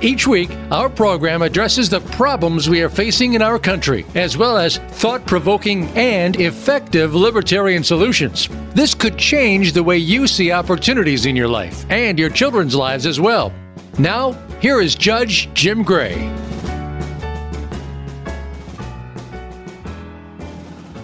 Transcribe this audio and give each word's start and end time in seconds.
Each 0.00 0.28
week, 0.28 0.50
our 0.70 0.88
program 0.88 1.42
addresses 1.42 1.90
the 1.90 2.00
problems 2.00 2.68
we 2.70 2.82
are 2.82 2.88
facing 2.88 3.34
in 3.34 3.42
our 3.42 3.58
country, 3.58 4.06
as 4.14 4.36
well 4.36 4.56
as 4.56 4.76
thought 4.76 5.26
provoking 5.26 5.88
and 5.96 6.40
effective 6.40 7.16
libertarian 7.16 7.82
solutions. 7.82 8.48
This 8.74 8.94
could 8.94 9.18
change 9.18 9.72
the 9.72 9.82
way 9.82 9.98
you 9.98 10.28
see 10.28 10.52
opportunities 10.52 11.26
in 11.26 11.34
your 11.34 11.48
life 11.48 11.84
and 11.90 12.16
your 12.16 12.30
children's 12.30 12.76
lives 12.76 13.06
as 13.06 13.18
well. 13.18 13.52
Now, 13.98 14.32
here 14.60 14.80
is 14.80 14.94
Judge 14.94 15.52
Jim 15.52 15.82
Gray. 15.82 16.47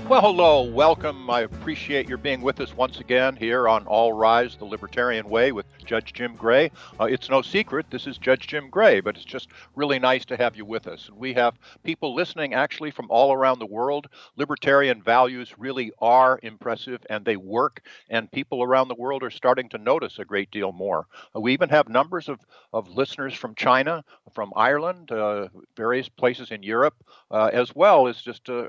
Well, 0.07 0.21
hello, 0.21 0.63
welcome. 0.65 1.31
I 1.31 1.41
appreciate 1.41 2.11
your 2.11 2.19
being 2.19 2.43
with 2.43 2.61
us 2.61 2.77
once 2.77 3.01
again 3.01 3.37
here 3.37 3.67
on 3.67 3.87
All 3.87 4.13
Rise 4.13 4.55
the 4.55 4.67
Libertarian 4.67 5.31
Way 5.31 5.51
with 5.51 5.65
Judge 5.83 6.13
Jim 6.13 6.37
Gray. 6.37 6.71
Uh, 7.01 7.05
it's 7.05 7.31
no 7.31 7.41
secret, 7.41 7.87
this 7.89 8.07
is 8.07 8.19
Judge 8.19 8.47
Jim 8.47 8.69
Gray, 8.69 9.01
but 9.01 9.17
it's 9.17 9.25
just 9.25 9.49
really 9.75 9.99
nice 9.99 10.27
to 10.27 10.37
have 10.37 10.57
you 10.57 10.67
with 10.67 10.89
us. 10.89 11.09
And 11.09 11.17
we 11.17 11.33
have 11.33 11.59
people 11.85 12.15
listening 12.15 12.53
actually 12.53 12.91
from 12.91 13.07
all 13.09 13.33
around 13.33 13.61
the 13.61 13.67
world. 13.67 14.09
Libertarian 14.37 15.03
values 15.03 15.55
really 15.57 15.91
are 16.03 16.39
impressive 16.43 17.01
and 17.09 17.25
they 17.25 17.39
work, 17.39 17.81
and 18.11 18.31
people 18.31 18.63
around 18.63 18.89
the 18.89 18.95
world 18.97 19.23
are 19.23 19.31
starting 19.31 19.71
to 19.71 19.79
notice 19.79 20.19
a 20.19 20.25
great 20.27 20.51
deal 20.51 20.73
more. 20.73 21.07
Uh, 21.35 21.41
we 21.41 21.55
even 21.55 21.71
have 21.71 21.89
numbers 21.89 22.29
of, 22.29 22.41
of 22.75 22.89
listeners 22.89 23.33
from 23.33 23.55
China, 23.55 24.05
from 24.35 24.53
Ireland, 24.55 25.11
uh, 25.13 25.49
various 25.79 26.11
places 26.11 26.51
in 26.51 26.63
Europe, 26.63 26.95
uh, 27.31 27.49
as 27.55 27.75
well 27.75 28.07
as 28.07 28.21
just 28.21 28.51
uh, 28.51 28.69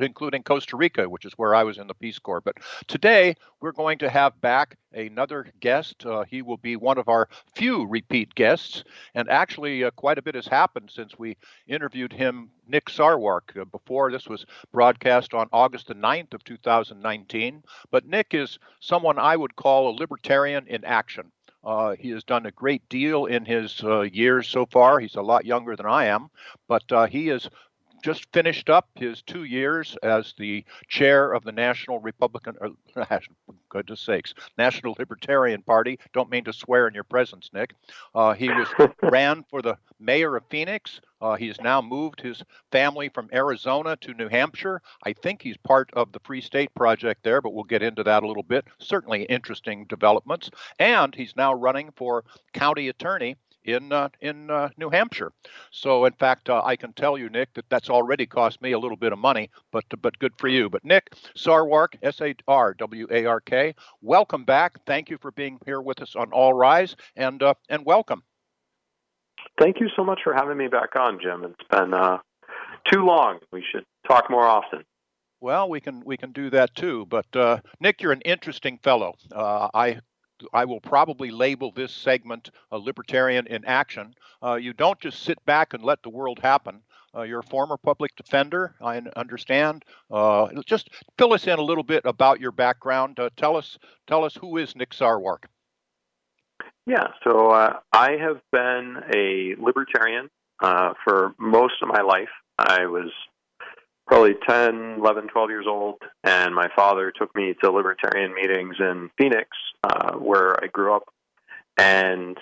including 0.00 0.42
Costa 0.42 0.76
Rica, 0.76 1.08
which 1.08 1.24
is 1.24 1.32
where 1.34 1.54
I 1.54 1.64
was 1.64 1.78
in 1.78 1.86
the 1.86 1.94
Peace 1.94 2.18
Corps. 2.18 2.40
But 2.40 2.56
today 2.86 3.34
we're 3.60 3.72
going 3.72 3.98
to 3.98 4.10
have 4.10 4.40
back 4.40 4.76
another 4.92 5.46
guest. 5.60 6.04
Uh, 6.04 6.24
he 6.24 6.42
will 6.42 6.56
be 6.56 6.76
one 6.76 6.98
of 6.98 7.08
our 7.08 7.28
few 7.54 7.86
repeat 7.86 8.34
guests, 8.34 8.84
and 9.14 9.28
actually, 9.28 9.84
uh, 9.84 9.90
quite 9.92 10.18
a 10.18 10.22
bit 10.22 10.34
has 10.34 10.46
happened 10.46 10.90
since 10.92 11.18
we 11.18 11.36
interviewed 11.66 12.12
him, 12.12 12.50
Nick 12.68 12.86
Sarwark, 12.86 13.56
uh, 13.60 13.64
before 13.64 14.10
this 14.10 14.28
was 14.28 14.46
broadcast 14.72 15.34
on 15.34 15.48
August 15.52 15.88
the 15.88 15.94
9th 15.94 16.34
of 16.34 16.44
2019. 16.44 17.62
But 17.90 18.06
Nick 18.06 18.34
is 18.34 18.58
someone 18.80 19.18
I 19.18 19.36
would 19.36 19.56
call 19.56 19.88
a 19.88 19.98
libertarian 19.98 20.66
in 20.66 20.84
action. 20.84 21.32
Uh, 21.66 21.96
he 21.98 22.10
has 22.10 22.22
done 22.22 22.46
a 22.46 22.52
great 22.52 22.88
deal 22.88 23.26
in 23.26 23.44
his 23.44 23.82
uh, 23.82 24.02
years 24.02 24.46
so 24.46 24.66
far. 24.66 25.00
He's 25.00 25.16
a 25.16 25.20
lot 25.22 25.44
younger 25.44 25.74
than 25.74 25.84
I 25.84 26.04
am, 26.04 26.28
but 26.68 26.84
uh, 26.92 27.06
he 27.06 27.28
is 27.28 27.50
just 28.02 28.26
finished 28.32 28.70
up 28.70 28.88
his 28.94 29.22
two 29.22 29.44
years 29.44 29.96
as 30.02 30.34
the 30.38 30.64
chair 30.88 31.32
of 31.32 31.44
the 31.44 31.52
National 31.52 31.98
Republican, 31.98 32.56
uh, 32.96 33.18
goodness 33.68 34.00
sakes, 34.00 34.34
National 34.58 34.94
Libertarian 34.98 35.62
Party. 35.62 35.98
Don't 36.12 36.30
mean 36.30 36.44
to 36.44 36.52
swear 36.52 36.88
in 36.88 36.94
your 36.94 37.04
presence, 37.04 37.50
Nick. 37.52 37.74
Uh, 38.14 38.32
he 38.34 38.48
was 38.48 38.68
ran 39.02 39.44
for 39.50 39.62
the 39.62 39.76
mayor 39.98 40.36
of 40.36 40.44
Phoenix. 40.50 41.00
Uh, 41.20 41.34
he 41.34 41.48
has 41.48 41.60
now 41.60 41.80
moved 41.80 42.20
his 42.20 42.42
family 42.70 43.08
from 43.08 43.28
Arizona 43.32 43.96
to 43.96 44.12
New 44.14 44.28
Hampshire. 44.28 44.82
I 45.04 45.14
think 45.14 45.40
he's 45.40 45.56
part 45.56 45.90
of 45.94 46.12
the 46.12 46.20
Free 46.20 46.42
State 46.42 46.74
Project 46.74 47.22
there, 47.24 47.40
but 47.40 47.54
we'll 47.54 47.64
get 47.64 47.82
into 47.82 48.02
that 48.04 48.22
a 48.22 48.26
little 48.26 48.42
bit. 48.42 48.66
Certainly 48.78 49.24
interesting 49.24 49.86
developments. 49.86 50.50
And 50.78 51.14
he's 51.14 51.34
now 51.36 51.54
running 51.54 51.90
for 51.96 52.24
county 52.52 52.88
attorney 52.88 53.36
in 53.66 53.92
uh, 53.92 54.08
in 54.20 54.50
uh, 54.50 54.70
New 54.76 54.88
Hampshire. 54.90 55.32
So, 55.70 56.04
in 56.04 56.12
fact, 56.12 56.48
uh, 56.48 56.62
I 56.64 56.76
can 56.76 56.92
tell 56.92 57.18
you, 57.18 57.28
Nick, 57.28 57.52
that 57.54 57.68
that's 57.68 57.90
already 57.90 58.26
cost 58.26 58.62
me 58.62 58.72
a 58.72 58.78
little 58.78 58.96
bit 58.96 59.12
of 59.12 59.18
money, 59.18 59.50
but 59.72 59.84
but 60.00 60.18
good 60.18 60.32
for 60.38 60.48
you. 60.48 60.70
But 60.70 60.84
Nick 60.84 61.10
Sarwark, 61.36 61.96
S 62.02 62.20
A 62.20 62.34
R 62.48 62.74
W 62.74 63.06
A 63.10 63.26
R 63.26 63.40
K, 63.40 63.74
welcome 64.00 64.44
back. 64.44 64.78
Thank 64.86 65.10
you 65.10 65.18
for 65.18 65.32
being 65.32 65.58
here 65.66 65.80
with 65.80 66.00
us 66.00 66.16
on 66.16 66.32
All 66.32 66.54
Rise, 66.54 66.96
and 67.16 67.42
uh, 67.42 67.54
and 67.68 67.84
welcome. 67.84 68.22
Thank 69.60 69.80
you 69.80 69.88
so 69.96 70.04
much 70.04 70.20
for 70.22 70.34
having 70.34 70.56
me 70.56 70.68
back 70.68 70.96
on, 70.96 71.18
Jim. 71.20 71.44
It's 71.44 71.68
been 71.70 71.94
uh, 71.94 72.18
too 72.90 73.04
long. 73.04 73.38
We 73.52 73.64
should 73.70 73.84
talk 74.06 74.30
more 74.30 74.46
often. 74.46 74.84
Well, 75.40 75.68
we 75.68 75.80
can 75.80 76.02
we 76.04 76.16
can 76.16 76.32
do 76.32 76.50
that 76.50 76.74
too. 76.74 77.06
But 77.06 77.34
uh, 77.34 77.58
Nick, 77.80 78.00
you're 78.00 78.12
an 78.12 78.22
interesting 78.22 78.78
fellow. 78.78 79.14
I 79.34 80.00
I 80.52 80.64
will 80.64 80.80
probably 80.80 81.30
label 81.30 81.72
this 81.72 81.92
segment 81.92 82.50
a 82.70 82.78
libertarian 82.78 83.46
in 83.46 83.64
action. 83.64 84.14
Uh, 84.42 84.54
you 84.54 84.72
don't 84.72 85.00
just 85.00 85.22
sit 85.22 85.44
back 85.44 85.74
and 85.74 85.82
let 85.82 86.02
the 86.02 86.10
world 86.10 86.38
happen. 86.40 86.82
Uh, 87.16 87.22
you're 87.22 87.40
a 87.40 87.44
former 87.44 87.76
public 87.76 88.14
defender, 88.16 88.74
I 88.80 88.98
understand. 89.16 89.84
Uh, 90.10 90.48
just 90.66 90.90
fill 91.16 91.32
us 91.32 91.46
in 91.46 91.58
a 91.58 91.62
little 91.62 91.84
bit 91.84 92.02
about 92.04 92.40
your 92.40 92.52
background. 92.52 93.18
Uh, 93.18 93.30
tell 93.36 93.56
us, 93.56 93.78
tell 94.06 94.24
us 94.24 94.34
who 94.34 94.58
is 94.58 94.76
Nick 94.76 94.90
Sarwark. 94.90 95.44
Yeah, 96.86 97.08
so 97.24 97.50
uh, 97.50 97.78
I 97.92 98.12
have 98.12 98.40
been 98.52 99.02
a 99.14 99.54
libertarian 99.58 100.28
uh, 100.62 100.92
for 101.04 101.34
most 101.38 101.74
of 101.82 101.88
my 101.88 102.02
life. 102.02 102.28
I 102.58 102.86
was 102.86 103.10
probably 104.06 104.34
10, 104.48 104.96
11, 104.98 105.28
12 105.28 105.50
years 105.50 105.66
old, 105.68 105.96
and 106.22 106.54
my 106.54 106.68
father 106.76 107.12
took 107.16 107.34
me 107.34 107.54
to 107.62 107.70
libertarian 107.70 108.34
meetings 108.34 108.76
in 108.78 109.10
Phoenix, 109.18 109.48
uh, 109.82 110.12
where 110.12 110.62
I 110.62 110.68
grew 110.68 110.94
up, 110.94 111.08
and 111.76 112.38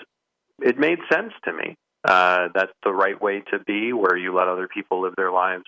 it 0.63 0.79
made 0.79 0.99
sense 1.11 1.33
to 1.45 1.53
me. 1.53 1.77
Uh, 2.05 2.49
that's 2.55 2.73
the 2.85 2.93
right 2.93 3.21
way 3.21 3.43
to 3.51 3.59
be, 3.61 3.93
where 3.93 4.17
you 4.17 4.35
let 4.35 4.47
other 4.47 4.69
people 4.69 5.01
live 5.01 5.15
their 5.17 5.33
lives 5.33 5.65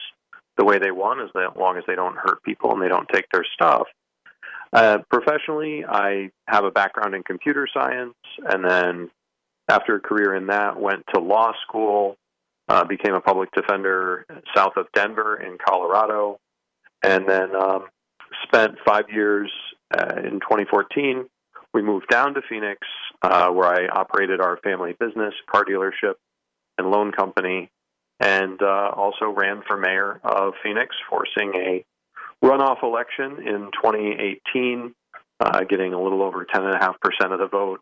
the 0.58 0.64
way 0.64 0.78
they 0.78 0.90
want, 0.90 1.20
as 1.20 1.30
long 1.56 1.76
as 1.78 1.84
they 1.86 1.94
don't 1.94 2.16
hurt 2.16 2.42
people 2.42 2.72
and 2.72 2.82
they 2.82 2.88
don't 2.88 3.08
take 3.08 3.26
their 3.32 3.44
stuff. 3.54 3.86
Uh, 4.72 4.98
professionally, 5.10 5.84
I 5.86 6.30
have 6.48 6.64
a 6.64 6.70
background 6.70 7.14
in 7.14 7.22
computer 7.22 7.66
science, 7.72 8.14
and 8.44 8.64
then 8.64 9.10
after 9.68 9.96
a 9.96 10.00
career 10.00 10.34
in 10.34 10.46
that, 10.48 10.78
went 10.78 11.04
to 11.14 11.20
law 11.20 11.52
school, 11.66 12.16
uh, 12.68 12.84
became 12.84 13.14
a 13.14 13.20
public 13.20 13.50
defender 13.52 14.26
south 14.54 14.76
of 14.76 14.86
Denver 14.94 15.36
in 15.36 15.56
Colorado, 15.64 16.38
and 17.02 17.28
then 17.28 17.54
um, 17.54 17.86
spent 18.44 18.76
five 18.84 19.04
years 19.12 19.50
uh, 19.96 20.16
in 20.16 20.40
2014. 20.40 21.26
We 21.72 21.82
moved 21.82 22.08
down 22.08 22.34
to 22.34 22.40
Phoenix, 22.48 22.80
uh, 23.22 23.48
where 23.50 23.68
I 23.68 23.86
operated 23.88 24.40
our 24.40 24.56
family 24.58 24.94
business, 24.98 25.34
car 25.50 25.64
dealership, 25.64 26.14
and 26.78 26.90
loan 26.90 27.12
company, 27.12 27.70
and 28.18 28.60
uh, 28.62 28.90
also 28.96 29.26
ran 29.26 29.62
for 29.66 29.76
mayor 29.76 30.20
of 30.24 30.54
Phoenix, 30.62 30.94
forcing 31.08 31.52
a 31.54 31.84
runoff 32.44 32.82
election 32.82 33.46
in 33.46 33.70
2018, 33.82 34.94
uh, 35.40 35.64
getting 35.64 35.92
a 35.92 36.02
little 36.02 36.22
over 36.22 36.44
10.5% 36.44 36.94
of 37.32 37.38
the 37.38 37.46
vote, 37.46 37.80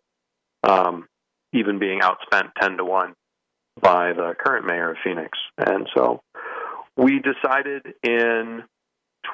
um, 0.65 1.07
even 1.53 1.79
being 1.79 2.01
outspent 2.01 2.51
10 2.61 2.79
to 2.79 2.85
1 2.85 3.15
by 3.81 4.13
the 4.13 4.35
current 4.39 4.67
mayor 4.67 4.93
of 4.93 4.97
Phoenix. 5.03 5.39
And 5.59 5.89
so 5.95 6.23
we 6.97 7.21
decided 7.21 7.83
in 8.03 8.63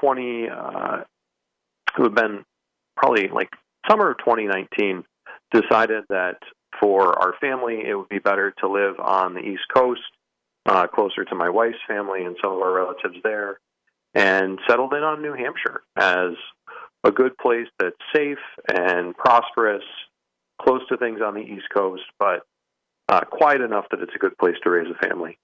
20, 0.00 0.48
uh, 0.48 0.96
it 1.00 1.98
would 1.98 2.06
have 2.06 2.14
been 2.14 2.44
probably 2.96 3.28
like 3.28 3.50
summer 3.88 4.12
of 4.12 4.18
2019, 4.18 5.04
decided 5.52 6.04
that 6.08 6.38
for 6.80 7.18
our 7.18 7.34
family, 7.40 7.82
it 7.86 7.94
would 7.94 8.08
be 8.08 8.18
better 8.18 8.52
to 8.60 8.68
live 8.68 8.98
on 9.00 9.34
the 9.34 9.40
East 9.40 9.64
Coast, 9.74 10.00
uh, 10.66 10.86
closer 10.86 11.24
to 11.24 11.34
my 11.34 11.48
wife's 11.48 11.78
family 11.88 12.24
and 12.24 12.36
some 12.42 12.52
of 12.52 12.58
our 12.60 12.72
relatives 12.72 13.16
there, 13.24 13.58
and 14.14 14.58
settled 14.68 14.94
in 14.94 15.02
on 15.02 15.22
New 15.22 15.34
Hampshire 15.34 15.82
as 15.96 16.32
a 17.04 17.10
good 17.10 17.36
place 17.38 17.66
that's 17.78 17.96
safe 18.14 18.38
and 18.68 19.16
prosperous, 19.16 19.84
close 20.60 20.82
to 20.88 20.96
things 20.96 21.20
on 21.24 21.34
the 21.34 21.40
East 21.40 21.66
Coast, 21.74 22.02
but 22.18 22.42
uh, 23.10 23.22
quiet 23.22 23.60
enough 23.60 23.86
that 23.90 24.00
it's 24.00 24.14
a 24.14 24.18
good 24.18 24.38
place 24.38 24.54
to 24.62 24.70
raise 24.70 24.86
a 24.88 25.08
family. 25.08 25.36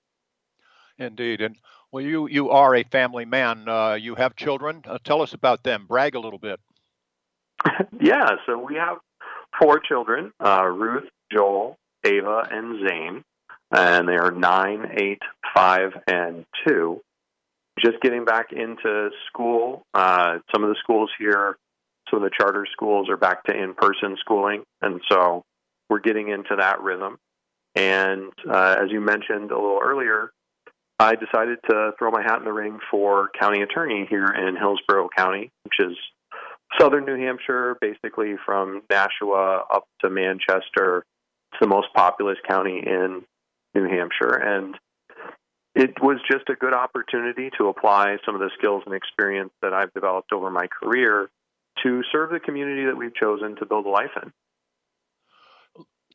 Indeed, 0.98 1.40
and 1.42 1.56
well, 1.92 2.02
you 2.02 2.26
you 2.28 2.50
are 2.50 2.74
a 2.74 2.84
family 2.84 3.24
man. 3.24 3.68
Uh, 3.68 3.94
you 3.94 4.14
have 4.14 4.36
children. 4.36 4.82
Uh, 4.86 4.98
tell 5.02 5.20
us 5.20 5.34
about 5.34 5.62
them. 5.64 5.84
Brag 5.86 6.14
a 6.14 6.20
little 6.20 6.38
bit. 6.38 6.60
yeah, 8.00 8.28
so 8.46 8.56
we 8.56 8.76
have 8.76 8.98
four 9.60 9.80
children: 9.80 10.32
uh, 10.42 10.64
Ruth, 10.64 11.08
Joel, 11.30 11.76
Ava, 12.04 12.48
and 12.50 12.88
Zane, 12.88 13.24
and 13.72 14.08
they 14.08 14.16
are 14.16 14.30
nine, 14.30 14.92
eight, 14.96 15.22
five, 15.54 15.90
and 16.06 16.46
two. 16.66 17.02
Just 17.78 18.00
getting 18.00 18.24
back 18.24 18.52
into 18.52 19.10
school. 19.26 19.84
Uh, 19.92 20.38
some 20.54 20.62
of 20.62 20.70
the 20.70 20.76
schools 20.82 21.10
here, 21.18 21.58
some 22.10 22.22
of 22.22 22.30
the 22.30 22.34
charter 22.34 22.66
schools 22.72 23.10
are 23.10 23.18
back 23.18 23.44
to 23.44 23.52
in-person 23.52 24.16
schooling, 24.20 24.62
and 24.80 25.02
so 25.10 25.44
we're 25.90 26.00
getting 26.00 26.28
into 26.28 26.56
that 26.56 26.80
rhythm. 26.80 27.18
And 27.76 28.32
uh, 28.50 28.76
as 28.82 28.90
you 28.90 29.00
mentioned 29.00 29.50
a 29.50 29.54
little 29.54 29.80
earlier, 29.82 30.32
I 30.98 31.14
decided 31.14 31.58
to 31.68 31.92
throw 31.98 32.10
my 32.10 32.22
hat 32.22 32.38
in 32.38 32.44
the 32.44 32.52
ring 32.52 32.78
for 32.90 33.28
county 33.38 33.60
attorney 33.60 34.06
here 34.08 34.26
in 34.26 34.56
Hillsborough 34.56 35.10
County, 35.14 35.50
which 35.64 35.74
is 35.78 35.96
southern 36.80 37.04
New 37.04 37.16
Hampshire, 37.16 37.76
basically 37.80 38.36
from 38.44 38.82
Nashua 38.90 39.64
up 39.70 39.84
to 40.00 40.08
Manchester. 40.08 41.04
It's 41.52 41.60
the 41.60 41.66
most 41.66 41.88
populous 41.94 42.38
county 42.48 42.82
in 42.84 43.24
New 43.74 43.84
Hampshire. 43.84 44.34
And 44.34 44.74
it 45.74 46.02
was 46.02 46.18
just 46.30 46.48
a 46.48 46.54
good 46.54 46.72
opportunity 46.72 47.50
to 47.58 47.68
apply 47.68 48.16
some 48.24 48.34
of 48.34 48.40
the 48.40 48.50
skills 48.58 48.82
and 48.86 48.94
experience 48.94 49.52
that 49.60 49.74
I've 49.74 49.92
developed 49.92 50.32
over 50.32 50.50
my 50.50 50.66
career 50.66 51.28
to 51.82 52.02
serve 52.10 52.30
the 52.30 52.40
community 52.40 52.86
that 52.86 52.96
we've 52.96 53.14
chosen 53.14 53.56
to 53.56 53.66
build 53.66 53.84
a 53.84 53.90
life 53.90 54.12
in. 54.22 54.32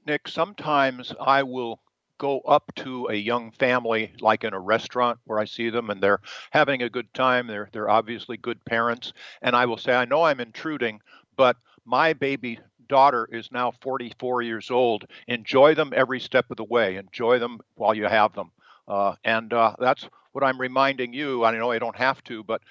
Nick, 0.06 0.28
sometimes 0.28 1.14
I 1.20 1.44
will 1.44 1.82
go 2.20 2.40
up 2.42 2.72
to 2.76 3.08
a 3.08 3.16
young 3.16 3.50
family 3.52 4.14
like 4.20 4.44
in 4.44 4.54
a 4.54 4.60
restaurant 4.60 5.20
where 5.26 5.40
I 5.40 5.46
see 5.46 5.70
them 5.72 5.90
and 5.90 6.02
they're 6.02 6.22
having 6.52 6.84
a 6.84 6.90
good 6.90 7.12
time. 7.16 7.48
They're 7.48 7.70
they're 7.72 7.90
obviously 7.90 8.38
good 8.38 8.64
parents 8.66 9.14
and 9.42 9.56
I 9.56 9.66
will 9.66 9.78
say 9.78 9.94
I 9.96 10.06
know 10.06 10.24
I'm 10.24 10.40
intruding, 10.40 11.02
but 11.36 11.58
my 11.84 12.14
baby 12.14 12.60
daughter 12.88 13.28
is 13.32 13.52
now 13.52 13.72
44 13.72 14.44
years 14.44 14.70
old. 14.70 15.06
Enjoy 15.28 15.74
them 15.74 15.94
every 15.96 16.20
step 16.20 16.52
of 16.52 16.58
the 16.58 16.64
way. 16.64 16.98
Enjoy 16.98 17.40
them 17.40 17.60
while 17.76 17.96
you 17.96 18.06
have 18.06 18.34
them. 18.34 18.52
Uh, 18.88 19.16
and 19.24 19.52
uh, 19.54 19.76
that's 19.80 20.08
what 20.32 20.44
I'm 20.44 20.60
reminding 20.60 21.14
you. 21.14 21.44
I 21.44 21.52
know 21.58 21.72
I 21.72 21.80
don't 21.80 21.96
have 21.96 22.24
to, 22.26 22.44
but 22.44 22.62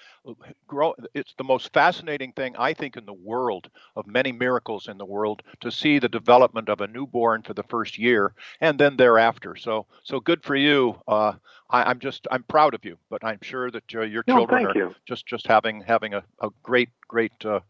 grow, 0.67 0.95
it's 1.15 1.35
the 1.37 1.45
most 1.45 1.73
fascinating 1.73 2.33
thing 2.33 2.57
I 2.57 2.75
think 2.75 2.97
in 2.97 3.07
the 3.07 3.12
world 3.12 3.71
of 3.97 4.07
many 4.07 4.33
miracles 4.33 4.89
in 4.89 4.99
the 4.99 5.05
world 5.05 5.43
to 5.61 5.71
see 5.71 5.99
the 5.99 6.09
development 6.09 6.69
of 6.69 6.81
a 6.81 6.87
newborn 6.87 7.43
for 7.43 7.55
the 7.55 7.62
first 7.65 7.99
year 7.99 8.35
and 8.61 8.79
then 8.79 8.97
thereafter. 8.97 9.57
So, 9.57 9.87
so 10.03 10.21
good 10.21 10.43
for 10.43 10.57
you. 10.57 11.01
Uh, 11.07 11.35
I, 11.69 11.91
am 11.91 12.01
just 12.01 12.27
I'm 12.31 12.43
proud 12.45 12.75
of 12.75 12.85
you, 12.85 12.99
but 13.09 13.25
I'm 13.25 13.41
sure 13.43 13.71
that 13.71 13.95
uh, 13.95 14.03
your 14.03 14.25
no, 14.27 14.37
children 14.37 14.67
are 14.67 14.75
you. 14.75 14.95
just 15.07 15.27
just 15.27 15.47
having 15.47 15.83
having 15.83 16.15
a, 16.15 16.23
a 16.41 16.49
great 16.62 16.91
great 17.07 17.33
uh, 17.45 17.61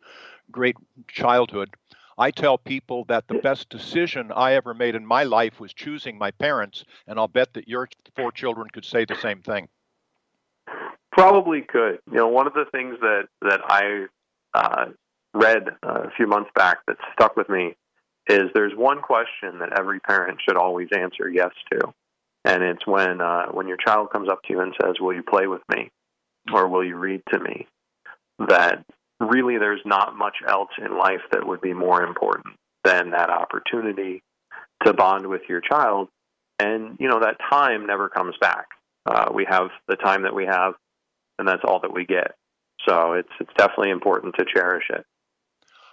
great 0.50 0.76
childhood. 1.08 1.70
I 2.18 2.30
tell 2.30 2.58
people 2.58 3.04
that 3.06 3.28
the 3.28 3.38
best 3.38 3.70
decision 3.70 4.30
I 4.30 4.52
ever 4.52 4.74
made 4.74 4.94
in 4.94 5.06
my 5.06 5.22
life 5.24 5.58
was 5.58 5.72
choosing 5.72 6.18
my 6.18 6.30
parents, 6.30 6.84
and 7.06 7.18
I'll 7.18 7.28
bet 7.28 7.54
that 7.54 7.66
your 7.66 7.88
four 8.14 8.30
children 8.30 8.68
could 8.70 8.84
say 8.84 9.06
the 9.06 9.14
same 9.14 9.40
thing. 9.40 9.68
Probably 11.12 11.62
could. 11.62 11.98
You 12.10 12.18
know, 12.18 12.28
one 12.28 12.46
of 12.46 12.54
the 12.54 12.66
things 12.72 12.96
that 13.00 13.28
that 13.42 13.60
I 13.64 14.06
uh, 14.54 14.86
read 15.34 15.68
a 15.82 16.10
few 16.16 16.26
months 16.26 16.50
back 16.54 16.78
that 16.86 16.96
stuck 17.12 17.36
with 17.36 17.48
me 17.48 17.74
is 18.28 18.50
there's 18.54 18.74
one 18.76 19.00
question 19.00 19.58
that 19.60 19.78
every 19.78 20.00
parent 20.00 20.40
should 20.46 20.56
always 20.56 20.88
answer 20.96 21.28
yes 21.28 21.50
to, 21.72 21.92
and 22.44 22.62
it's 22.62 22.86
when 22.86 23.20
uh, 23.20 23.46
when 23.46 23.66
your 23.66 23.76
child 23.76 24.10
comes 24.10 24.28
up 24.28 24.42
to 24.44 24.52
you 24.52 24.60
and 24.60 24.74
says, 24.80 24.96
"Will 25.00 25.14
you 25.14 25.22
play 25.22 25.46
with 25.46 25.62
me?" 25.68 25.90
or 26.52 26.68
"Will 26.68 26.84
you 26.84 26.96
read 26.96 27.22
to 27.32 27.38
me?" 27.38 27.66
That 28.38 28.84
really 29.20 29.58
there's 29.58 29.82
not 29.84 30.16
much 30.16 30.36
else 30.46 30.70
in 30.78 30.96
life 30.96 31.20
that 31.32 31.46
would 31.46 31.60
be 31.60 31.74
more 31.74 32.02
important 32.02 32.56
than 32.84 33.10
that 33.10 33.30
opportunity 33.30 34.22
to 34.84 34.94
bond 34.94 35.26
with 35.26 35.42
your 35.48 35.60
child. 35.60 36.08
And, 36.58 36.96
you 36.98 37.08
know, 37.08 37.20
that 37.20 37.36
time 37.50 37.86
never 37.86 38.08
comes 38.08 38.34
back. 38.40 38.68
Uh, 39.06 39.30
we 39.32 39.46
have 39.48 39.68
the 39.88 39.96
time 39.96 40.22
that 40.22 40.34
we 40.34 40.46
have, 40.46 40.74
and 41.40 41.48
that's 41.48 41.64
all 41.64 41.80
that 41.80 41.92
we 41.92 42.04
get. 42.04 42.36
So 42.88 43.14
it's, 43.14 43.28
it's 43.40 43.52
definitely 43.56 43.90
important 43.90 44.34
to 44.38 44.44
cherish 44.44 44.84
it. 44.90 45.04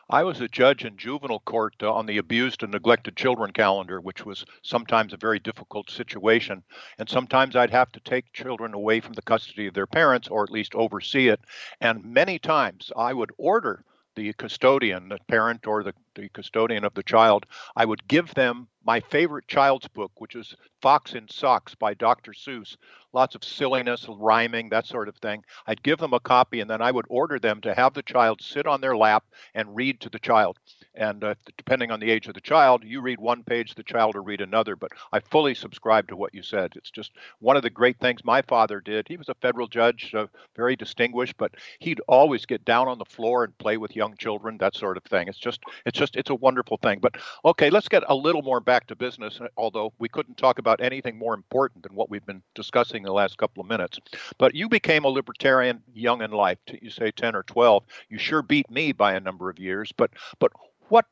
I 0.10 0.24
was 0.24 0.40
a 0.40 0.48
judge 0.48 0.86
in 0.86 0.96
juvenile 0.96 1.42
court 1.42 1.76
uh, 1.82 1.92
on 1.92 2.06
the 2.06 2.18
abused 2.18 2.64
and 2.64 2.72
neglected 2.72 3.18
children 3.18 3.52
calendar, 3.52 4.00
which 4.00 4.26
was 4.26 4.46
sometimes 4.62 5.12
a 5.12 5.18
very 5.18 5.38
difficult 5.40 5.90
situation. 5.90 6.64
And 6.98 7.10
sometimes 7.10 7.58
I'd 7.58 7.72
have 7.72 7.92
to 7.92 8.00
take 8.00 8.32
children 8.32 8.74
away 8.74 9.02
from 9.02 9.14
the 9.14 9.22
custody 9.22 9.68
of 9.68 9.74
their 9.74 9.88
parents 9.88 10.30
or 10.30 10.44
at 10.44 10.52
least 10.52 10.76
oversee 10.76 11.28
it. 11.28 11.42
And 11.82 12.06
many 12.06 12.40
times 12.40 12.90
I 12.96 13.14
would 13.14 13.32
order 13.38 13.84
the 14.16 14.32
custodian, 14.34 15.10
the 15.10 15.20
parent 15.28 15.68
or 15.68 15.84
the, 15.84 15.94
the 16.16 16.30
custodian 16.30 16.86
of 16.86 16.94
the 16.94 17.04
child, 17.04 17.46
I 17.76 17.84
would 17.84 18.08
give 18.08 18.34
them 18.34 18.70
my 18.88 19.01
favorite 19.01 19.45
child's 19.50 19.89
book, 19.89 20.13
which 20.16 20.34
is 20.34 20.56
Fox 20.81 21.13
in 21.13 21.28
Socks 21.28 21.75
by 21.75 21.94
Dr. 21.94 22.31
Seuss. 22.31 22.78
Lots 23.12 23.36
of 23.36 23.44
silliness, 23.44 24.07
rhyming, 24.07 24.69
that 24.69 24.86
sort 24.86 25.10
of 25.10 25.18
thing. 25.18 25.44
I'd 25.68 25.84
give 25.84 26.00
them 26.00 26.13
a 26.13 26.22
copy 26.22 26.62
and 26.62 26.69
then 26.69 26.81
I 26.81 26.92
would 26.92 27.06
order 27.10 27.38
them 27.38 27.60
to 27.62 27.75
have 27.75 27.94
the 27.94 28.01
child 28.01 28.42
sit 28.42 28.66
on 28.66 28.80
their 28.80 28.95
lap 28.95 29.25
and 29.54 29.75
read 29.75 30.00
to 30.01 30.10
the 30.10 30.19
child. 30.19 30.57
And 30.98 31.24
uh, 31.24 31.36
depending 31.58 31.92
on 31.92 32.00
the 32.00 32.10
age 32.10 32.28
of 32.28 32.34
the 32.34 32.42
child, 32.42 32.84
you 32.84 33.02
read 33.02 33.20
one 33.20 33.44
page, 33.44 33.76
the 33.76 33.84
child 33.84 34.16
will 34.16 34.24
read 34.24 34.42
another. 34.42 34.76
But 34.76 34.92
I 35.14 35.20
fully 35.20 35.54
subscribe 35.54 36.08
to 36.08 36.16
what 36.16 36.34
you 36.34 36.42
said. 36.42 36.74
It's 36.76 36.90
just 36.90 37.12
one 37.40 37.56
of 37.56 37.62
the 37.62 37.70
great 37.70 38.00
things 38.00 38.26
my 38.26 38.42
father 38.42 38.82
did. 38.82 39.08
He 39.08 39.16
was 39.16 39.30
a 39.30 39.36
federal 39.36 39.68
judge, 39.68 40.14
uh, 40.16 40.26
very 40.56 40.76
distinguished, 40.76 41.38
but 41.38 41.54
he'd 41.80 42.02
always 42.08 42.46
get 42.46 42.66
down 42.66 42.88
on 42.88 42.98
the 42.98 43.06
floor 43.06 43.44
and 43.44 43.58
play 43.60 43.78
with 43.78 43.96
young 43.96 44.18
children, 44.18 44.58
that 44.58 44.76
sort 44.76 44.98
of 44.98 45.04
thing. 45.04 45.28
It's 45.28 45.38
just, 45.38 45.62
it's 45.86 45.98
just, 45.98 46.16
it's 46.16 46.32
a 46.32 46.36
wonderful 46.36 46.78
thing. 46.78 47.00
But 47.00 47.18
okay, 47.46 47.70
let's 47.70 47.88
get 47.88 48.04
a 48.08 48.16
little 48.16 48.42
more 48.42 48.60
back 48.60 48.88
to 48.88 48.96
business. 48.96 49.40
Although 49.56 49.94
we 50.00 50.10
couldn't 50.10 50.38
talk 50.38 50.58
about 50.58 50.82
anything 50.82 51.18
more 51.18 51.36
important 51.36 51.84
than 51.84 51.94
what 51.94 52.10
we've 52.10 52.26
been 52.26 52.42
discussing 52.56 53.04
the 53.04 53.14
last 53.14 53.38
couple 53.38 53.62
of 53.62 53.70
minutes. 53.70 54.00
But 54.40 54.56
you 54.56 54.68
became 54.68 55.06
a 55.06 55.10
libertarian 55.10 55.84
young 55.94 56.24
in 56.24 56.32
life. 56.32 56.58
You 56.82 56.90
say 56.90 57.12
10 57.12 57.36
or 57.36 57.44
12. 57.44 57.84
You 58.10 58.18
sure 58.18 58.42
beat 58.42 58.70
me 58.72 58.94
by 58.94 59.14
a 59.14 59.20
number 59.20 59.50
of 59.50 59.60
years. 59.60 59.92
But, 59.96 60.12
but 60.40 60.52
what 60.89 61.06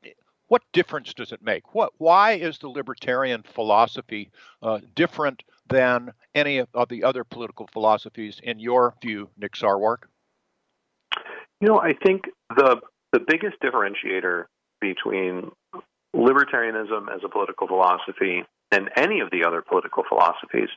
what 0.47 0.61
difference 0.73 1.13
does 1.13 1.31
it 1.31 1.41
make? 1.41 1.73
What 1.73 1.93
why 1.97 2.33
is 2.33 2.59
the 2.59 2.69
libertarian 2.69 3.43
philosophy 3.43 4.31
uh, 4.61 4.79
different 4.95 5.43
than 5.67 6.13
any 6.35 6.59
of, 6.59 6.67
of, 6.73 6.89
the 6.89 7.03
other 7.03 7.23
political 7.23 7.67
philosophies 7.73 8.39
in 8.43 8.59
your 8.59 8.93
view, 9.01 9.29
Nick 9.37 9.53
Sarwark? 9.53 10.07
You 11.61 11.67
know, 11.67 11.79
I 11.79 11.93
think 11.93 12.25
the 12.55 12.81
the 13.11 13.19
biggest 13.19 13.55
differentiator 13.61 14.45
between 14.81 15.51
libertarianism 16.15 17.13
as 17.13 17.21
a 17.23 17.29
political 17.29 17.67
philosophy 17.67 18.43
and 18.71 18.89
any 18.95 19.19
of 19.19 19.31
the 19.31 19.45
other 19.45 19.61
political 19.61 20.03
philosophies 20.07 20.69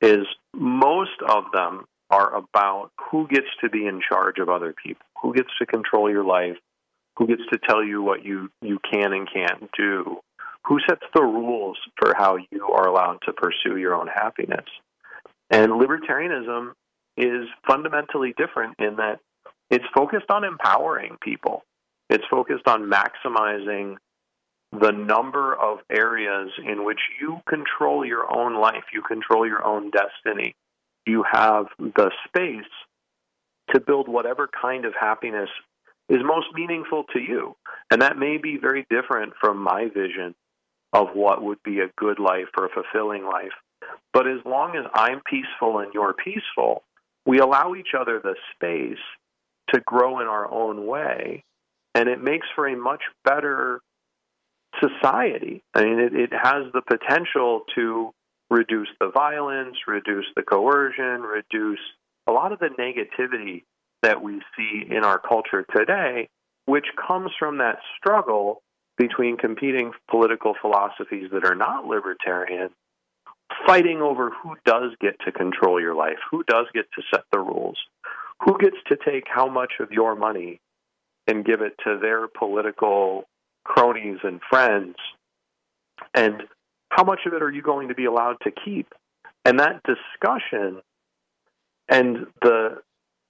is 0.00 0.26
most 0.54 1.20
of 1.28 1.44
them 1.52 1.84
are 2.10 2.34
about 2.34 2.90
who 3.10 3.28
gets 3.28 3.46
to 3.60 3.68
be 3.68 3.86
in 3.86 4.00
charge 4.06 4.38
of 4.38 4.48
other 4.48 4.74
people, 4.82 5.06
who 5.22 5.32
gets 5.32 5.50
to 5.58 5.66
control 5.66 6.10
your 6.10 6.24
life, 6.24 6.56
who 7.20 7.26
gets 7.26 7.42
to 7.52 7.58
tell 7.58 7.84
you 7.84 8.00
what 8.02 8.24
you, 8.24 8.50
you 8.62 8.78
can 8.90 9.12
and 9.12 9.28
can't 9.30 9.70
do? 9.76 10.16
Who 10.66 10.78
sets 10.88 11.04
the 11.14 11.22
rules 11.22 11.76
for 11.98 12.14
how 12.16 12.38
you 12.50 12.68
are 12.68 12.88
allowed 12.88 13.18
to 13.26 13.34
pursue 13.34 13.76
your 13.76 13.94
own 13.94 14.06
happiness? 14.06 14.64
And 15.50 15.72
libertarianism 15.72 16.72
is 17.18 17.46
fundamentally 17.66 18.32
different 18.38 18.76
in 18.78 18.96
that 18.96 19.20
it's 19.70 19.84
focused 19.94 20.30
on 20.30 20.44
empowering 20.44 21.18
people. 21.20 21.62
It's 22.08 22.24
focused 22.30 22.66
on 22.66 22.90
maximizing 22.90 23.96
the 24.72 24.92
number 24.92 25.54
of 25.54 25.80
areas 25.90 26.50
in 26.66 26.86
which 26.86 27.00
you 27.20 27.40
control 27.46 28.04
your 28.04 28.34
own 28.34 28.58
life, 28.58 28.84
you 28.94 29.02
control 29.02 29.46
your 29.46 29.62
own 29.62 29.90
destiny. 29.90 30.54
You 31.06 31.22
have 31.30 31.66
the 31.78 32.12
space 32.26 32.64
to 33.74 33.80
build 33.80 34.08
whatever 34.08 34.48
kind 34.48 34.86
of 34.86 34.94
happiness 34.98 35.50
is 36.10 36.18
most 36.24 36.48
meaningful 36.54 37.04
to 37.12 37.20
you. 37.20 37.56
And 37.90 38.02
that 38.02 38.18
may 38.18 38.36
be 38.36 38.58
very 38.60 38.86
different 38.90 39.32
from 39.40 39.58
my 39.58 39.88
vision 39.94 40.34
of 40.92 41.08
what 41.14 41.42
would 41.42 41.62
be 41.62 41.80
a 41.80 41.90
good 41.96 42.18
life 42.18 42.48
or 42.58 42.66
a 42.66 42.68
fulfilling 42.68 43.24
life. 43.24 43.52
But 44.12 44.26
as 44.26 44.40
long 44.44 44.76
as 44.76 44.84
I'm 44.92 45.22
peaceful 45.24 45.78
and 45.78 45.94
you're 45.94 46.12
peaceful, 46.12 46.82
we 47.24 47.38
allow 47.38 47.74
each 47.74 47.94
other 47.98 48.20
the 48.20 48.34
space 48.54 48.98
to 49.72 49.80
grow 49.80 50.20
in 50.20 50.26
our 50.26 50.50
own 50.50 50.86
way. 50.86 51.44
And 51.94 52.08
it 52.08 52.22
makes 52.22 52.46
for 52.54 52.66
a 52.66 52.76
much 52.76 53.02
better 53.24 53.80
society. 54.80 55.62
I 55.74 55.84
mean, 55.84 56.00
it, 56.00 56.14
it 56.14 56.30
has 56.32 56.64
the 56.72 56.82
potential 56.82 57.62
to 57.76 58.12
reduce 58.50 58.88
the 59.00 59.10
violence, 59.10 59.76
reduce 59.86 60.26
the 60.34 60.42
coercion, 60.42 61.22
reduce 61.22 61.80
a 62.26 62.32
lot 62.32 62.52
of 62.52 62.58
the 62.58 62.68
negativity 62.68 63.64
that 64.02 64.22
we 64.22 64.40
see 64.56 64.84
in 64.88 65.04
our 65.04 65.18
culture 65.18 65.64
today, 65.76 66.28
which 66.66 66.86
comes 67.06 67.30
from 67.38 67.58
that 67.58 67.78
struggle 67.96 68.62
between 68.96 69.36
competing 69.36 69.92
political 70.10 70.54
philosophies 70.60 71.30
that 71.32 71.44
are 71.44 71.54
not 71.54 71.86
libertarian, 71.86 72.70
fighting 73.66 74.00
over 74.00 74.30
who 74.30 74.56
does 74.64 74.92
get 75.00 75.16
to 75.24 75.32
control 75.32 75.80
your 75.80 75.94
life, 75.94 76.18
who 76.30 76.44
does 76.44 76.66
get 76.74 76.86
to 76.94 77.02
set 77.12 77.24
the 77.32 77.38
rules, 77.38 77.78
who 78.42 78.58
gets 78.58 78.76
to 78.88 78.96
take 78.96 79.24
how 79.26 79.48
much 79.48 79.72
of 79.80 79.90
your 79.90 80.14
money 80.14 80.60
and 81.26 81.44
give 81.44 81.60
it 81.60 81.74
to 81.84 81.98
their 82.00 82.28
political 82.28 83.24
cronies 83.64 84.18
and 84.22 84.40
friends, 84.50 84.96
and 86.14 86.42
how 86.90 87.04
much 87.04 87.20
of 87.26 87.34
it 87.34 87.42
are 87.42 87.52
you 87.52 87.62
going 87.62 87.88
to 87.88 87.94
be 87.94 88.04
allowed 88.04 88.36
to 88.42 88.50
keep? 88.50 88.92
And 89.44 89.60
that 89.60 89.82
discussion 89.84 90.82
and 91.88 92.26
the 92.42 92.78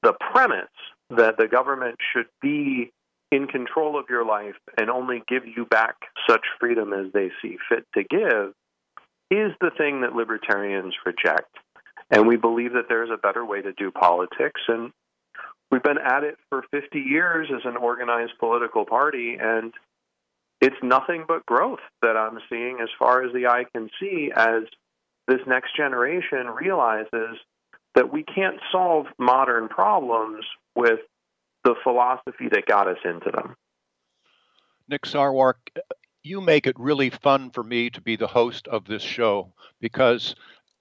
the 0.03 0.15
premise 0.33 0.69
that 1.11 1.37
the 1.37 1.49
government 1.49 1.97
should 2.13 2.27
be 2.41 2.93
in 3.31 3.47
control 3.47 3.99
of 3.99 4.07
your 4.09 4.25
life 4.25 4.57
and 4.79 4.91
only 4.91 5.23
give 5.29 5.47
you 5.47 5.65
back 5.65 5.95
such 6.29 6.45
freedom 6.59 6.93
as 6.93 7.13
they 7.13 7.31
see 7.41 7.57
fit 7.69 7.87
to 7.95 8.03
give 8.03 8.53
is 9.31 9.53
the 9.61 9.71
thing 9.79 10.01
that 10.01 10.15
libertarians 10.15 10.95
reject. 11.07 11.57
And 12.11 12.27
we 12.27 12.37
believe 12.37 12.73
that 12.73 12.87
there's 12.89 13.11
a 13.11 13.17
better 13.17 13.45
way 13.45 13.63
to 13.63 13.73
do 13.73 13.93
politics. 13.93 14.61
And 14.67 14.91
we've 15.71 15.83
been 15.83 15.99
at 15.99 16.25
it 16.25 16.37
for 16.49 16.65
50 16.73 16.99
years 16.99 17.49
as 17.55 17.63
an 17.65 17.77
organized 17.77 18.33
political 18.41 18.85
party. 18.85 19.37
And 19.41 19.73
it's 20.61 20.77
nothing 20.83 21.25
but 21.29 21.47
growth 21.47 21.79
that 22.03 22.17
I'm 22.17 22.41
seeing 22.49 22.79
as 22.83 22.89
far 22.99 23.25
as 23.25 23.33
the 23.33 23.47
eye 23.47 23.65
can 23.73 23.89
see 24.01 24.33
as 24.35 24.65
this 25.29 25.41
next 25.47 25.77
generation 25.77 26.49
realizes 26.49 27.39
that 27.95 28.13
we 28.13 28.23
can't 28.23 28.61
solve 28.71 29.07
modern 29.19 29.69
problems 29.69 30.45
with 30.75 31.01
the 31.65 31.75
philosophy 31.83 32.49
that 32.51 32.67
got 32.67 32.89
us 32.89 32.99
into 33.05 33.31
them. 33.31 33.57
Nick 34.89 35.03
Sarwark, 35.03 35.57
you 36.23 36.41
make 36.41 36.67
it 36.67 36.79
really 36.79 37.11
fun 37.11 37.51
for 37.51 37.63
me 37.63 37.91
to 37.91 38.01
be 38.01 38.17
the 38.17 38.27
host 38.27 38.69
of 38.69 38.85
this 38.85 39.03
show 39.03 39.53
because 39.81 40.35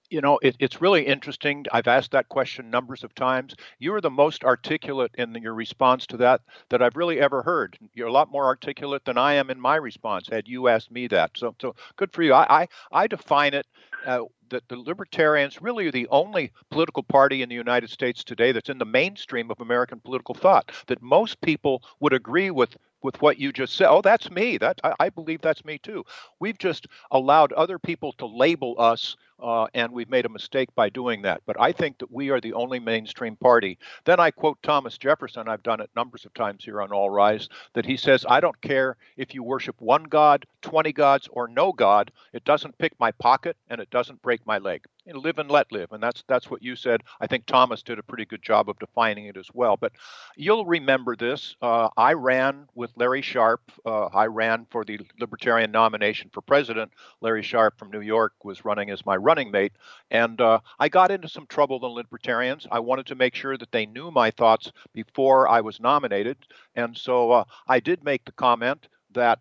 you 0.09 0.21
know, 0.21 0.39
it, 0.41 0.55
it's 0.59 0.81
really 0.81 1.05
interesting. 1.05 1.65
I've 1.71 1.87
asked 1.87 2.11
that 2.11 2.29
question 2.29 2.69
numbers 2.69 3.03
of 3.03 3.13
times. 3.13 3.55
You 3.77 3.93
are 3.93 4.01
the 4.01 4.09
most 4.09 4.43
articulate 4.43 5.11
in 5.17 5.35
your 5.35 5.53
response 5.53 6.07
to 6.07 6.17
that 6.17 6.41
that 6.69 6.81
I've 6.81 6.95
really 6.95 7.19
ever 7.19 7.43
heard. 7.43 7.77
You're 7.93 8.07
a 8.07 8.11
lot 8.11 8.31
more 8.31 8.45
articulate 8.45 9.05
than 9.05 9.17
I 9.17 9.33
am 9.33 9.49
in 9.49 9.59
my 9.59 9.75
response. 9.75 10.27
Had 10.27 10.47
you 10.47 10.67
asked 10.67 10.91
me 10.91 11.07
that, 11.07 11.31
so 11.35 11.55
so 11.61 11.75
good 11.95 12.11
for 12.11 12.23
you. 12.23 12.33
I 12.33 12.61
I, 12.61 12.67
I 12.91 13.07
define 13.07 13.53
it 13.53 13.67
uh, 14.05 14.21
that 14.49 14.67
the 14.67 14.77
libertarians 14.77 15.61
really 15.61 15.87
are 15.87 15.91
the 15.91 16.07
only 16.09 16.51
political 16.69 17.03
party 17.03 17.41
in 17.41 17.49
the 17.49 17.55
United 17.55 17.89
States 17.89 18.23
today 18.23 18.51
that's 18.51 18.69
in 18.69 18.77
the 18.77 18.85
mainstream 18.85 19.51
of 19.51 19.59
American 19.61 19.99
political 19.99 20.35
thought. 20.35 20.71
That 20.87 21.01
most 21.01 21.41
people 21.41 21.83
would 21.99 22.13
agree 22.13 22.51
with 22.51 22.77
with 23.01 23.21
what 23.21 23.39
you 23.39 23.51
just 23.51 23.75
said. 23.75 23.87
Oh, 23.89 24.01
that's 24.01 24.29
me. 24.31 24.57
That 24.57 24.79
I, 24.83 24.93
I 24.99 25.09
believe 25.09 25.41
that's 25.41 25.65
me 25.65 25.77
too. 25.77 26.05
We've 26.39 26.57
just 26.57 26.87
allowed 27.11 27.53
other 27.53 27.79
people 27.79 28.13
to 28.13 28.25
label 28.25 28.75
us 28.77 29.15
uh, 29.41 29.67
and 29.73 29.91
we've 29.91 30.09
made 30.09 30.25
a 30.25 30.29
mistake 30.29 30.69
by 30.75 30.89
doing 30.89 31.21
that. 31.21 31.41
But 31.45 31.59
I 31.59 31.71
think 31.71 31.99
that 31.99 32.11
we 32.11 32.29
are 32.29 32.41
the 32.41 32.53
only 32.53 32.79
mainstream 32.79 33.35
party. 33.35 33.77
Then 34.05 34.19
I 34.19 34.31
quote 34.31 34.61
Thomas 34.63 34.97
Jefferson, 34.97 35.47
I've 35.47 35.63
done 35.63 35.79
it 35.79 35.89
numbers 35.95 36.25
of 36.25 36.33
times 36.33 36.63
here 36.63 36.81
on 36.81 36.91
All 36.91 37.09
Rise, 37.09 37.49
that 37.73 37.85
he 37.85 37.97
says, 37.97 38.25
I 38.27 38.39
don't 38.39 38.59
care 38.61 38.97
if 39.17 39.33
you 39.33 39.43
worship 39.43 39.75
one 39.79 40.03
God, 40.03 40.45
20 40.61 40.91
gods, 40.93 41.27
or 41.31 41.47
no 41.47 41.71
God. 41.71 42.11
It 42.33 42.43
doesn't 42.43 42.77
pick 42.77 42.93
my 42.99 43.11
pocket 43.11 43.55
and 43.69 43.79
it 43.79 43.89
doesn't 43.89 44.21
break 44.21 44.45
my 44.45 44.57
leg 44.57 44.85
live 45.17 45.39
and 45.39 45.49
let 45.49 45.71
live, 45.71 45.91
and 45.91 46.01
that's 46.01 46.23
that's 46.27 46.49
what 46.49 46.61
you 46.61 46.75
said. 46.75 47.03
I 47.19 47.27
think 47.27 47.45
Thomas 47.45 47.83
did 47.83 47.99
a 47.99 48.03
pretty 48.03 48.25
good 48.25 48.41
job 48.41 48.69
of 48.69 48.79
defining 48.79 49.25
it 49.25 49.37
as 49.37 49.47
well. 49.53 49.77
But 49.77 49.93
you'll 50.35 50.65
remember 50.65 51.15
this. 51.15 51.55
Uh, 51.61 51.89
I 51.97 52.13
ran 52.13 52.67
with 52.75 52.91
Larry 52.95 53.21
Sharpe. 53.21 53.71
Uh, 53.85 54.05
I 54.05 54.25
ran 54.25 54.65
for 54.69 54.85
the 54.85 54.99
Libertarian 55.19 55.71
nomination 55.71 56.29
for 56.33 56.41
president. 56.41 56.91
Larry 57.21 57.43
Sharpe 57.43 57.77
from 57.77 57.91
New 57.91 58.01
York 58.01 58.33
was 58.43 58.65
running 58.65 58.89
as 58.89 59.05
my 59.05 59.15
running 59.15 59.51
mate, 59.51 59.73
and 60.11 60.39
uh, 60.41 60.59
I 60.79 60.89
got 60.89 61.11
into 61.11 61.29
some 61.29 61.47
trouble 61.47 61.77
with 61.77 61.81
the 61.81 61.89
Libertarians. 61.89 62.67
I 62.71 62.79
wanted 62.79 63.07
to 63.07 63.15
make 63.15 63.35
sure 63.35 63.57
that 63.57 63.71
they 63.71 63.85
knew 63.85 64.11
my 64.11 64.31
thoughts 64.31 64.71
before 64.93 65.47
I 65.47 65.61
was 65.61 65.79
nominated, 65.79 66.37
and 66.75 66.97
so 66.97 67.31
uh, 67.31 67.43
I 67.67 67.79
did 67.79 68.03
make 68.03 68.25
the 68.25 68.31
comment 68.31 68.87
that 69.11 69.39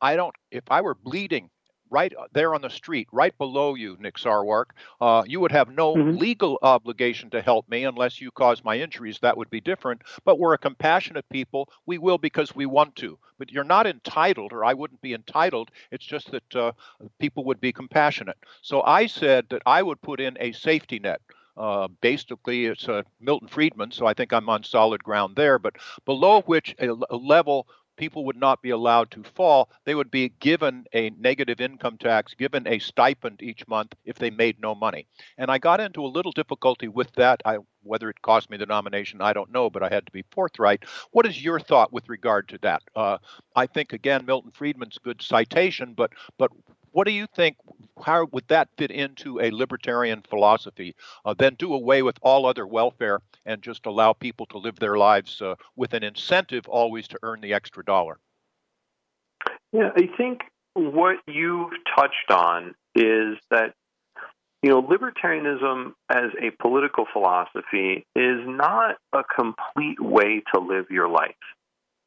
I 0.00 0.16
don't. 0.16 0.34
If 0.50 0.64
I 0.70 0.80
were 0.80 0.94
bleeding 0.94 1.50
right 1.90 2.12
uh, 2.16 2.26
there 2.32 2.54
on 2.54 2.62
the 2.62 2.70
street, 2.70 3.08
right 3.12 3.36
below 3.36 3.74
you, 3.74 3.96
Nick 4.00 4.16
Sarwark. 4.16 4.70
Uh, 5.00 5.22
you 5.26 5.40
would 5.40 5.52
have 5.52 5.70
no 5.70 5.94
mm-hmm. 5.94 6.16
legal 6.16 6.58
obligation 6.62 7.30
to 7.30 7.42
help 7.42 7.68
me 7.68 7.84
unless 7.84 8.20
you 8.20 8.30
cause 8.30 8.64
my 8.64 8.78
injuries. 8.78 9.18
That 9.20 9.36
would 9.36 9.50
be 9.50 9.60
different. 9.60 10.02
But 10.24 10.38
we're 10.38 10.54
a 10.54 10.58
compassionate 10.58 11.28
people. 11.28 11.68
We 11.86 11.98
will 11.98 12.18
because 12.18 12.54
we 12.54 12.66
want 12.66 12.96
to. 12.96 13.18
But 13.38 13.50
you're 13.50 13.64
not 13.64 13.86
entitled, 13.86 14.52
or 14.52 14.64
I 14.64 14.74
wouldn't 14.74 15.00
be 15.00 15.14
entitled. 15.14 15.70
It's 15.90 16.04
just 16.04 16.30
that 16.30 16.56
uh, 16.56 16.72
people 17.18 17.44
would 17.44 17.60
be 17.60 17.72
compassionate. 17.72 18.38
So 18.62 18.82
I 18.82 19.06
said 19.06 19.46
that 19.50 19.62
I 19.66 19.82
would 19.82 20.00
put 20.02 20.20
in 20.20 20.36
a 20.40 20.52
safety 20.52 20.98
net. 20.98 21.20
Uh, 21.56 21.88
basically, 22.00 22.66
it's 22.66 22.88
uh, 22.88 23.02
Milton 23.20 23.48
Friedman, 23.48 23.90
so 23.90 24.06
I 24.06 24.14
think 24.14 24.32
I'm 24.32 24.48
on 24.48 24.62
solid 24.62 25.02
ground 25.04 25.36
there. 25.36 25.58
But 25.58 25.76
below 26.06 26.42
which 26.42 26.74
a, 26.78 26.88
a 27.10 27.16
level 27.16 27.66
people 28.00 28.24
would 28.24 28.36
not 28.36 28.62
be 28.62 28.70
allowed 28.70 29.10
to 29.10 29.22
fall. 29.22 29.70
They 29.84 29.94
would 29.94 30.10
be 30.10 30.30
given 30.40 30.86
a 30.94 31.10
negative 31.10 31.60
income 31.60 31.98
tax, 31.98 32.32
given 32.32 32.66
a 32.66 32.78
stipend 32.78 33.42
each 33.42 33.68
month 33.68 33.92
if 34.06 34.16
they 34.16 34.30
made 34.30 34.58
no 34.58 34.74
money. 34.74 35.06
And 35.36 35.50
I 35.50 35.58
got 35.58 35.80
into 35.80 36.02
a 36.02 36.08
little 36.08 36.32
difficulty 36.32 36.88
with 36.88 37.12
that. 37.16 37.42
I, 37.44 37.58
whether 37.82 38.08
it 38.08 38.22
cost 38.22 38.48
me 38.48 38.56
the 38.56 38.64
nomination, 38.64 39.20
I 39.20 39.34
don't 39.34 39.52
know, 39.52 39.68
but 39.68 39.82
I 39.82 39.90
had 39.90 40.06
to 40.06 40.12
be 40.12 40.24
forthright. 40.30 40.84
What 41.10 41.26
is 41.26 41.44
your 41.44 41.60
thought 41.60 41.92
with 41.92 42.08
regard 42.08 42.48
to 42.48 42.58
that? 42.62 42.82
Uh, 42.96 43.18
I 43.54 43.66
think 43.66 43.92
again, 43.92 44.24
Milton 44.24 44.50
Friedman's 44.50 44.96
good 44.96 45.20
citation, 45.20 45.92
but 45.94 46.12
but 46.38 46.50
what 46.92 47.06
do 47.06 47.12
you 47.12 47.26
think? 47.34 47.56
How 48.02 48.26
would 48.32 48.48
that 48.48 48.68
fit 48.76 48.90
into 48.90 49.40
a 49.40 49.50
libertarian 49.50 50.22
philosophy? 50.28 50.94
Uh, 51.24 51.34
then 51.34 51.54
do 51.54 51.74
away 51.74 52.02
with 52.02 52.16
all 52.22 52.46
other 52.46 52.66
welfare 52.66 53.20
and 53.44 53.62
just 53.62 53.86
allow 53.86 54.12
people 54.12 54.46
to 54.46 54.58
live 54.58 54.78
their 54.78 54.96
lives 54.96 55.40
uh, 55.42 55.54
with 55.76 55.94
an 55.94 56.02
incentive 56.02 56.66
always 56.68 57.08
to 57.08 57.18
earn 57.22 57.40
the 57.40 57.52
extra 57.52 57.84
dollar. 57.84 58.18
Yeah, 59.72 59.90
I 59.96 60.08
think 60.16 60.40
what 60.74 61.16
you've 61.26 61.72
touched 61.96 62.30
on 62.30 62.74
is 62.94 63.38
that 63.50 63.74
you 64.62 64.70
know 64.70 64.82
libertarianism 64.82 65.92
as 66.10 66.30
a 66.40 66.50
political 66.62 67.06
philosophy 67.12 68.04
is 68.14 68.40
not 68.46 68.96
a 69.12 69.22
complete 69.24 70.00
way 70.00 70.42
to 70.54 70.60
live 70.60 70.86
your 70.90 71.08
life. 71.08 71.34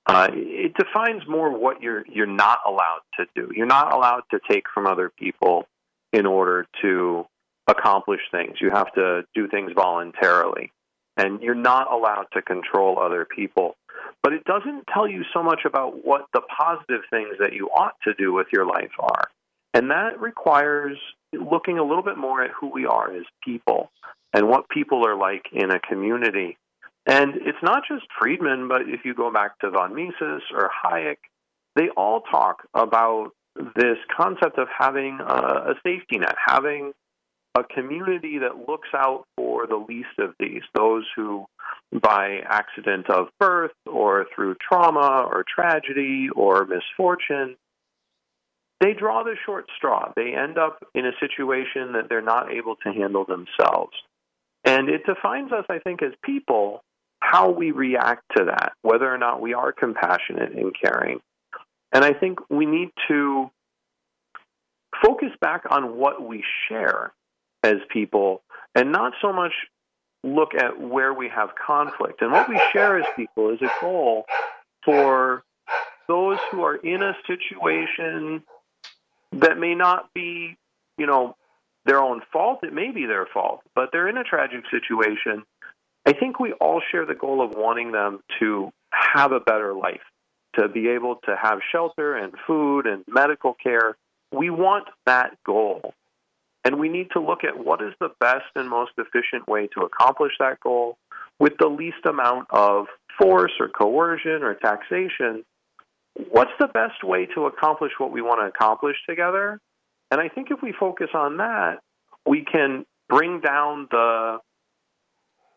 Uh, 0.06 0.28
it 0.32 0.74
defines 0.74 1.24
more 1.28 1.58
what 1.58 1.82
you're 1.82 2.06
you're 2.08 2.26
not 2.26 2.60
allowed 2.68 3.02
to 3.18 3.26
do. 3.36 3.52
You're 3.56 3.66
not 3.66 3.94
allowed 3.94 4.24
to 4.32 4.40
take 4.50 4.66
from 4.74 4.86
other 4.86 5.10
people 5.18 5.66
in 6.12 6.26
order 6.26 6.68
to 6.82 7.26
accomplish 7.68 8.20
things. 8.30 8.58
You 8.60 8.70
have 8.72 8.92
to 8.94 9.24
do 9.34 9.48
things 9.48 9.72
voluntarily, 9.74 10.72
and 11.16 11.42
you're 11.42 11.56
not 11.56 11.92
allowed 11.92 12.28
to 12.34 12.42
control 12.42 13.00
other 13.00 13.26
people. 13.26 13.76
But 14.22 14.34
it 14.34 14.44
doesn't 14.44 14.88
tell 14.94 15.08
you 15.08 15.24
so 15.34 15.42
much 15.42 15.62
about 15.66 16.06
what 16.06 16.26
the 16.34 16.42
positive 16.42 17.02
things 17.10 17.36
that 17.40 17.54
you 17.54 17.68
ought 17.70 17.96
to 18.04 18.14
do 18.14 18.34
with 18.34 18.48
your 18.52 18.66
life 18.66 18.92
are, 19.00 19.30
and 19.74 19.90
that 19.90 20.20
requires 20.20 20.98
looking 21.32 21.80
a 21.80 21.84
little 21.84 22.04
bit 22.04 22.18
more 22.18 22.44
at 22.44 22.52
who 22.52 22.68
we 22.68 22.86
are 22.86 23.16
as 23.16 23.24
people 23.44 23.90
and 24.34 24.50
what 24.50 24.68
people 24.70 25.08
are 25.08 25.16
like 25.16 25.46
in 25.54 25.72
a 25.72 25.80
community 25.80 26.58
and 27.06 27.36
it's 27.36 27.62
not 27.62 27.84
just 27.88 28.06
Friedman, 28.20 28.68
but 28.68 28.84
if 28.84 29.02
you 29.04 29.14
go 29.14 29.32
back 29.32 29.60
to 29.60 29.70
von 29.70 29.94
Mises 29.94 30.42
or 30.54 30.70
Hayek, 30.86 31.18
they 31.76 31.90
all 31.98 32.22
talk 32.22 32.68
about 32.74 33.32
this 33.76 33.98
concept 34.16 34.58
of 34.58 34.68
having 34.78 35.20
a, 35.20 35.72
a 35.72 35.74
safety 35.84 36.18
net, 36.18 36.36
having 36.46 36.94
a 37.56 37.64
community 37.64 38.40
that 38.40 38.68
looks 38.68 38.90
out 38.96 39.26
for 39.38 39.68
the 39.68 39.76
least 39.76 40.18
of 40.18 40.34
these, 40.40 40.62
those 40.74 41.06
who, 41.16 41.46
by 42.02 42.40
accident 42.46 43.10
of 43.10 43.28
birth 43.40 43.72
or 43.86 44.26
through 44.34 44.56
trauma 44.56 45.28
or 45.28 45.44
tragedy 45.44 46.30
or 46.36 46.66
misfortune, 46.66 47.56
they 48.80 48.94
draw 48.94 49.24
the 49.24 49.36
short 49.46 49.66
straw. 49.78 50.12
They 50.16 50.34
end 50.34 50.58
up 50.58 50.84
in 50.96 51.06
a 51.06 51.12
situation 51.20 51.94
that 51.94 52.10
they're 52.10 52.22
not 52.22 52.52
able 52.52 52.76
to 52.78 52.92
handle 52.92 53.26
themselves. 53.26 53.94
And 54.66 54.90
it 54.90 55.06
defines 55.06 55.52
us, 55.52 55.66
I 55.70 55.80
think, 55.80 56.02
as 56.02 56.14
people 56.24 56.82
how 57.24 57.50
we 57.50 57.72
react 57.72 58.24
to 58.36 58.46
that, 58.46 58.74
whether 58.82 59.12
or 59.12 59.18
not 59.18 59.42
we 59.42 59.54
are 59.54 59.72
compassionate 59.72 60.52
and 60.52 60.76
caring. 60.80 61.20
And 61.94 62.04
I 62.04 62.12
think 62.12 62.40
we 62.50 62.66
need 62.66 62.90
to 63.08 63.50
focus 65.04 65.30
back 65.40 65.64
on 65.70 65.98
what 65.98 66.22
we 66.22 66.44
share 66.68 67.14
as 67.64 67.76
people 67.90 68.42
and 68.76 68.92
not 68.92 69.14
so 69.22 69.32
much 69.32 69.54
look 70.24 70.54
at 70.54 70.80
where 70.80 71.14
we 71.14 71.30
have 71.30 71.50
conflict. 71.56 72.22
And 72.22 72.32
what 72.32 72.50
we 72.50 72.62
share 72.74 73.00
as 73.00 73.06
people 73.16 73.52
is 73.52 73.62
a 73.62 73.72
goal 73.80 74.26
for 74.84 75.44
those 76.08 76.38
who 76.52 76.62
are 76.64 76.76
in 76.76 77.02
a 77.02 77.14
situation 77.26 78.44
that 79.32 79.58
may 79.58 79.76
not 79.76 80.14
be, 80.14 80.58
you 80.98 81.08
know, 81.08 81.36
their 81.86 82.00
own 82.00 82.22
fault. 82.32 82.60
It 82.64 82.74
may 82.74 82.92
be 82.92 83.06
their 83.06 83.28
fault, 83.34 83.62
but 83.76 83.90
they're 83.92 84.10
in 84.10 84.18
a 84.18 84.24
tragic 84.24 84.64
situation 84.70 85.44
I 86.06 86.14
think 86.14 86.40
we 86.40 86.54
all 86.54 86.82
share 86.92 87.06
the 87.06 87.16
goal 87.16 87.44
of 87.44 87.52
wanting 87.56 87.92
them 87.92 88.20
to 88.40 88.72
have 88.92 89.32
a 89.32 89.40
better 89.40 89.74
life, 89.74 90.02
to 90.58 90.68
be 90.68 90.90
able 90.90 91.16
to 91.26 91.36
have 91.42 91.60
shelter 91.72 92.16
and 92.16 92.34
food 92.46 92.86
and 92.86 93.04
medical 93.08 93.54
care. 93.54 93.96
We 94.32 94.50
want 94.50 94.88
that 95.06 95.38
goal. 95.46 95.94
And 96.66 96.80
we 96.80 96.90
need 96.90 97.10
to 97.12 97.20
look 97.20 97.44
at 97.44 97.58
what 97.58 97.82
is 97.82 97.94
the 98.00 98.10
best 98.20 98.46
and 98.56 98.70
most 98.70 98.92
efficient 98.98 99.48
way 99.48 99.68
to 99.78 99.82
accomplish 99.82 100.34
that 100.40 100.60
goal 100.62 100.98
with 101.40 101.54
the 101.60 101.68
least 101.68 102.06
amount 102.06 102.48
of 102.52 102.86
force 103.20 103.52
or 103.60 103.68
coercion 103.68 104.44
or 104.44 104.54
taxation. 104.56 105.44
What's 106.30 106.52
the 106.60 106.68
best 106.68 107.04
way 107.04 107.28
to 107.36 107.48
accomplish 107.48 107.92
what 107.98 108.12
we 108.12 108.22
want 108.22 108.42
to 108.42 108.46
accomplish 108.46 108.96
together? 109.10 109.60
And 110.12 110.22
I 110.22 110.30
think 110.30 110.50
if 110.52 110.62
we 110.62 110.74
focus 110.80 111.10
on 111.14 111.38
that, 111.38 111.80
we 112.26 112.46
can 112.46 112.86
bring 113.10 113.42
down 113.42 113.88
the 113.92 114.38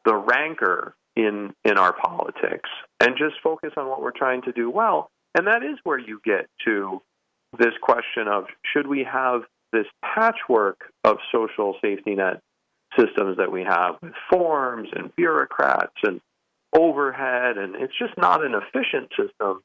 the 0.06 0.14
rancor 0.14 0.94
in 1.16 1.52
in 1.64 1.76
our 1.76 1.92
politics 1.92 2.70
and 3.00 3.16
just 3.18 3.34
focus 3.42 3.72
on 3.76 3.88
what 3.88 4.00
we're 4.00 4.12
trying 4.12 4.42
to 4.42 4.52
do 4.52 4.70
well. 4.70 5.10
And 5.34 5.46
that 5.48 5.62
is 5.62 5.78
where 5.84 5.98
you 5.98 6.20
get 6.24 6.48
to 6.64 7.02
this 7.58 7.74
question 7.82 8.28
of 8.28 8.44
should 8.72 8.86
we 8.86 9.04
have 9.04 9.42
this 9.72 9.86
patchwork 10.02 10.92
of 11.04 11.18
social 11.32 11.74
safety 11.82 12.14
net 12.14 12.40
systems 12.98 13.36
that 13.36 13.52
we 13.52 13.62
have 13.64 13.96
with 14.00 14.12
forms 14.30 14.88
and 14.94 15.14
bureaucrats 15.16 15.96
and 16.02 16.20
overhead, 16.74 17.58
and 17.58 17.74
it's 17.76 17.92
just 17.98 18.16
not 18.16 18.44
an 18.44 18.54
efficient 18.54 19.10
system. 19.10 19.60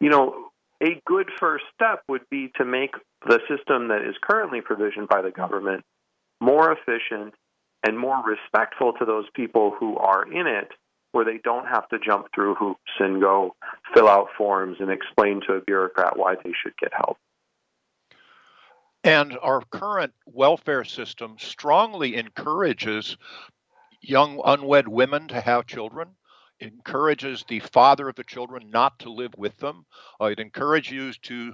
You 0.00 0.10
know, 0.10 0.50
a 0.82 1.00
good 1.06 1.28
first 1.40 1.64
step 1.74 2.02
would 2.08 2.28
be 2.30 2.52
to 2.56 2.64
make 2.64 2.94
the 3.26 3.40
system 3.48 3.88
that 3.88 4.02
is 4.02 4.14
currently 4.22 4.60
provisioned 4.60 5.08
by 5.08 5.22
the 5.22 5.30
government 5.30 5.84
more 6.40 6.70
efficient 6.72 7.34
and 7.86 7.98
more 7.98 8.20
respectful 8.24 8.92
to 8.94 9.04
those 9.04 9.26
people 9.34 9.72
who 9.78 9.96
are 9.96 10.24
in 10.24 10.48
it, 10.48 10.72
where 11.12 11.24
they 11.24 11.38
don't 11.44 11.66
have 11.66 11.88
to 11.88 11.98
jump 11.98 12.26
through 12.34 12.56
hoops 12.56 12.90
and 12.98 13.20
go 13.20 13.54
fill 13.94 14.08
out 14.08 14.26
forms 14.36 14.78
and 14.80 14.90
explain 14.90 15.40
to 15.46 15.54
a 15.54 15.60
bureaucrat 15.60 16.18
why 16.18 16.34
they 16.34 16.52
should 16.62 16.76
get 16.78 16.92
help. 16.92 17.16
And 19.04 19.38
our 19.40 19.62
current 19.70 20.12
welfare 20.26 20.82
system 20.82 21.36
strongly 21.38 22.16
encourages 22.16 23.16
young 24.00 24.40
unwed 24.44 24.88
women 24.88 25.28
to 25.28 25.40
have 25.40 25.66
children 25.66 26.08
encourages 26.60 27.44
the 27.48 27.60
father 27.60 28.08
of 28.08 28.16
the 28.16 28.24
children 28.24 28.70
not 28.70 28.98
to 28.98 29.10
live 29.10 29.34
with 29.36 29.56
them. 29.58 29.84
Uh, 30.20 30.26
it 30.26 30.40
encourages 30.40 30.90
you 30.90 31.12
to 31.12 31.52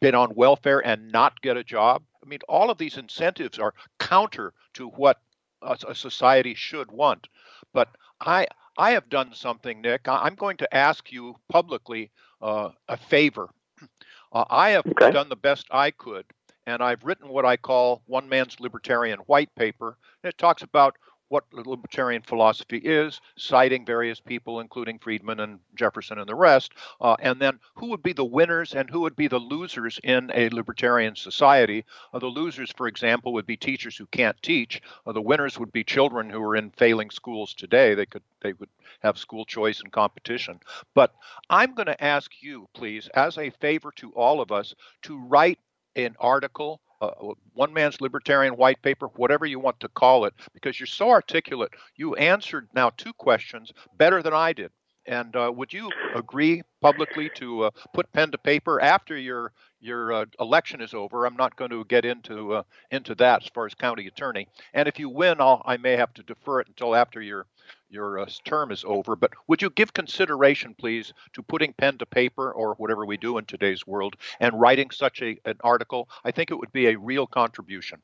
be 0.00 0.12
on 0.12 0.34
welfare 0.34 0.84
and 0.84 1.12
not 1.12 1.40
get 1.42 1.56
a 1.56 1.64
job. 1.64 2.02
I 2.24 2.28
mean, 2.28 2.40
all 2.48 2.70
of 2.70 2.78
these 2.78 2.96
incentives 2.96 3.58
are 3.58 3.74
counter 3.98 4.52
to 4.74 4.88
what 4.88 5.20
a, 5.64 5.76
a 5.88 5.94
society 5.94 6.54
should 6.54 6.90
want. 6.90 7.28
But 7.72 7.88
I, 8.20 8.46
I 8.78 8.92
have 8.92 9.08
done 9.08 9.32
something, 9.34 9.80
Nick. 9.80 10.02
I'm 10.06 10.34
going 10.34 10.56
to 10.58 10.74
ask 10.74 11.10
you 11.12 11.36
publicly 11.48 12.10
uh, 12.40 12.70
a 12.88 12.96
favor. 12.96 13.50
Uh, 14.32 14.44
I 14.50 14.70
have 14.70 14.84
okay. 14.84 15.12
done 15.12 15.28
the 15.28 15.36
best 15.36 15.68
I 15.70 15.92
could, 15.92 16.24
and 16.66 16.82
I've 16.82 17.04
written 17.04 17.28
what 17.28 17.44
I 17.44 17.56
call 17.56 18.02
one 18.06 18.28
man's 18.28 18.58
libertarian 18.58 19.20
white 19.26 19.54
paper. 19.54 19.96
It 20.24 20.36
talks 20.38 20.64
about 20.64 20.96
what 21.28 21.44
libertarian 21.52 22.22
philosophy 22.22 22.78
is, 22.78 23.20
citing 23.36 23.84
various 23.84 24.20
people, 24.20 24.60
including 24.60 24.98
Friedman 24.98 25.40
and 25.40 25.58
Jefferson 25.74 26.18
and 26.18 26.28
the 26.28 26.34
rest, 26.34 26.72
uh, 27.00 27.16
and 27.20 27.40
then 27.40 27.58
who 27.74 27.88
would 27.88 28.02
be 28.02 28.12
the 28.12 28.24
winners 28.24 28.74
and 28.74 28.88
who 28.88 29.00
would 29.00 29.16
be 29.16 29.28
the 29.28 29.38
losers 29.38 29.98
in 30.04 30.30
a 30.34 30.48
libertarian 30.50 31.16
society. 31.16 31.84
Uh, 32.12 32.18
the 32.18 32.26
losers, 32.26 32.70
for 32.76 32.86
example, 32.86 33.32
would 33.32 33.46
be 33.46 33.56
teachers 33.56 33.96
who 33.96 34.06
can't 34.06 34.40
teach. 34.42 34.82
Uh, 35.06 35.12
the 35.12 35.22
winners 35.22 35.58
would 35.58 35.72
be 35.72 35.84
children 35.84 36.30
who 36.30 36.42
are 36.42 36.56
in 36.56 36.70
failing 36.70 37.10
schools 37.10 37.54
today. 37.54 37.94
They 37.94 38.06
could 38.06 38.22
they 38.40 38.52
would 38.52 38.68
have 39.00 39.18
school 39.18 39.44
choice 39.46 39.80
and 39.80 39.90
competition. 39.90 40.60
But 40.94 41.14
I'm 41.48 41.74
going 41.74 41.86
to 41.86 42.04
ask 42.04 42.30
you, 42.42 42.68
please, 42.74 43.08
as 43.14 43.38
a 43.38 43.50
favor 43.50 43.90
to 43.96 44.12
all 44.12 44.40
of 44.40 44.52
us, 44.52 44.74
to 45.02 45.18
write 45.18 45.58
an 45.96 46.14
article 46.20 46.80
uh, 47.00 47.10
one 47.52 47.72
man's 47.72 48.00
libertarian 48.00 48.56
white 48.56 48.80
paper, 48.82 49.08
whatever 49.16 49.46
you 49.46 49.58
want 49.58 49.80
to 49.80 49.88
call 49.88 50.24
it, 50.24 50.34
because 50.52 50.78
you're 50.78 50.86
so 50.86 51.10
articulate. 51.10 51.72
You 51.96 52.14
answered 52.16 52.68
now 52.74 52.90
two 52.96 53.12
questions 53.12 53.72
better 53.96 54.22
than 54.22 54.32
I 54.34 54.52
did. 54.52 54.70
And 55.06 55.36
uh, 55.36 55.52
would 55.54 55.72
you 55.72 55.90
agree 56.14 56.62
publicly 56.80 57.30
to 57.36 57.64
uh, 57.64 57.70
put 57.92 58.10
pen 58.12 58.30
to 58.30 58.38
paper 58.38 58.80
after 58.80 59.16
your 59.16 59.52
your 59.84 60.12
uh, 60.12 60.24
election 60.40 60.80
is 60.80 60.94
over? 60.94 61.26
I'm 61.26 61.36
not 61.36 61.56
going 61.56 61.70
to 61.70 61.84
get 61.84 62.04
into 62.04 62.54
uh, 62.54 62.62
into 62.90 63.14
that 63.16 63.42
as 63.42 63.50
far 63.54 63.66
as 63.66 63.74
county 63.74 64.06
attorney. 64.06 64.48
And 64.72 64.88
if 64.88 64.98
you 64.98 65.08
win, 65.08 65.40
I'll, 65.40 65.62
I 65.64 65.76
may 65.76 65.92
have 65.92 66.14
to 66.14 66.22
defer 66.22 66.60
it 66.60 66.68
until 66.68 66.94
after 66.94 67.20
your 67.20 67.46
your 67.90 68.20
uh, 68.20 68.26
term 68.44 68.72
is 68.72 68.84
over. 68.86 69.14
But 69.14 69.32
would 69.46 69.60
you 69.62 69.70
give 69.70 69.92
consideration, 69.92 70.74
please, 70.78 71.12
to 71.34 71.42
putting 71.42 71.72
pen 71.74 71.98
to 71.98 72.06
paper 72.06 72.50
or 72.52 72.74
whatever 72.74 73.04
we 73.04 73.16
do 73.16 73.38
in 73.38 73.44
today's 73.44 73.86
world 73.86 74.16
and 74.40 74.58
writing 74.58 74.90
such 74.90 75.22
a, 75.22 75.36
an 75.44 75.58
article? 75.62 76.08
I 76.24 76.30
think 76.30 76.50
it 76.50 76.58
would 76.58 76.72
be 76.72 76.88
a 76.88 76.98
real 76.98 77.26
contribution. 77.26 78.00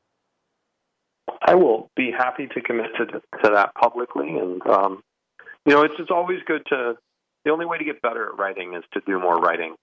I 1.41 1.55
will 1.55 1.89
be 1.95 2.11
happy 2.11 2.47
to 2.47 2.61
commit 2.61 2.91
to 2.97 3.05
to 3.05 3.49
that 3.53 3.73
publicly, 3.75 4.37
and 4.37 4.61
um, 4.67 5.03
you 5.65 5.73
know, 5.73 5.81
it's 5.81 5.95
it's 5.97 6.11
always 6.11 6.39
good 6.45 6.65
to. 6.67 6.95
The 7.43 7.49
only 7.49 7.65
way 7.65 7.79
to 7.79 7.83
get 7.83 8.03
better 8.03 8.27
at 8.27 8.37
writing 8.37 8.75
is 8.75 8.83
to 8.93 9.01
do 9.07 9.19
more 9.19 9.39
writing. 9.39 9.73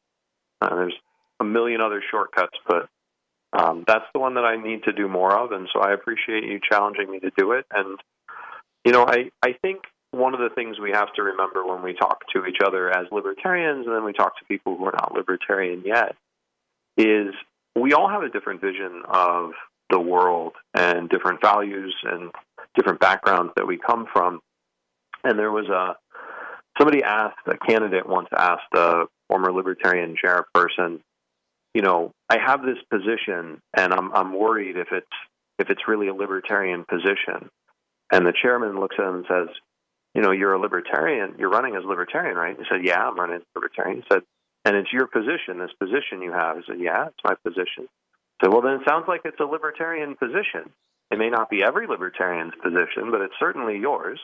Uh, 0.60 0.76
there's 0.76 0.94
a 1.40 1.44
million 1.44 1.80
other 1.80 2.02
shortcuts, 2.10 2.56
but 2.66 2.88
um, 3.52 3.84
that's 3.86 4.04
the 4.12 4.20
one 4.20 4.34
that 4.34 4.44
I 4.44 4.56
need 4.56 4.84
to 4.84 4.92
do 4.92 5.08
more 5.08 5.32
of, 5.32 5.52
and 5.52 5.68
so 5.72 5.80
I 5.80 5.92
appreciate 5.92 6.44
you 6.44 6.60
challenging 6.70 7.10
me 7.10 7.20
to 7.20 7.30
do 7.36 7.52
it. 7.52 7.64
And 7.70 7.98
you 8.84 8.92
know, 8.92 9.04
I 9.06 9.30
I 9.42 9.54
think 9.62 9.82
one 10.10 10.34
of 10.34 10.40
the 10.40 10.54
things 10.54 10.78
we 10.78 10.90
have 10.92 11.12
to 11.14 11.22
remember 11.22 11.66
when 11.66 11.82
we 11.82 11.94
talk 11.94 12.20
to 12.34 12.46
each 12.46 12.58
other 12.64 12.90
as 12.90 13.06
libertarians, 13.10 13.86
and 13.86 13.94
then 13.94 14.04
we 14.04 14.12
talk 14.12 14.38
to 14.38 14.44
people 14.46 14.76
who 14.76 14.84
are 14.86 14.92
not 14.92 15.14
libertarian 15.14 15.82
yet, 15.84 16.14
is 16.96 17.34
we 17.76 17.92
all 17.92 18.08
have 18.08 18.22
a 18.22 18.28
different 18.28 18.60
vision 18.60 19.02
of 19.08 19.52
the 19.90 20.00
world 20.00 20.52
and 20.74 21.08
different 21.08 21.40
values 21.40 21.94
and 22.04 22.30
different 22.74 23.00
backgrounds 23.00 23.52
that 23.56 23.66
we 23.66 23.78
come 23.78 24.06
from. 24.12 24.40
And 25.24 25.38
there 25.38 25.52
was 25.52 25.68
a 25.68 25.96
somebody 26.78 27.02
asked 27.02 27.46
a 27.46 27.56
candidate 27.56 28.08
once 28.08 28.28
asked 28.36 28.72
a 28.74 29.04
former 29.28 29.52
libertarian 29.52 30.16
sheriff 30.22 30.46
person, 30.54 31.00
you 31.74 31.82
know, 31.82 32.12
I 32.28 32.38
have 32.38 32.62
this 32.62 32.78
position 32.90 33.60
and 33.76 33.92
I'm 33.92 34.12
I'm 34.12 34.38
worried 34.38 34.76
if 34.76 34.88
it's 34.92 35.06
if 35.58 35.70
it's 35.70 35.88
really 35.88 36.08
a 36.08 36.14
libertarian 36.14 36.84
position. 36.84 37.50
And 38.10 38.26
the 38.26 38.32
chairman 38.40 38.80
looks 38.80 38.96
at 38.98 39.06
him 39.06 39.16
and 39.16 39.24
says, 39.28 39.54
you 40.14 40.22
know, 40.22 40.30
you're 40.30 40.54
a 40.54 40.60
libertarian, 40.60 41.34
you're 41.38 41.50
running 41.50 41.76
as 41.76 41.84
a 41.84 41.86
libertarian, 41.86 42.36
right? 42.36 42.56
He 42.56 42.64
said, 42.70 42.84
Yeah, 42.84 43.00
I'm 43.06 43.18
running 43.18 43.36
as 43.36 43.42
a 43.42 43.58
libertarian. 43.58 43.98
He 43.98 44.04
said, 44.10 44.22
and 44.64 44.76
it's 44.76 44.92
your 44.92 45.06
position, 45.06 45.58
this 45.58 45.70
position 45.78 46.22
you 46.22 46.32
have. 46.32 46.56
He 46.56 46.62
said, 46.66 46.80
Yeah, 46.80 47.06
it's 47.06 47.24
my 47.24 47.34
position. 47.44 47.88
So 48.42 48.50
well 48.50 48.62
then 48.62 48.80
it 48.80 48.88
sounds 48.88 49.04
like 49.08 49.22
it's 49.24 49.40
a 49.40 49.44
libertarian 49.44 50.16
position. 50.16 50.72
It 51.10 51.18
may 51.18 51.30
not 51.30 51.50
be 51.50 51.62
every 51.62 51.86
libertarian's 51.86 52.54
position, 52.62 53.10
but 53.10 53.20
it's 53.20 53.34
certainly 53.38 53.78
yours 53.78 54.18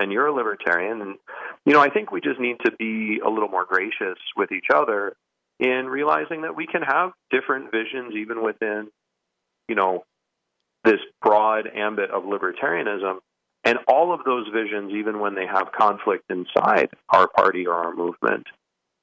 and 0.00 0.12
you're 0.12 0.26
a 0.26 0.34
libertarian. 0.34 1.00
And, 1.00 1.16
you 1.64 1.72
know, 1.72 1.80
I 1.80 1.90
think 1.90 2.10
we 2.10 2.20
just 2.20 2.40
need 2.40 2.56
to 2.64 2.72
be 2.72 3.20
a 3.24 3.28
little 3.28 3.48
more 3.48 3.64
gracious 3.64 4.18
with 4.36 4.50
each 4.50 4.66
other 4.74 5.14
in 5.58 5.86
realizing 5.86 6.42
that 6.42 6.56
we 6.56 6.66
can 6.66 6.82
have 6.82 7.12
different 7.30 7.70
visions 7.70 8.14
even 8.14 8.42
within, 8.42 8.88
you 9.68 9.74
know, 9.74 10.04
this 10.84 11.00
broad 11.22 11.66
ambit 11.66 12.10
of 12.10 12.24
libertarianism. 12.24 13.18
And 13.64 13.78
all 13.88 14.12
of 14.12 14.20
those 14.24 14.46
visions, 14.52 14.92
even 14.92 15.20
when 15.20 15.34
they 15.34 15.46
have 15.46 15.72
conflict 15.72 16.30
inside 16.30 16.90
our 17.08 17.28
party 17.28 17.66
or 17.66 17.74
our 17.74 17.94
movement, 17.94 18.46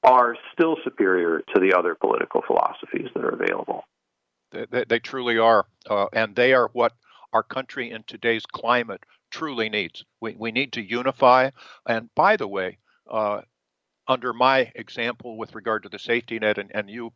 are 0.04 0.36
still 0.52 0.76
superior 0.84 1.42
to 1.54 1.60
the 1.60 1.74
other 1.76 1.94
political 1.94 2.42
philosophies 2.46 3.08
that 3.14 3.24
are 3.24 3.30
available. 3.30 3.84
They, 4.52 4.84
they 4.88 4.98
truly 4.98 5.38
are. 5.38 5.66
Uh, 5.88 6.06
and 6.12 6.36
they 6.36 6.52
are 6.52 6.68
what 6.72 6.92
our 7.32 7.42
country 7.42 7.90
in 7.90 8.04
today's 8.06 8.44
climate 8.46 9.04
truly 9.30 9.68
needs. 9.68 10.04
We, 10.20 10.36
we 10.38 10.52
need 10.52 10.72
to 10.74 10.82
unify. 10.82 11.50
And 11.86 12.10
by 12.14 12.36
the 12.36 12.46
way, 12.46 12.78
uh, 13.10 13.42
under 14.08 14.32
my 14.32 14.70
example 14.74 15.36
with 15.36 15.54
regard 15.54 15.82
to 15.84 15.88
the 15.88 15.98
safety 15.98 16.38
net, 16.38 16.58
and, 16.58 16.70
and 16.74 16.90
you 16.90 17.12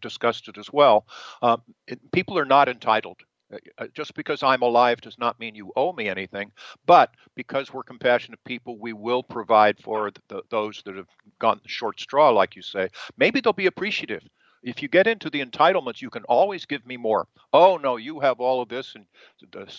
discussed 0.00 0.48
it 0.48 0.58
as 0.58 0.72
well, 0.72 1.06
um, 1.42 1.62
it, 1.86 2.00
people 2.12 2.38
are 2.38 2.44
not 2.44 2.68
entitled. 2.68 3.18
Uh, 3.52 3.58
uh, 3.78 3.86
just 3.94 4.14
because 4.14 4.42
I'm 4.42 4.62
alive 4.62 5.00
does 5.00 5.18
not 5.18 5.38
mean 5.38 5.54
you 5.54 5.72
owe 5.76 5.92
me 5.92 6.08
anything, 6.08 6.52
but 6.86 7.10
because 7.34 7.72
we're 7.72 7.82
compassionate 7.82 8.42
people, 8.44 8.78
we 8.78 8.92
will 8.92 9.22
provide 9.22 9.78
for 9.78 10.10
the, 10.10 10.20
the, 10.28 10.42
those 10.50 10.82
that 10.86 10.96
have 10.96 11.08
gone 11.38 11.60
the 11.62 11.68
short 11.68 12.00
straw, 12.00 12.30
like 12.30 12.56
you 12.56 12.62
say. 12.62 12.88
Maybe 13.18 13.40
they'll 13.40 13.52
be 13.52 13.66
appreciative 13.66 14.22
if 14.64 14.82
you 14.82 14.88
get 14.88 15.06
into 15.06 15.30
the 15.30 15.44
entitlements, 15.44 16.00
you 16.00 16.10
can 16.10 16.24
always 16.24 16.64
give 16.64 16.84
me 16.86 16.96
more. 16.96 17.28
Oh 17.52 17.76
no, 17.76 17.96
you 17.96 18.20
have 18.20 18.40
all 18.40 18.62
of 18.62 18.68
this, 18.68 18.94
and 18.94 19.04
the 19.52 19.70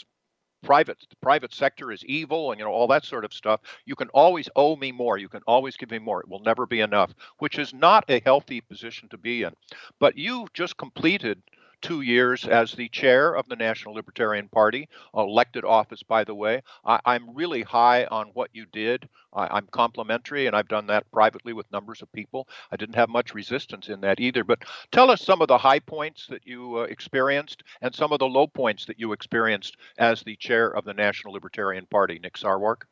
private 0.63 0.98
the 1.10 1.15
private 1.22 1.54
sector 1.54 1.91
is 1.91 2.04
evil 2.06 2.52
and 2.52 2.60
you 2.60 2.65
know 2.65 2.72
all 2.72 2.88
that 2.88 3.06
sort 3.06 3.26
of 3.26 3.34
stuff. 3.34 3.62
You 3.86 3.96
can 3.96 4.10
always 4.10 4.50
owe 4.56 4.76
me 4.76 4.91
more. 4.91 5.18
You 5.18 5.30
can 5.30 5.41
always 5.48 5.78
give 5.78 5.91
me 5.91 6.00
more. 6.00 6.22
It 6.22 6.30
will 6.30 6.41
never 6.41 6.65
be 6.65 6.82
enough 6.82 7.13
which 7.39 7.60
is 7.60 7.74
not 7.74 8.06
a 8.10 8.22
healthy 8.26 8.62
position 8.62 9.10
to 9.10 9.18
be 9.18 9.44
in. 9.44 9.54
But 10.00 10.18
you 10.18 10.48
just 10.54 10.78
completed 10.78 11.41
two 11.81 12.01
years 12.01 12.45
as 12.45 12.71
the 12.71 12.89
chair 12.89 13.33
of 13.33 13.47
the 13.47 13.55
National 13.55 13.95
Libertarian 13.95 14.47
Party, 14.47 14.88
elected 15.13 15.65
office, 15.65 16.03
by 16.03 16.23
the 16.23 16.35
way. 16.35 16.61
I, 16.83 16.99
am 17.05 17.35
really 17.35 17.63
high 17.63 18.05
on 18.05 18.27
what 18.33 18.49
you 18.53 18.65
did. 18.71 19.07
I, 19.33 19.57
am 19.57 19.67
complimentary, 19.71 20.47
and 20.47 20.55
I've 20.55 20.67
done 20.67 20.88
that 20.88 21.09
privately 21.11 21.53
with 21.53 21.71
numbers 21.71 22.01
of 22.01 22.11
people. 22.11 22.47
I 22.71 22.75
didn't 22.75 22.95
have 22.95 23.09
much 23.09 23.33
resistance 23.33 23.89
in 23.89 24.01
that 24.01 24.19
either. 24.19 24.43
But 24.43 24.63
tell 24.91 25.11
us 25.11 25.21
some 25.21 25.41
of 25.41 25.47
the 25.47 25.57
high 25.57 25.79
points 25.79 26.27
that 26.27 26.45
you 26.45 26.79
uh, 26.79 26.83
experienced 26.83 27.63
and 27.81 27.93
some 27.93 28.11
of 28.11 28.19
the 28.19 28.27
low 28.27 28.47
points 28.47 28.85
that 28.85 28.99
you 28.99 29.11
experienced 29.11 29.77
as 29.97 30.23
the 30.23 30.35
chair 30.35 30.69
of 30.69 30.85
the 30.85 30.93
National 30.93 31.33
Libertarian 31.33 31.85
Party, 31.85 32.19
Nick 32.19 32.38
Sarwark. 32.38 32.83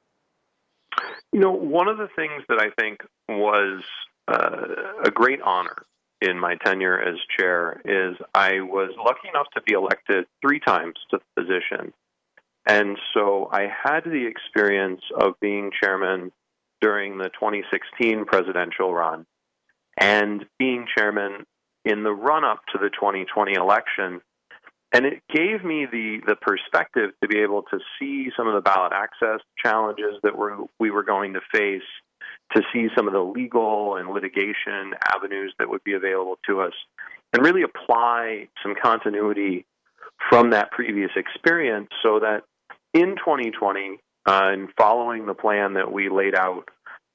You 1.31 1.39
know, 1.39 1.51
one 1.51 1.87
of 1.87 1.97
the 1.97 2.09
things 2.15 2.43
that 2.49 2.59
I 2.59 2.69
think 2.79 3.01
was 3.27 3.83
uh, 4.27 4.65
a 5.03 5.11
great 5.11 5.41
honor 5.41 5.85
in 6.23 6.39
my 6.39 6.55
tenure 6.55 6.99
as 6.99 7.15
chair 7.37 7.81
is 7.83 8.15
I 8.33 8.61
was 8.61 8.91
lucky 8.97 9.27
enough 9.27 9.47
to 9.55 9.61
be 9.61 9.73
elected 9.73 10.25
three 10.41 10.59
times 10.59 10.95
to 11.11 11.19
the 11.19 11.41
position. 11.41 11.93
And 12.65 12.97
so 13.13 13.49
I 13.51 13.67
had 13.83 14.05
the 14.05 14.25
experience 14.25 15.01
of 15.19 15.33
being 15.41 15.71
chairman 15.83 16.31
during 16.79 17.17
the 17.17 17.29
2016 17.29 18.25
presidential 18.25 18.93
run 18.93 19.25
and 19.99 20.45
being 20.57 20.87
chairman 20.97 21.45
in 21.83 22.03
the 22.03 22.11
run 22.11 22.45
up 22.45 22.61
to 22.71 22.79
the 22.79 22.89
2020 22.89 23.53
election. 23.53 24.21
and 24.93 25.05
it 25.05 25.21
gave 25.33 25.63
me 25.63 25.87
the 25.91 26.21
the 26.25 26.35
perspective 26.35 27.11
to 27.21 27.27
be 27.27 27.39
able 27.39 27.63
to 27.63 27.79
see 27.99 28.29
some 28.37 28.47
of 28.47 28.53
the 28.53 28.61
ballot 28.61 28.93
access 28.93 29.41
challenges 29.63 30.15
that 30.23 30.37
we're, 30.37 30.55
we 30.79 30.91
were 30.91 31.03
going 31.03 31.33
to 31.33 31.41
face, 31.51 31.89
to 32.55 32.61
see 32.71 32.87
some 32.95 33.07
of 33.07 33.13
the 33.13 33.19
legal 33.19 33.95
and 33.95 34.09
litigation 34.09 34.93
avenues 35.13 35.53
that 35.59 35.69
would 35.69 35.83
be 35.83 35.93
available 35.93 36.37
to 36.47 36.61
us, 36.61 36.73
and 37.31 37.43
really 37.43 37.63
apply 37.63 38.47
some 38.61 38.75
continuity 38.81 39.65
from 40.29 40.51
that 40.51 40.71
previous 40.71 41.11
experience 41.15 41.89
so 42.03 42.19
that 42.19 42.43
in 42.93 43.15
2020 43.15 43.99
uh, 44.25 44.41
and 44.43 44.69
following 44.77 45.25
the 45.25 45.33
plan 45.33 45.73
that 45.73 45.91
we 45.91 46.09
laid 46.09 46.35
out, 46.35 46.69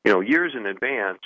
you 0.04 0.12
know, 0.12 0.20
years 0.20 0.52
in 0.56 0.66
advance, 0.66 1.20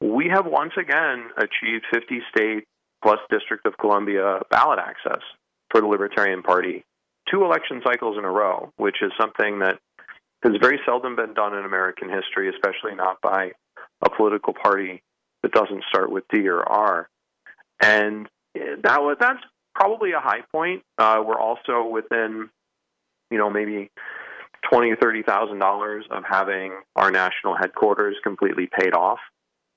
we 0.00 0.28
have 0.28 0.46
once 0.46 0.72
again 0.78 1.30
achieved 1.36 1.84
50 1.92 2.20
state 2.34 2.64
plus 3.02 3.18
District 3.30 3.64
of 3.66 3.76
Columbia 3.78 4.40
ballot 4.50 4.78
access 4.78 5.22
for 5.70 5.80
the 5.80 5.86
Libertarian 5.86 6.42
Party 6.42 6.84
two 7.30 7.44
election 7.44 7.80
cycles 7.84 8.16
in 8.18 8.24
a 8.24 8.30
row, 8.30 8.72
which 8.76 8.96
is 9.02 9.12
something 9.20 9.60
that 9.60 9.78
has 10.44 10.52
very 10.60 10.78
seldom 10.84 11.16
been 11.16 11.34
done 11.34 11.54
in 11.54 11.64
American 11.64 12.08
history, 12.08 12.48
especially 12.50 12.94
not 12.94 13.20
by 13.22 13.52
a 14.02 14.10
political 14.10 14.52
party 14.52 15.02
that 15.42 15.52
doesn't 15.52 15.84
start 15.88 16.10
with 16.10 16.24
D 16.32 16.46
or 16.48 16.62
R. 16.62 17.08
And 17.82 18.28
that 18.54 19.02
was 19.02 19.16
that's 19.18 19.42
probably 19.74 20.12
a 20.12 20.20
high 20.20 20.42
point. 20.52 20.82
Uh, 20.98 21.22
we're 21.26 21.40
also 21.40 21.86
within, 21.86 22.50
you 23.30 23.38
know, 23.38 23.50
maybe 23.50 23.90
twenty 24.70 24.90
or 24.90 24.96
thirty 24.96 25.22
thousand 25.22 25.58
dollars 25.58 26.04
of 26.10 26.22
having 26.28 26.72
our 26.94 27.10
national 27.10 27.56
headquarters 27.56 28.16
completely 28.22 28.68
paid 28.78 28.94
off, 28.94 29.18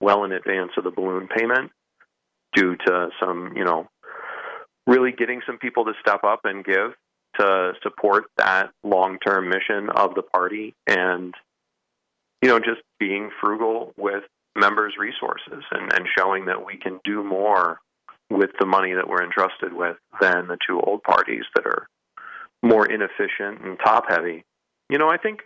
well 0.02 0.24
in 0.26 0.32
advance 0.32 0.72
of 0.78 0.84
the 0.84 0.92
balloon 0.92 1.28
payment, 1.28 1.72
due 2.54 2.76
to 2.76 3.10
some, 3.20 3.54
you 3.56 3.64
know, 3.64 3.88
really 4.86 5.12
getting 5.12 5.42
some 5.46 5.58
people 5.58 5.86
to 5.86 5.94
step 6.02 6.24
up 6.24 6.42
and 6.44 6.64
give 6.64 6.94
to 7.40 7.74
support 7.84 8.26
that 8.38 8.72
long-term 8.84 9.50
mission 9.50 9.90
of 9.90 10.16
the 10.16 10.24
party, 10.24 10.74
and 10.88 11.34
you 12.42 12.50
know, 12.50 12.60
just 12.60 12.82
being 13.00 13.30
frugal 13.42 13.94
with 13.98 14.24
members' 14.56 14.96
resources 14.98 15.64
and, 15.72 15.94
and 15.94 16.08
showing 16.18 16.46
that 16.46 16.66
we 16.66 16.78
can 16.78 17.00
do 17.04 17.24
more 17.24 17.80
with 18.30 18.52
the 18.60 18.66
money 18.66 18.94
that 18.94 19.08
we're 19.08 19.24
entrusted 19.24 19.74
with 19.74 19.98
than 20.20 20.48
the 20.48 20.58
two 20.68 20.80
old 20.80 21.02
parties 21.04 21.44
that 21.56 21.66
are 21.66 21.88
more 22.62 22.86
inefficient 22.86 23.62
and 23.64 23.78
top 23.84 24.06
heavy. 24.10 24.44
You 24.90 24.98
know, 24.98 25.10
I 25.10 25.18
think 25.18 25.42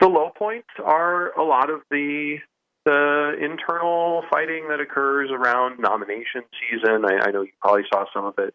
the 0.00 0.08
low 0.08 0.30
points 0.36 0.68
are 0.84 1.32
a 1.38 1.42
lot 1.42 1.70
of 1.70 1.80
the 1.90 2.38
the 2.84 3.36
internal 3.40 4.24
fighting 4.28 4.66
that 4.68 4.80
occurs 4.80 5.30
around 5.30 5.78
nomination 5.78 6.42
season. 6.58 7.04
I, 7.04 7.28
I 7.28 7.30
know 7.30 7.42
you 7.42 7.52
probably 7.60 7.84
saw 7.92 8.06
some 8.12 8.24
of 8.24 8.34
it 8.38 8.54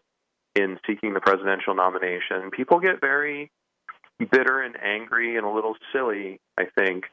in 0.57 0.79
seeking 0.87 1.13
the 1.13 1.19
presidential 1.19 1.75
nomination. 1.75 2.51
People 2.51 2.79
get 2.79 3.01
very 3.01 3.51
bitter 4.31 4.61
and 4.61 4.75
angry 4.81 5.37
and 5.37 5.45
a 5.45 5.49
little 5.49 5.75
silly, 5.93 6.39
I 6.57 6.65
think, 6.77 7.05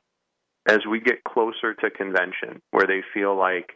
as 0.67 0.79
we 0.89 1.01
get 1.01 1.23
closer 1.25 1.75
to 1.75 1.91
convention, 1.91 2.63
where 2.71 2.87
they 2.87 3.03
feel 3.13 3.37
like 3.37 3.73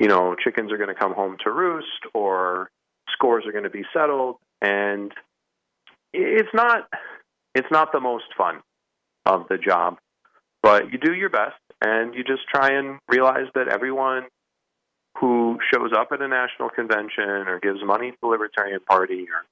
you 0.00 0.08
know, 0.08 0.34
chickens 0.42 0.72
are 0.72 0.78
going 0.78 0.88
to 0.88 0.94
come 0.94 1.12
home 1.14 1.36
to 1.44 1.50
roost 1.50 1.86
or 2.14 2.70
scores 3.12 3.44
are 3.46 3.52
going 3.52 3.64
to 3.64 3.70
be 3.70 3.84
settled 3.92 4.36
and 4.62 5.12
it's 6.12 6.48
not 6.54 6.88
it's 7.54 7.68
not 7.70 7.92
the 7.92 8.00
most 8.00 8.24
fun 8.36 8.60
of 9.26 9.44
the 9.48 9.58
job, 9.58 9.98
but 10.62 10.90
you 10.90 10.98
do 10.98 11.12
your 11.12 11.28
best 11.28 11.60
and 11.82 12.14
you 12.14 12.24
just 12.24 12.42
try 12.52 12.72
and 12.72 12.98
realize 13.08 13.46
that 13.54 13.68
everyone 13.68 14.24
who 15.20 15.58
shows 15.72 15.90
up 15.96 16.08
at 16.12 16.22
a 16.22 16.28
national 16.28 16.70
convention 16.70 17.46
or 17.46 17.60
gives 17.60 17.80
money 17.84 18.10
to 18.10 18.16
the 18.22 18.28
Libertarian 18.28 18.80
Party 18.80 19.26
or 19.30 19.44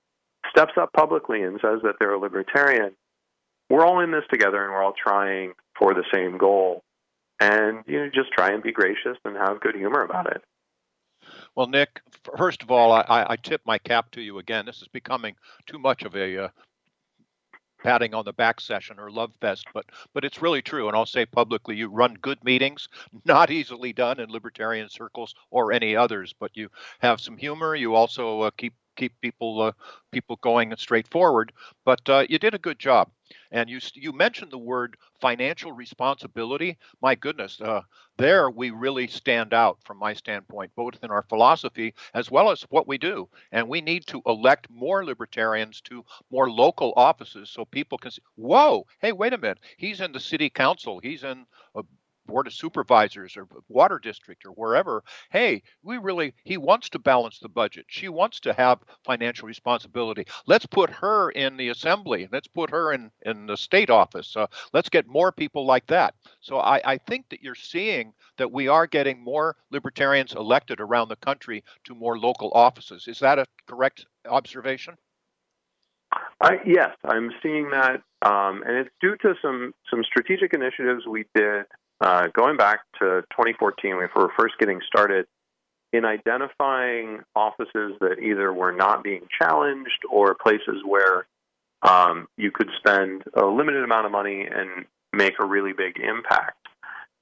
steps 0.51 0.73
up 0.81 0.93
publicly 0.93 1.43
and 1.43 1.61
says 1.61 1.81
that 1.83 1.97
they're 2.01 2.15
a 2.15 2.19
libertarian, 2.19 2.93
we're 3.69 3.85
all 3.85 4.01
in 4.01 4.11
this 4.11 4.25
together 4.31 4.65
and 4.65 4.73
we're 4.73 4.83
all 4.83 4.95
trying 4.95 5.53
for 5.79 5.93
the 5.93 6.05
same 6.13 6.39
goal 6.39 6.83
and 7.41 7.85
you 7.87 7.99
know 7.99 8.11
just 8.13 8.33
try 8.33 8.51
and 8.51 8.63
be 8.63 8.73
gracious 8.73 9.17
and 9.25 9.37
have 9.37 9.61
good 9.61 9.75
humor 9.75 10.03
about 10.03 10.27
it. 10.27 10.43
Well, 11.55 11.67
Nick, 11.67 12.01
first 12.37 12.63
of 12.63 12.71
all, 12.71 12.93
I, 12.93 13.27
I 13.29 13.37
tip 13.37 13.61
my 13.67 13.79
cap 13.79 14.11
to 14.13 14.23
you 14.23 14.39
again. 14.39 14.65
This 14.65 14.81
is 14.81 14.89
becoming 14.89 15.35
too 15.67 15.79
much 15.79 16.03
of 16.03 16.17
a 16.17 16.45
uh, 16.45 16.49
patting 17.83 18.15
on 18.15 18.25
the 18.25 18.33
back 18.33 18.61
session 18.61 18.99
or 18.99 19.11
love 19.11 19.33
fest, 19.41 19.67
but 19.73 19.87
but 20.15 20.25
it's 20.25 20.43
really 20.43 20.63
true. 20.63 20.89
And 20.89 20.97
I'll 20.97 21.07
say 21.07 21.27
publicly, 21.27 21.77
you 21.77 21.89
run 21.89 22.15
good 22.15 22.43
meetings, 22.45 22.89
not 23.25 23.51
easily 23.51 23.93
done 23.93 24.21
in 24.21 24.31
libertarian 24.31 24.89
circles 24.89 25.35
or 25.51 25.73
any 25.73 25.97
others, 25.97 26.35
but 26.39 26.51
you 26.57 26.69
have 27.01 27.21
some 27.21 27.37
humor. 27.37 27.75
You 27.75 27.95
also 27.95 28.43
uh, 28.43 28.51
keep 28.57 28.75
keep 28.99 29.19
people 29.21 29.63
uh, 29.63 29.73
people 30.13 30.37
going 30.43 30.71
and 30.71 30.81
straightforward. 30.81 31.53
But 31.85 32.09
uh, 32.09 32.27
you 32.29 32.39
did 32.39 32.55
a 32.55 32.59
good 32.59 32.79
job, 32.79 33.11
and 33.51 33.71
you 33.71 33.79
you 33.95 34.13
mentioned 34.13 34.51
the 34.51 34.59
word 34.59 34.97
financial 35.21 35.73
responsibility. 35.73 36.77
My 37.01 37.15
goodness, 37.15 37.61
uh, 37.61 37.83
there 38.19 38.51
we 38.51 38.71
really 38.71 39.07
stand 39.07 39.55
out 39.55 39.79
from 39.85 39.99
my 39.99 40.13
standpoint, 40.13 40.73
both 40.77 41.03
in 41.03 41.11
our 41.11 41.25
philosophy 41.29 41.95
as 42.15 42.31
well 42.31 42.51
as 42.51 42.63
what 42.71 42.89
we 42.89 42.99
do. 42.99 43.29
And 43.53 43.69
we 43.69 43.81
need 43.81 44.07
to 44.09 44.23
elect 44.27 44.69
more 44.71 45.05
libertarians 45.05 45.81
to 45.83 46.05
more 46.31 46.51
local 46.51 46.93
offices 46.97 47.51
so 47.51 47.65
people 47.65 47.99
can 47.99 48.11
see, 48.11 48.23
whoa, 48.35 48.87
hey, 49.01 49.13
wait 49.13 49.33
a 49.33 49.39
minute, 49.39 49.61
he's 49.77 50.01
in 50.01 50.13
the 50.13 50.21
city 50.21 50.51
council, 50.51 51.01
he's 51.01 51.25
in 51.25 51.47
a 51.75 51.83
board 52.29 52.47
of 52.47 52.53
supervisors 52.53 53.37
or 53.37 53.49
water 53.69 53.99
district 53.99 54.45
or 54.45 54.51
wherever 54.51 55.03
hey 55.31 55.63
we 55.83 55.99
really 55.99 56.33
he 56.45 56.57
wants 56.57 56.89
to 56.91 56.99
balance 56.99 57.39
the 57.41 57.49
budget. 57.49 57.87
She 57.89 58.09
wants 58.09 58.39
to 58.41 58.53
have 58.53 58.79
financial 59.05 59.49
responsibility. 59.49 60.27
Let's 60.47 60.67
put 60.67 60.91
her 60.91 61.31
in 61.31 61.57
the 61.57 61.71
assembly 61.71 62.29
let's 62.31 62.49
put 62.49 62.71
her 62.71 62.93
in 62.93 63.11
in 63.23 63.47
the 63.47 63.57
state 63.57 63.91
office. 63.91 64.37
Uh, 64.37 64.47
let's 64.73 64.89
get 64.89 65.07
more 65.07 65.33
people 65.33 65.67
like 65.67 65.87
that. 65.87 66.15
So 66.41 66.59
I, 66.59 66.81
I 66.85 66.99
think 66.99 67.29
that 67.31 67.43
you're 67.43 67.55
seeing 67.55 68.13
that 68.37 68.53
we 68.53 68.69
are 68.69 68.87
getting 68.87 69.23
more 69.23 69.57
libertarians 69.71 70.35
elected 70.35 70.81
around 70.81 71.09
the 71.09 71.17
country 71.17 71.65
to 71.85 71.95
more 71.95 72.19
local 72.19 72.51
offices. 72.55 73.09
Is 73.09 73.19
that 73.21 73.39
a 73.39 73.47
correct 73.67 74.07
observation? 74.29 74.97
I, 76.41 76.57
yes, 76.65 76.91
I'm 77.05 77.31
seeing 77.43 77.71
that, 77.71 78.03
um, 78.23 78.63
and 78.67 78.77
it's 78.77 78.91
due 79.01 79.17
to 79.23 79.35
some 79.43 79.75
some 79.91 80.03
strategic 80.05 80.55
initiatives 80.55 81.07
we 81.07 81.27
did 81.35 81.67
uh, 82.01 82.29
going 82.29 82.57
back 82.57 82.81
to 83.01 83.23
2014, 83.33 83.97
when 83.97 84.09
we 84.15 84.23
were 84.23 84.33
first 84.39 84.55
getting 84.59 84.81
started 84.87 85.27
in 85.93 86.05
identifying 86.05 87.21
offices 87.35 87.95
that 88.01 88.19
either 88.23 88.53
were 88.53 88.73
not 88.73 89.03
being 89.03 89.23
challenged 89.41 90.05
or 90.11 90.35
places 90.35 90.83
where 90.85 91.27
um, 91.83 92.29
you 92.37 92.51
could 92.51 92.69
spend 92.79 93.23
a 93.35 93.45
limited 93.45 93.83
amount 93.85 94.07
of 94.07 94.13
money 94.13 94.47
and 94.51 94.85
make 95.13 95.35
a 95.41 95.45
really 95.45 95.73
big 95.73 95.99
impact. 95.99 96.57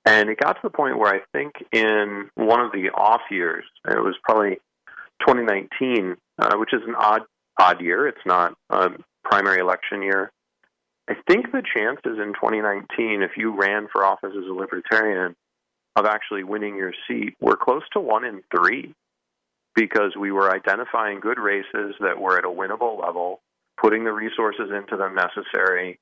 And 0.04 0.30
it 0.30 0.38
got 0.38 0.54
to 0.54 0.60
the 0.62 0.70
point 0.70 0.98
where 0.98 1.12
I 1.12 1.20
think 1.32 1.54
in 1.72 2.30
one 2.34 2.60
of 2.60 2.72
the 2.72 2.90
off 2.90 3.22
years, 3.30 3.64
it 3.88 4.02
was 4.02 4.14
probably 4.22 4.58
2019, 5.20 6.16
uh, 6.38 6.56
which 6.56 6.72
is 6.72 6.82
an 6.86 6.94
odd 6.96 7.22
odd 7.58 7.80
year. 7.80 8.06
It's 8.06 8.18
not 8.26 8.54
a 8.70 8.90
primary 9.24 9.60
election 9.60 10.02
year. 10.02 10.30
I 11.08 11.14
think 11.28 11.52
the 11.52 11.62
chances 11.62 12.18
in 12.18 12.34
2019, 12.34 13.22
if 13.22 13.32
you 13.36 13.56
ran 13.56 13.88
for 13.92 14.04
office 14.04 14.32
as 14.36 14.48
a 14.48 14.52
libertarian, 14.52 15.36
of 15.96 16.04
actually 16.04 16.44
winning 16.44 16.76
your 16.76 16.92
seat 17.08 17.34
were 17.40 17.56
close 17.56 17.82
to 17.94 18.00
one 18.00 18.24
in 18.24 18.42
three 18.54 18.92
because 19.74 20.14
we 20.18 20.30
were 20.30 20.54
identifying 20.54 21.20
good 21.20 21.38
races 21.38 21.94
that 22.00 22.20
were 22.20 22.38
at 22.38 22.44
a 22.44 22.48
winnable 22.48 23.02
level, 23.02 23.40
putting 23.80 24.04
the 24.04 24.12
resources 24.12 24.70
into 24.70 24.96
them 24.96 25.14
necessary, 25.14 25.98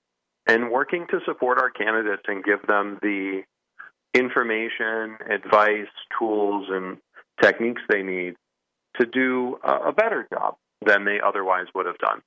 and 0.47 0.71
working 0.71 1.07
to 1.11 1.21
support 1.25 1.59
our 1.59 1.71
candidates 1.71 2.23
and 2.27 2.45
give 2.45 2.61
them 2.67 2.99
the 3.03 3.43
information, 4.15 5.17
advice, 5.31 5.89
tools, 6.19 6.67
and 6.71 6.99
techniques 7.41 7.83
they 7.89 8.03
need 8.03 8.35
to 9.01 9.07
do 9.07 9.59
a 9.65 9.93
better 9.93 10.27
job 10.33 10.55
than 10.85 11.05
they 11.05 11.19
otherwise 11.21 11.67
would 11.75 11.87
have 11.87 11.99
done. 11.99 12.21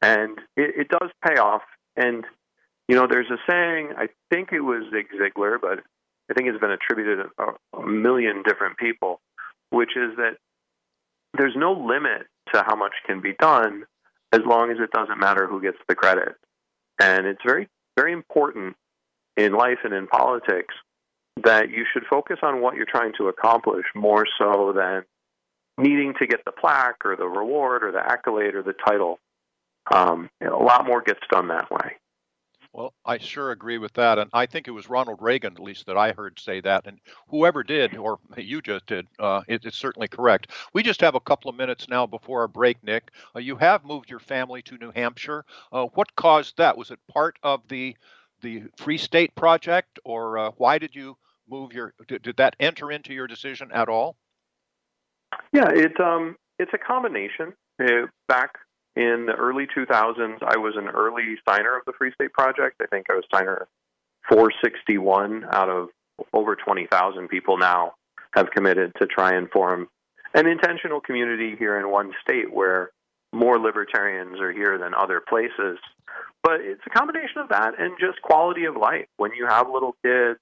And 0.00 0.38
it, 0.56 0.74
it 0.80 0.88
does 0.88 1.10
pay 1.26 1.40
off 1.40 1.62
and, 1.96 2.24
you 2.88 2.96
know, 2.96 3.06
there's 3.08 3.30
a 3.30 3.38
saying, 3.48 3.90
I 3.96 4.08
think 4.30 4.52
it 4.52 4.60
was 4.60 4.84
Zig 4.92 5.06
Ziglar, 5.18 5.60
but 5.60 5.80
I 6.30 6.34
think 6.34 6.48
it's 6.48 6.60
been 6.60 6.70
attributed 6.70 7.26
to 7.38 7.44
a, 7.44 7.78
a 7.78 7.86
million 7.86 8.42
different 8.42 8.78
people, 8.78 9.20
which 9.70 9.96
is 9.96 10.16
that 10.16 10.36
there's 11.36 11.54
no 11.56 11.72
limit 11.72 12.26
to 12.52 12.62
how 12.66 12.76
much 12.76 12.92
can 13.06 13.20
be 13.20 13.34
done 13.38 13.84
as 14.32 14.40
long 14.46 14.70
as 14.70 14.78
it 14.80 14.90
doesn't 14.90 15.18
matter 15.18 15.46
who 15.46 15.60
gets 15.60 15.78
the 15.88 15.94
credit. 15.94 16.34
And 17.00 17.26
it's 17.26 17.40
very, 17.44 17.68
very 17.96 18.12
important 18.12 18.76
in 19.36 19.52
life 19.52 19.78
and 19.84 19.92
in 19.92 20.06
politics 20.06 20.74
that 21.42 21.70
you 21.70 21.84
should 21.92 22.04
focus 22.08 22.38
on 22.42 22.60
what 22.60 22.76
you're 22.76 22.86
trying 22.86 23.12
to 23.18 23.28
accomplish 23.28 23.84
more 23.94 24.24
so 24.38 24.72
than 24.74 25.02
needing 25.76 26.14
to 26.20 26.26
get 26.26 26.44
the 26.44 26.52
plaque 26.52 27.04
or 27.04 27.16
the 27.16 27.26
reward 27.26 27.82
or 27.82 27.90
the 27.90 27.98
accolade 27.98 28.54
or 28.54 28.62
the 28.62 28.74
title. 28.86 29.18
Um, 29.92 30.30
a 30.40 30.50
lot 30.50 30.86
more 30.86 31.02
gets 31.02 31.20
done 31.30 31.48
that 31.48 31.70
way. 31.70 31.96
Well, 32.74 32.92
I 33.06 33.18
sure 33.18 33.52
agree 33.52 33.78
with 33.78 33.92
that. 33.92 34.18
And 34.18 34.28
I 34.32 34.46
think 34.46 34.66
it 34.66 34.72
was 34.72 34.88
Ronald 34.88 35.20
Reagan, 35.22 35.52
at 35.52 35.62
least, 35.62 35.86
that 35.86 35.96
I 35.96 36.10
heard 36.10 36.40
say 36.40 36.60
that. 36.62 36.88
And 36.88 36.98
whoever 37.28 37.62
did, 37.62 37.96
or 37.96 38.18
you 38.36 38.60
just 38.60 38.86
did, 38.86 39.06
uh, 39.20 39.42
it, 39.46 39.64
it's 39.64 39.78
certainly 39.78 40.08
correct. 40.08 40.50
We 40.72 40.82
just 40.82 41.00
have 41.00 41.14
a 41.14 41.20
couple 41.20 41.48
of 41.48 41.56
minutes 41.56 41.88
now 41.88 42.04
before 42.04 42.40
our 42.40 42.48
break, 42.48 42.82
Nick. 42.82 43.12
Uh, 43.36 43.38
you 43.38 43.54
have 43.56 43.84
moved 43.84 44.10
your 44.10 44.18
family 44.18 44.60
to 44.62 44.76
New 44.76 44.90
Hampshire. 44.90 45.44
Uh, 45.70 45.84
what 45.94 46.16
caused 46.16 46.56
that? 46.56 46.76
Was 46.76 46.90
it 46.90 46.98
part 47.08 47.38
of 47.42 47.60
the 47.68 47.96
the 48.42 48.64
Free 48.76 48.98
State 48.98 49.34
Project, 49.36 50.00
or 50.04 50.36
uh, 50.36 50.50
why 50.56 50.78
did 50.78 50.96
you 50.96 51.16
move 51.48 51.72
your? 51.72 51.94
Did, 52.08 52.22
did 52.22 52.36
that 52.38 52.56
enter 52.58 52.90
into 52.90 53.14
your 53.14 53.28
decision 53.28 53.70
at 53.72 53.88
all? 53.88 54.16
Yeah, 55.52 55.70
it 55.70 55.98
um, 56.00 56.36
it's 56.58 56.72
a 56.74 56.78
combination. 56.78 57.54
Uh, 57.80 58.06
back 58.26 58.58
in 58.96 59.26
the 59.26 59.34
early 59.34 59.66
2000s, 59.66 60.38
I 60.42 60.56
was 60.56 60.74
an 60.76 60.88
early 60.88 61.36
signer 61.48 61.76
of 61.76 61.84
the 61.86 61.92
Free 61.98 62.12
State 62.14 62.32
Project. 62.32 62.80
I 62.80 62.86
think 62.86 63.06
I 63.10 63.14
was 63.14 63.24
signer 63.32 63.66
461 64.28 65.46
out 65.50 65.68
of 65.68 65.88
over 66.32 66.54
20,000 66.54 67.28
people 67.28 67.58
now 67.58 67.94
have 68.32 68.50
committed 68.50 68.92
to 69.00 69.06
try 69.06 69.34
and 69.34 69.50
form 69.50 69.88
an 70.34 70.46
intentional 70.46 71.00
community 71.00 71.56
here 71.56 71.78
in 71.78 71.90
one 71.90 72.12
state 72.22 72.52
where 72.52 72.90
more 73.32 73.58
libertarians 73.58 74.40
are 74.40 74.52
here 74.52 74.78
than 74.78 74.94
other 74.94 75.20
places. 75.20 75.78
But 76.42 76.60
it's 76.60 76.82
a 76.86 76.90
combination 76.90 77.38
of 77.38 77.48
that 77.48 77.78
and 77.78 77.96
just 77.98 78.22
quality 78.22 78.64
of 78.64 78.76
life. 78.76 79.06
When 79.16 79.32
you 79.32 79.46
have 79.46 79.68
little 79.68 79.96
kids, 80.04 80.40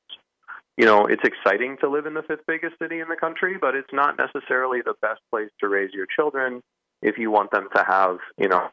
you 0.77 0.85
know, 0.85 1.07
it's 1.07 1.23
exciting 1.25 1.77
to 1.81 1.89
live 1.89 2.07
in 2.07 2.15
the 2.15 2.23
fifth 2.23 2.47
biggest 2.47 2.79
city 2.81 3.01
in 3.01 3.09
the 3.09 3.17
country, 3.17 3.57
but 3.61 3.75
it's 3.75 3.93
not 3.93 4.19
necessarily 4.19 4.81
the 4.83 4.95
best 5.01 5.21
place 5.31 5.51
to 5.61 5.69
raise 5.69 5.93
your 5.93 6.07
children 6.07 6.63
if 7.03 7.19
you 7.19 7.31
want 7.31 7.51
them 7.51 7.69
to 7.75 7.85
have, 7.87 8.19
you 8.39 8.49
know, 8.49 8.69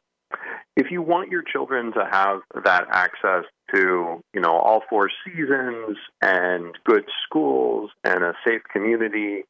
if 0.76 0.92
you 0.92 1.02
want 1.02 1.32
your 1.32 1.44
children 1.44 1.92
to 1.94 2.08
have 2.10 2.42
that 2.64 2.86
access 2.92 3.44
to, 3.74 4.22
you 4.34 4.42
know, 4.42 4.52
all 4.52 4.84
four 4.90 5.10
seasons 5.26 5.98
and 6.22 6.76
good 6.86 7.04
schools 7.26 7.90
and 8.04 8.24
a 8.24 8.34
safe 8.48 8.62
community 8.72 9.44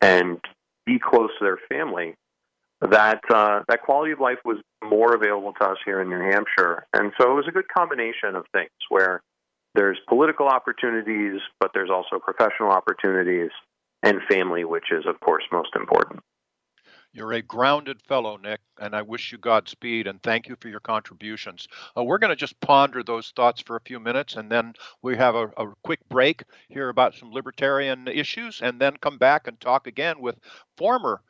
and 0.00 0.38
be 0.86 0.98
close 0.98 1.30
to 1.38 1.44
their 1.44 1.58
family, 1.68 2.14
that 2.80 3.20
uh, 3.32 3.62
that 3.68 3.82
quality 3.82 4.12
of 4.12 4.20
life 4.20 4.38
was 4.44 4.58
more 4.84 5.14
available 5.14 5.52
to 5.60 5.64
us 5.64 5.78
here 5.84 6.00
in 6.00 6.08
New 6.08 6.20
Hampshire, 6.20 6.86
and 6.94 7.12
so 7.20 7.32
it 7.32 7.34
was 7.34 7.46
a 7.48 7.50
good 7.50 7.66
combination 7.68 8.36
of 8.36 8.44
things 8.52 8.70
where 8.88 9.20
there's 9.74 9.98
political 10.08 10.46
opportunities, 10.46 11.40
but 11.58 11.72
there's 11.74 11.90
also 11.90 12.18
professional 12.20 12.70
opportunities 12.70 13.50
and 14.04 14.20
family, 14.30 14.64
which 14.64 14.92
is 14.92 15.06
of 15.06 15.18
course 15.20 15.42
most 15.50 15.70
important. 15.74 16.20
You're 17.18 17.32
a 17.32 17.42
grounded 17.42 18.00
fellow, 18.02 18.36
Nick, 18.36 18.60
and 18.80 18.94
I 18.94 19.02
wish 19.02 19.32
you 19.32 19.38
Godspeed 19.38 20.06
and 20.06 20.22
thank 20.22 20.46
you 20.46 20.54
for 20.60 20.68
your 20.68 20.78
contributions. 20.78 21.66
Uh, 21.96 22.04
we're 22.04 22.18
going 22.18 22.30
to 22.30 22.36
just 22.36 22.60
ponder 22.60 23.02
those 23.02 23.32
thoughts 23.34 23.60
for 23.60 23.74
a 23.74 23.80
few 23.80 23.98
minutes 23.98 24.36
and 24.36 24.48
then 24.48 24.74
we 25.02 25.16
have 25.16 25.34
a, 25.34 25.48
a 25.56 25.74
quick 25.82 25.98
break, 26.08 26.44
hear 26.68 26.90
about 26.90 27.16
some 27.16 27.32
libertarian 27.32 28.06
issues, 28.06 28.60
and 28.62 28.80
then 28.80 28.96
come 28.98 29.18
back 29.18 29.48
and 29.48 29.60
talk 29.60 29.88
again 29.88 30.20
with 30.20 30.38
former 30.76 31.20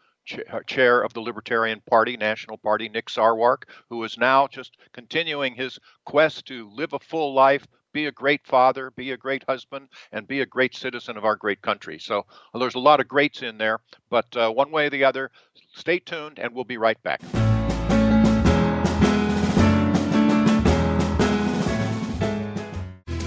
uh, 0.52 0.60
chair 0.66 1.00
of 1.00 1.14
the 1.14 1.22
Libertarian 1.22 1.80
Party, 1.88 2.18
National 2.18 2.58
Party, 2.58 2.90
Nick 2.90 3.06
Sarwark, 3.06 3.62
who 3.88 4.04
is 4.04 4.18
now 4.18 4.46
just 4.46 4.76
continuing 4.92 5.54
his 5.54 5.78
quest 6.04 6.44
to 6.48 6.68
live 6.68 6.92
a 6.92 6.98
full 6.98 7.32
life, 7.32 7.66
be 7.92 8.06
a 8.06 8.12
great 8.12 8.46
father, 8.46 8.90
be 8.90 9.12
a 9.12 9.16
great 9.16 9.44
husband, 9.48 9.88
and 10.12 10.26
be 10.26 10.40
a 10.40 10.46
great 10.46 10.74
citizen 10.74 11.16
of 11.16 11.24
our 11.24 11.36
great 11.36 11.62
country. 11.62 11.98
So 11.98 12.26
well, 12.52 12.60
there's 12.60 12.74
a 12.74 12.80
lot 12.80 13.00
of 13.00 13.08
greats 13.08 13.42
in 13.42 13.58
there, 13.58 13.80
but 14.10 14.36
uh, 14.36 14.50
one 14.50 14.70
way 14.70 14.86
or 14.86 14.90
the 14.90 15.04
other, 15.04 15.30
stay 15.74 15.98
tuned, 15.98 16.38
and 16.38 16.54
we'll 16.54 16.64
be 16.64 16.78
right 16.78 17.00
back. 17.02 17.20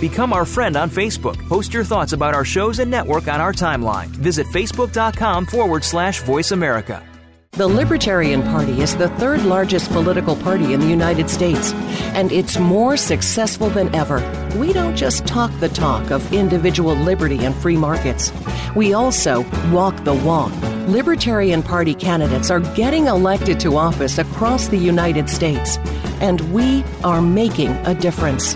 Become 0.01 0.33
our 0.33 0.45
friend 0.45 0.75
on 0.75 0.89
Facebook. 0.89 1.37
Post 1.47 1.75
your 1.75 1.83
thoughts 1.83 2.13
about 2.13 2.33
our 2.33 2.43
shows 2.43 2.79
and 2.79 2.89
network 2.89 3.27
on 3.27 3.39
our 3.39 3.53
timeline. 3.53 4.07
Visit 4.07 4.47
facebook.com 4.47 5.45
forward 5.45 5.83
slash 5.83 6.23
voice 6.23 6.51
America. 6.51 7.03
The 7.57 7.67
Libertarian 7.67 8.43
Party 8.43 8.81
is 8.81 8.95
the 8.95 9.09
third 9.09 9.43
largest 9.43 9.91
political 9.91 10.37
party 10.37 10.73
in 10.73 10.79
the 10.79 10.87
United 10.87 11.29
States, 11.29 11.73
and 12.15 12.31
it's 12.31 12.57
more 12.57 12.95
successful 12.95 13.69
than 13.69 13.93
ever. 13.93 14.19
We 14.55 14.71
don't 14.71 14.95
just 14.95 15.27
talk 15.27 15.51
the 15.59 15.67
talk 15.67 16.11
of 16.11 16.31
individual 16.31 16.95
liberty 16.95 17.43
and 17.43 17.53
free 17.53 17.75
markets, 17.75 18.31
we 18.73 18.93
also 18.93 19.41
walk 19.69 20.01
the 20.05 20.13
walk. 20.13 20.53
Libertarian 20.87 21.61
Party 21.61 21.93
candidates 21.93 22.49
are 22.49 22.61
getting 22.73 23.07
elected 23.07 23.59
to 23.59 23.75
office 23.75 24.17
across 24.17 24.69
the 24.69 24.77
United 24.77 25.29
States, 25.29 25.77
and 26.21 26.39
we 26.53 26.85
are 27.03 27.21
making 27.21 27.71
a 27.85 27.93
difference. 27.93 28.55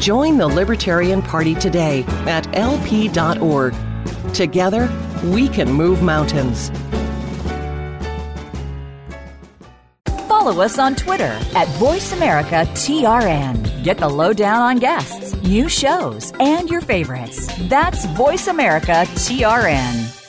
Join 0.00 0.38
the 0.38 0.46
Libertarian 0.46 1.20
Party 1.22 1.54
today 1.54 2.04
at 2.26 2.46
lp.org. 2.56 3.74
Together, 4.34 4.90
we 5.24 5.48
can 5.48 5.72
move 5.72 6.02
mountains. 6.02 6.70
Follow 10.28 10.62
us 10.62 10.78
on 10.78 10.94
Twitter 10.94 11.36
at 11.56 11.66
VoiceAmericaTRN. 11.78 13.82
Get 13.82 13.98
the 13.98 14.08
lowdown 14.08 14.62
on 14.62 14.78
guests, 14.78 15.34
new 15.42 15.68
shows, 15.68 16.32
and 16.38 16.70
your 16.70 16.80
favorites. 16.80 17.48
That's 17.68 18.06
VoiceAmericaTRN. 18.06 20.25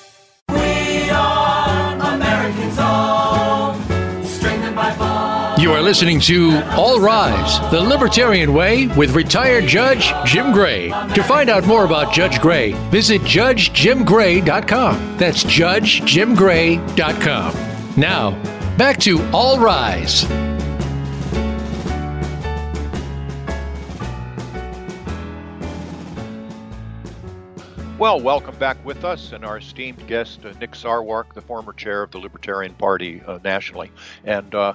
You 5.68 5.74
are 5.74 5.82
listening 5.82 6.22
to 6.22 6.64
All 6.78 7.02
Rise, 7.02 7.60
the 7.72 7.82
Libertarian 7.82 8.54
Way 8.54 8.88
with 8.88 9.14
retired 9.14 9.66
Judge 9.66 10.14
Jim 10.24 10.54
Gray. 10.54 10.88
To 11.14 11.22
find 11.22 11.50
out 11.50 11.68
more 11.68 11.84
about 11.84 12.14
Judge 12.14 12.40
Gray, 12.40 12.72
visit 12.90 13.22
judgejimgray.com. 13.24 15.18
That's 15.18 15.44
judgejimgray.com. 15.44 17.54
Now, 17.98 18.32
back 18.78 18.98
to 19.00 19.22
All 19.32 19.60
Rise. 19.60 20.26
Well, 28.00 28.20
welcome 28.20 28.56
back 28.58 28.78
with 28.86 29.04
us 29.04 29.32
and 29.32 29.44
our 29.44 29.58
esteemed 29.58 30.06
guest, 30.06 30.46
uh, 30.46 30.54
Nick 30.62 30.74
Sarwark, 30.74 31.34
the 31.34 31.42
former 31.42 31.74
chair 31.74 32.04
of 32.04 32.12
the 32.12 32.20
Libertarian 32.20 32.76
Party 32.76 33.24
uh, 33.26 33.40
nationally. 33.44 33.92
And 34.24 34.54
uh, 34.54 34.74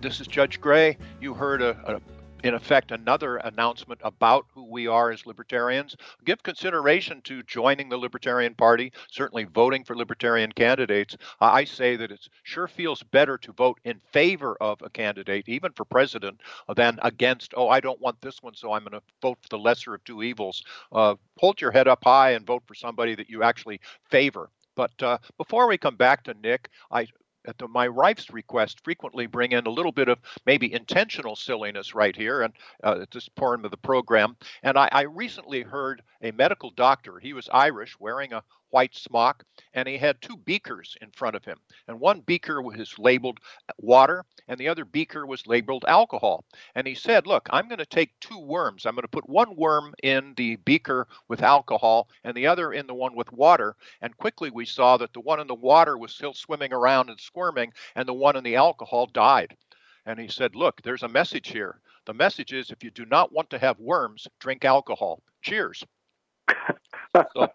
this 0.00 0.20
is 0.20 0.28
Judge 0.28 0.60
Gray. 0.60 0.96
You 1.20 1.34
heard 1.34 1.62
a, 1.62 1.70
a 1.84 2.00
in 2.44 2.52
effect, 2.52 2.92
another 2.92 3.38
announcement 3.38 3.98
about 4.04 4.44
who 4.52 4.70
we 4.70 4.86
are 4.86 5.10
as 5.10 5.24
libertarians. 5.24 5.96
Give 6.26 6.42
consideration 6.42 7.22
to 7.22 7.42
joining 7.44 7.88
the 7.88 7.96
Libertarian 7.96 8.54
Party, 8.54 8.92
certainly 9.10 9.44
voting 9.44 9.82
for 9.82 9.96
Libertarian 9.96 10.52
candidates. 10.52 11.16
I 11.40 11.64
say 11.64 11.96
that 11.96 12.12
it 12.12 12.28
sure 12.42 12.68
feels 12.68 13.02
better 13.02 13.38
to 13.38 13.52
vote 13.52 13.80
in 13.84 13.98
favor 14.12 14.58
of 14.60 14.82
a 14.82 14.90
candidate, 14.90 15.48
even 15.48 15.72
for 15.72 15.86
president, 15.86 16.42
than 16.76 16.98
against, 17.02 17.54
oh, 17.56 17.70
I 17.70 17.80
don't 17.80 18.00
want 18.00 18.20
this 18.20 18.42
one, 18.42 18.54
so 18.54 18.72
I'm 18.72 18.82
going 18.82 18.92
to 18.92 19.02
vote 19.22 19.38
for 19.40 19.48
the 19.48 19.58
lesser 19.58 19.94
of 19.94 20.04
two 20.04 20.22
evils. 20.22 20.62
Uh, 20.92 21.14
hold 21.38 21.62
your 21.62 21.70
head 21.70 21.88
up 21.88 22.04
high 22.04 22.32
and 22.32 22.46
vote 22.46 22.62
for 22.66 22.74
somebody 22.74 23.14
that 23.14 23.30
you 23.30 23.42
actually 23.42 23.80
favor. 24.10 24.50
But 24.76 25.02
uh, 25.02 25.18
before 25.38 25.66
we 25.66 25.78
come 25.78 25.96
back 25.96 26.24
to 26.24 26.34
Nick, 26.34 26.68
I 26.90 27.06
at 27.46 27.58
the, 27.58 27.68
my 27.68 27.88
wife's 27.88 28.30
request, 28.30 28.82
frequently 28.84 29.26
bring 29.26 29.52
in 29.52 29.66
a 29.66 29.70
little 29.70 29.92
bit 29.92 30.08
of 30.08 30.18
maybe 30.46 30.72
intentional 30.72 31.36
silliness 31.36 31.94
right 31.94 32.16
here 32.16 32.42
and 32.42 32.54
uh, 32.82 32.98
at 33.02 33.10
this 33.10 33.28
part 33.28 33.64
of 33.64 33.70
the 33.70 33.76
program. 33.76 34.36
And 34.62 34.76
I, 34.78 34.88
I 34.92 35.02
recently 35.02 35.62
heard 35.62 36.02
a 36.22 36.32
medical 36.32 36.70
doctor. 36.70 37.18
He 37.18 37.32
was 37.32 37.48
Irish, 37.52 37.98
wearing 37.98 38.32
a 38.32 38.42
white 38.74 38.96
smock, 38.96 39.44
and 39.72 39.86
he 39.86 39.96
had 39.96 40.20
two 40.20 40.36
beakers 40.36 40.96
in 41.00 41.08
front 41.12 41.36
of 41.36 41.44
him. 41.44 41.56
And 41.86 42.00
one 42.00 42.22
beaker 42.22 42.60
was 42.60 42.98
labeled 42.98 43.38
water, 43.78 44.24
and 44.48 44.58
the 44.58 44.66
other 44.66 44.84
beaker 44.84 45.26
was 45.26 45.46
labeled 45.46 45.84
alcohol. 45.86 46.44
And 46.74 46.84
he 46.84 46.96
said, 46.96 47.24
Look, 47.24 47.46
I'm 47.50 47.68
going 47.68 47.78
to 47.78 47.86
take 47.86 48.18
two 48.18 48.40
worms. 48.40 48.84
I'm 48.84 48.96
going 48.96 49.02
to 49.02 49.08
put 49.08 49.28
one 49.28 49.54
worm 49.54 49.94
in 50.02 50.34
the 50.36 50.56
beaker 50.56 51.06
with 51.28 51.40
alcohol 51.40 52.08
and 52.24 52.36
the 52.36 52.48
other 52.48 52.72
in 52.72 52.88
the 52.88 52.94
one 52.94 53.14
with 53.14 53.30
water. 53.30 53.76
And 54.02 54.16
quickly 54.16 54.50
we 54.50 54.64
saw 54.66 54.96
that 54.96 55.12
the 55.12 55.20
one 55.20 55.38
in 55.38 55.46
the 55.46 55.54
water 55.54 55.96
was 55.96 56.12
still 56.12 56.34
swimming 56.34 56.72
around 56.72 57.10
and 57.10 57.20
squirming, 57.20 57.72
and 57.94 58.08
the 58.08 58.12
one 58.12 58.34
in 58.34 58.42
the 58.42 58.56
alcohol 58.56 59.06
died. 59.06 59.56
And 60.04 60.18
he 60.18 60.26
said, 60.26 60.56
Look, 60.56 60.82
there's 60.82 61.04
a 61.04 61.08
message 61.08 61.50
here. 61.50 61.80
The 62.06 62.14
message 62.14 62.52
is 62.52 62.72
if 62.72 62.82
you 62.82 62.90
do 62.90 63.06
not 63.06 63.30
want 63.32 63.50
to 63.50 63.58
have 63.60 63.78
worms, 63.78 64.26
drink 64.40 64.64
alcohol. 64.64 65.22
Cheers. 65.42 65.84
so 67.14 67.48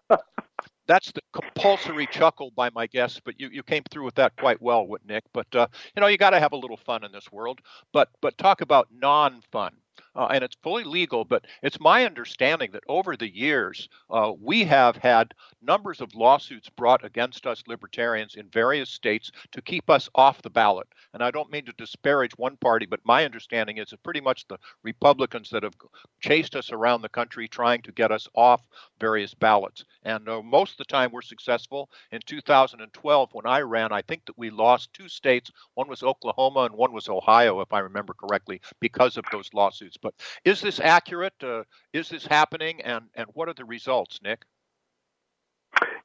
that's 0.90 1.12
the 1.12 1.22
compulsory 1.32 2.06
chuckle 2.08 2.52
by 2.56 2.70
my 2.74 2.86
guests, 2.88 3.20
but 3.24 3.40
you, 3.40 3.48
you 3.52 3.62
came 3.62 3.84
through 3.90 4.04
with 4.06 4.16
that 4.16 4.36
quite 4.36 4.60
well, 4.60 4.88
Nick. 5.06 5.24
But 5.32 5.46
uh, 5.54 5.68
you 5.96 6.00
know, 6.00 6.08
you 6.08 6.18
got 6.18 6.30
to 6.30 6.40
have 6.40 6.52
a 6.52 6.56
little 6.56 6.78
fun 6.78 7.04
in 7.04 7.12
this 7.12 7.32
world. 7.32 7.60
But 7.92 8.08
but 8.22 8.38
talk 8.38 8.60
about 8.62 8.88
non-fun 8.92 9.72
uh, 10.14 10.28
and 10.32 10.42
it's 10.42 10.56
fully 10.62 10.84
legal. 10.84 11.24
But 11.24 11.46
it's 11.62 11.80
my 11.80 12.04
understanding 12.04 12.70
that 12.72 12.84
over 12.88 13.16
the 13.16 13.32
years, 13.32 13.88
uh, 14.08 14.32
we 14.40 14.64
have 14.64 14.96
had 14.96 15.34
numbers 15.62 16.00
of 16.00 16.14
lawsuits 16.14 16.68
brought 16.70 17.04
against 17.04 17.46
us 17.46 17.62
libertarians 17.66 18.34
in 18.34 18.48
various 18.48 18.90
states 18.90 19.30
to 19.52 19.62
keep 19.62 19.90
us 19.90 20.08
off 20.14 20.42
the 20.42 20.50
ballot. 20.50 20.88
And 21.12 21.22
I 21.22 21.30
don't 21.30 21.50
mean 21.50 21.64
to 21.66 21.72
disparage 21.72 22.32
one 22.36 22.56
party, 22.56 22.86
but 22.86 23.00
my 23.04 23.24
understanding 23.24 23.78
is 23.78 23.92
it's 23.92 24.02
pretty 24.02 24.20
much 24.20 24.46
the 24.46 24.58
Republicans 24.82 25.50
that 25.50 25.62
have 25.62 25.74
chased 26.20 26.56
us 26.56 26.70
around 26.70 27.02
the 27.02 27.08
country 27.08 27.48
trying 27.48 27.82
to 27.82 27.92
get 27.92 28.12
us 28.12 28.28
off 28.34 28.62
various 29.00 29.34
ballots. 29.34 29.84
And 30.04 30.28
uh, 30.28 30.42
most 30.42 30.72
of 30.72 30.78
the 30.78 30.84
time 30.84 31.10
we're 31.12 31.22
successful. 31.22 31.90
In 32.12 32.20
2012, 32.24 33.30
when 33.32 33.46
I 33.46 33.60
ran, 33.60 33.92
I 33.92 34.02
think 34.02 34.24
that 34.26 34.38
we 34.38 34.50
lost 34.50 34.92
two 34.92 35.08
states. 35.08 35.50
One 35.74 35.88
was 35.88 36.02
Oklahoma 36.02 36.60
and 36.60 36.74
one 36.74 36.92
was 36.92 37.08
Ohio, 37.08 37.60
if 37.60 37.72
I 37.72 37.80
remember 37.80 38.14
correctly, 38.14 38.60
because 38.80 39.16
of 39.16 39.24
those 39.32 39.52
lawsuits. 39.52 39.96
But 40.02 40.14
is 40.44 40.60
this 40.60 40.80
accurate? 40.80 41.34
Uh, 41.42 41.62
is 41.92 42.08
this 42.08 42.26
happening? 42.26 42.80
And, 42.82 43.04
and 43.14 43.26
what 43.34 43.48
are 43.48 43.54
the 43.54 43.64
results, 43.64 44.18
Nick? 44.22 44.42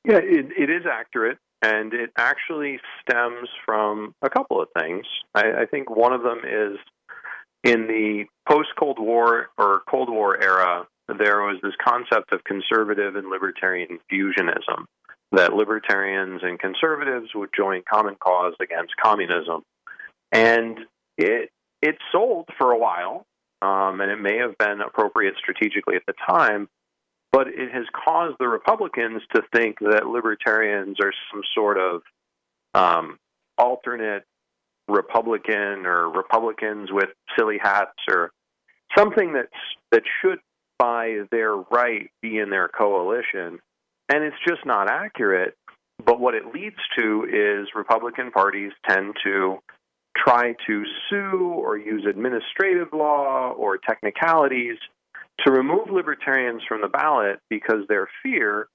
Yeah, 0.08 0.18
it, 0.18 0.48
it 0.58 0.70
is 0.70 0.84
accurate, 0.86 1.40
and 1.62 1.94
it 1.94 2.12
actually 2.18 2.80
stems 3.02 3.50
from 3.66 4.14
a 4.22 4.30
couple 4.30 4.62
of 4.62 4.68
things. 4.80 5.06
I, 5.34 5.62
I 5.62 5.66
think 5.66 5.90
one 5.90 6.14
of 6.14 6.22
them 6.22 6.40
is 6.46 6.78
in 7.64 7.88
the 7.88 8.26
post 8.48 8.70
Cold 8.78 9.00
War 9.00 9.50
or 9.58 9.82
Cold 9.90 10.10
War 10.10 10.42
era, 10.42 10.86
there 11.08 11.42
was 11.42 11.58
this 11.62 11.74
concept 11.84 12.32
of 12.32 12.44
conservative 12.44 13.16
and 13.16 13.30
libertarian 13.30 14.00
fusionism 14.12 14.86
that 15.32 15.54
libertarians 15.54 16.42
and 16.44 16.60
conservatives 16.60 17.30
would 17.34 17.50
join 17.56 17.82
common 17.92 18.16
cause 18.16 18.54
against 18.62 18.94
communism. 19.02 19.64
And 20.32 20.80
it 21.18 21.50
it 21.82 21.98
sold 22.12 22.48
for 22.58 22.72
a 22.72 22.78
while, 22.78 23.26
um, 23.65 23.99
and 24.01 24.12
it 24.12 24.21
may 24.21 24.38
have 24.38 24.58
been 24.58 24.82
appropriate 24.82 25.34
strategically 25.39 25.95
at 25.95 26.06
the 26.06 26.13
time, 26.28 26.69
but 27.32 27.47
it 27.47 27.71
has 27.73 27.86
caused 27.93 28.36
the 28.39 28.47
Republicans 28.47 29.23
to 29.34 29.41
think 29.54 29.80
that 29.80 30.06
libertarians 30.06 30.97
are 31.01 31.12
some 31.32 31.41
sort 31.56 31.78
of 31.78 32.01
um, 32.75 33.17
alternate 33.58 34.23
Republican 34.88 35.86
or 35.86 36.10
Republicans 36.10 36.89
with 36.91 37.10
silly 37.38 37.58
hats 37.60 37.97
or 38.08 38.32
something 38.95 39.34
that's 39.34 39.49
that 39.91 40.04
should 40.21 40.39
by 40.78 41.21
their 41.32 41.56
right 41.56 42.12
be 42.21 42.38
in 42.38 42.49
their 42.49 42.67
coalition. 42.67 43.60
And 44.10 44.23
it's 44.23 44.36
just 44.47 44.65
not 44.65 44.89
accurate. 44.89 45.56
But 46.06 46.19
what 46.19 46.36
it 46.36 46.54
leads 46.54 46.75
to 46.99 47.23
is 47.23 47.69
Republican 47.73 48.32
parties 48.32 48.73
tend 48.88 49.15
to 49.23 49.58
try 50.15 50.56
to 50.67 50.84
sue 51.10 51.54
or 51.56 51.78
use 51.78 52.06
administrative 52.08 52.89
law 52.93 53.51
or 53.51 53.78
technicalities 53.78 54.78
to 55.45 55.51
remove 55.51 55.89
libertarians 55.91 56.62
from 56.67 56.82
the 56.82 56.88
ballot 56.88 57.39
because 57.49 57.88
their 57.89 58.08
fear 58.23 58.67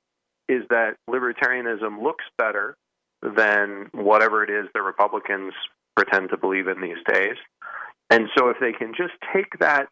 is 0.48 0.62
that 0.68 0.96
libertarianism 1.08 2.02
looks 2.02 2.24
better 2.36 2.76
than 3.22 3.88
whatever 3.92 4.42
it 4.42 4.50
is 4.50 4.66
the 4.74 4.82
Republicans 4.82 5.52
pretend 5.96 6.30
to 6.30 6.36
believe 6.36 6.68
in 6.68 6.80
these 6.80 6.98
days. 7.12 7.36
And 8.10 8.28
so 8.36 8.48
if 8.48 8.56
they 8.60 8.72
can 8.72 8.92
just 8.96 9.14
take 9.32 9.58
that 9.60 9.88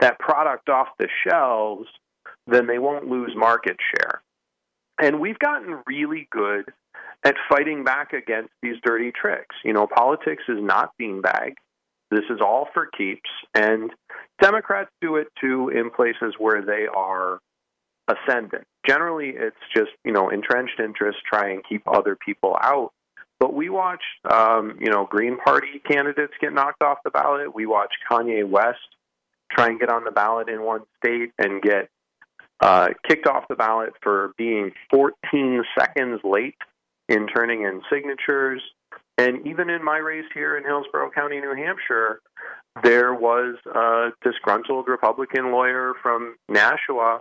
that 0.00 0.18
product 0.18 0.68
off 0.68 0.88
the 0.98 1.08
shelves, 1.26 1.86
then 2.46 2.66
they 2.66 2.78
won't 2.78 3.06
lose 3.06 3.32
market 3.36 3.76
share. 3.94 4.22
And 5.00 5.20
we've 5.20 5.38
gotten 5.38 5.82
really 5.86 6.26
good 6.30 6.72
at 7.24 7.34
fighting 7.48 7.84
back 7.84 8.12
against 8.12 8.50
these 8.62 8.76
dirty 8.84 9.12
tricks. 9.12 9.54
You 9.64 9.72
know, 9.72 9.86
politics 9.86 10.42
is 10.48 10.58
not 10.60 10.92
beanbag. 11.00 11.54
This 12.10 12.24
is 12.30 12.40
all 12.40 12.68
for 12.74 12.86
keeps. 12.86 13.30
And 13.54 13.90
Democrats 14.40 14.90
do 15.00 15.16
it 15.16 15.28
too 15.40 15.68
in 15.68 15.90
places 15.90 16.34
where 16.38 16.62
they 16.62 16.86
are 16.92 17.38
ascendant. 18.08 18.64
Generally, 18.86 19.34
it's 19.36 19.56
just, 19.74 19.90
you 20.04 20.12
know, 20.12 20.30
entrenched 20.30 20.80
interests 20.80 21.20
try 21.30 21.50
and 21.50 21.62
keep 21.68 21.82
other 21.86 22.16
people 22.16 22.56
out. 22.60 22.92
But 23.38 23.54
we 23.54 23.70
watch, 23.70 24.02
um, 24.30 24.76
you 24.80 24.90
know, 24.90 25.06
Green 25.08 25.38
Party 25.38 25.80
candidates 25.88 26.32
get 26.40 26.52
knocked 26.52 26.82
off 26.82 26.98
the 27.04 27.10
ballot. 27.10 27.54
We 27.54 27.66
watch 27.66 27.92
Kanye 28.10 28.48
West 28.48 28.78
try 29.50 29.66
and 29.66 29.80
get 29.80 29.90
on 29.90 30.04
the 30.04 30.10
ballot 30.10 30.48
in 30.48 30.62
one 30.62 30.82
state 30.98 31.32
and 31.38 31.62
get 31.62 31.88
uh, 32.60 32.88
kicked 33.08 33.26
off 33.26 33.44
the 33.48 33.56
ballot 33.56 33.94
for 34.02 34.32
being 34.36 34.72
14 34.90 35.64
seconds 35.78 36.20
late 36.24 36.56
in 37.10 37.26
turning 37.26 37.62
in 37.62 37.82
signatures. 37.92 38.62
And 39.18 39.46
even 39.46 39.68
in 39.68 39.84
my 39.84 39.98
race 39.98 40.24
here 40.32 40.56
in 40.56 40.64
Hillsborough 40.64 41.10
County, 41.10 41.40
New 41.40 41.54
Hampshire, 41.54 42.20
there 42.82 43.12
was 43.12 43.56
a 43.66 44.10
disgruntled 44.22 44.88
Republican 44.88 45.50
lawyer 45.50 45.92
from 46.02 46.36
Nashua 46.48 47.18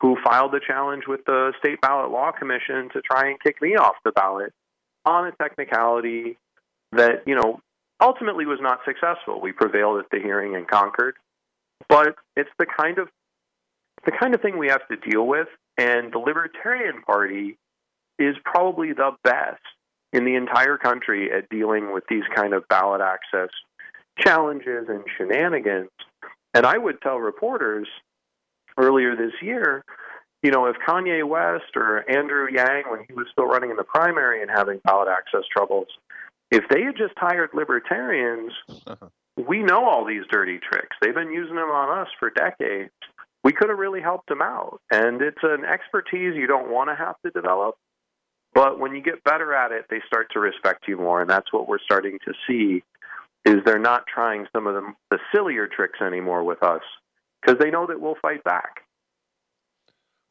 who 0.00 0.16
filed 0.22 0.54
a 0.54 0.60
challenge 0.60 1.04
with 1.08 1.24
the 1.24 1.52
State 1.58 1.80
Ballot 1.80 2.10
Law 2.10 2.30
Commission 2.30 2.88
to 2.92 3.00
try 3.00 3.28
and 3.28 3.40
kick 3.40 3.60
me 3.60 3.76
off 3.76 3.96
the 4.04 4.12
ballot 4.12 4.52
on 5.04 5.26
a 5.26 5.32
technicality 5.32 6.38
that, 6.92 7.22
you 7.26 7.34
know, 7.34 7.60
ultimately 8.00 8.46
was 8.46 8.58
not 8.60 8.80
successful. 8.84 9.40
We 9.40 9.52
prevailed 9.52 9.98
at 9.98 10.10
the 10.10 10.20
hearing 10.20 10.54
and 10.54 10.68
conquered. 10.68 11.16
But 11.88 12.14
it's 12.36 12.50
the 12.58 12.66
kind 12.66 12.98
of 12.98 13.08
the 14.04 14.12
kind 14.12 14.34
of 14.34 14.40
thing 14.40 14.56
we 14.56 14.68
have 14.68 14.86
to 14.88 14.96
deal 14.96 15.26
with 15.26 15.48
and 15.76 16.12
the 16.12 16.18
Libertarian 16.18 17.02
Party 17.02 17.58
is 18.20 18.36
probably 18.44 18.92
the 18.92 19.12
best 19.24 19.62
in 20.12 20.24
the 20.24 20.34
entire 20.34 20.76
country 20.76 21.32
at 21.32 21.48
dealing 21.48 21.92
with 21.92 22.04
these 22.08 22.24
kind 22.34 22.52
of 22.52 22.66
ballot 22.68 23.00
access 23.00 23.48
challenges 24.18 24.88
and 24.88 25.04
shenanigans. 25.16 25.90
And 26.54 26.66
I 26.66 26.76
would 26.76 27.00
tell 27.00 27.16
reporters 27.16 27.88
earlier 28.76 29.16
this 29.16 29.32
year, 29.40 29.84
you 30.42 30.50
know, 30.50 30.66
if 30.66 30.76
Kanye 30.86 31.26
West 31.26 31.76
or 31.76 32.08
Andrew 32.10 32.48
Yang, 32.50 32.84
when 32.88 33.00
he 33.06 33.14
was 33.14 33.26
still 33.30 33.46
running 33.46 33.70
in 33.70 33.76
the 33.76 33.84
primary 33.84 34.42
and 34.42 34.50
having 34.50 34.80
ballot 34.84 35.08
access 35.08 35.42
troubles, 35.54 35.88
if 36.50 36.64
they 36.70 36.82
had 36.82 36.96
just 36.96 37.14
hired 37.16 37.50
libertarians, 37.54 38.52
we 39.36 39.62
know 39.62 39.88
all 39.88 40.04
these 40.04 40.24
dirty 40.30 40.58
tricks. 40.58 40.96
They've 41.00 41.14
been 41.14 41.32
using 41.32 41.56
them 41.56 41.68
on 41.68 41.98
us 41.98 42.08
for 42.18 42.30
decades. 42.30 42.90
We 43.44 43.52
could 43.52 43.68
have 43.68 43.78
really 43.78 44.00
helped 44.00 44.28
them 44.28 44.42
out. 44.42 44.80
And 44.90 45.22
it's 45.22 45.42
an 45.42 45.64
expertise 45.64 46.34
you 46.36 46.46
don't 46.46 46.70
want 46.70 46.90
to 46.90 46.96
have 46.96 47.16
to 47.24 47.30
develop. 47.30 47.76
But 48.54 48.78
when 48.78 48.94
you 48.94 49.02
get 49.02 49.22
better 49.24 49.54
at 49.54 49.72
it, 49.72 49.86
they 49.90 50.00
start 50.06 50.28
to 50.32 50.40
respect 50.40 50.88
you 50.88 50.96
more, 50.96 51.20
and 51.20 51.30
that's 51.30 51.52
what 51.52 51.68
we're 51.68 51.78
starting 51.78 52.18
to 52.24 52.32
see. 52.46 52.82
Is 53.46 53.64
they're 53.64 53.78
not 53.78 54.04
trying 54.06 54.46
some 54.52 54.66
of 54.66 54.74
the, 54.74 54.92
the 55.10 55.18
sillier 55.32 55.66
tricks 55.66 56.00
anymore 56.02 56.44
with 56.44 56.62
us 56.62 56.82
because 57.40 57.58
they 57.58 57.70
know 57.70 57.86
that 57.86 58.00
we'll 58.00 58.16
fight 58.20 58.44
back. 58.44 58.82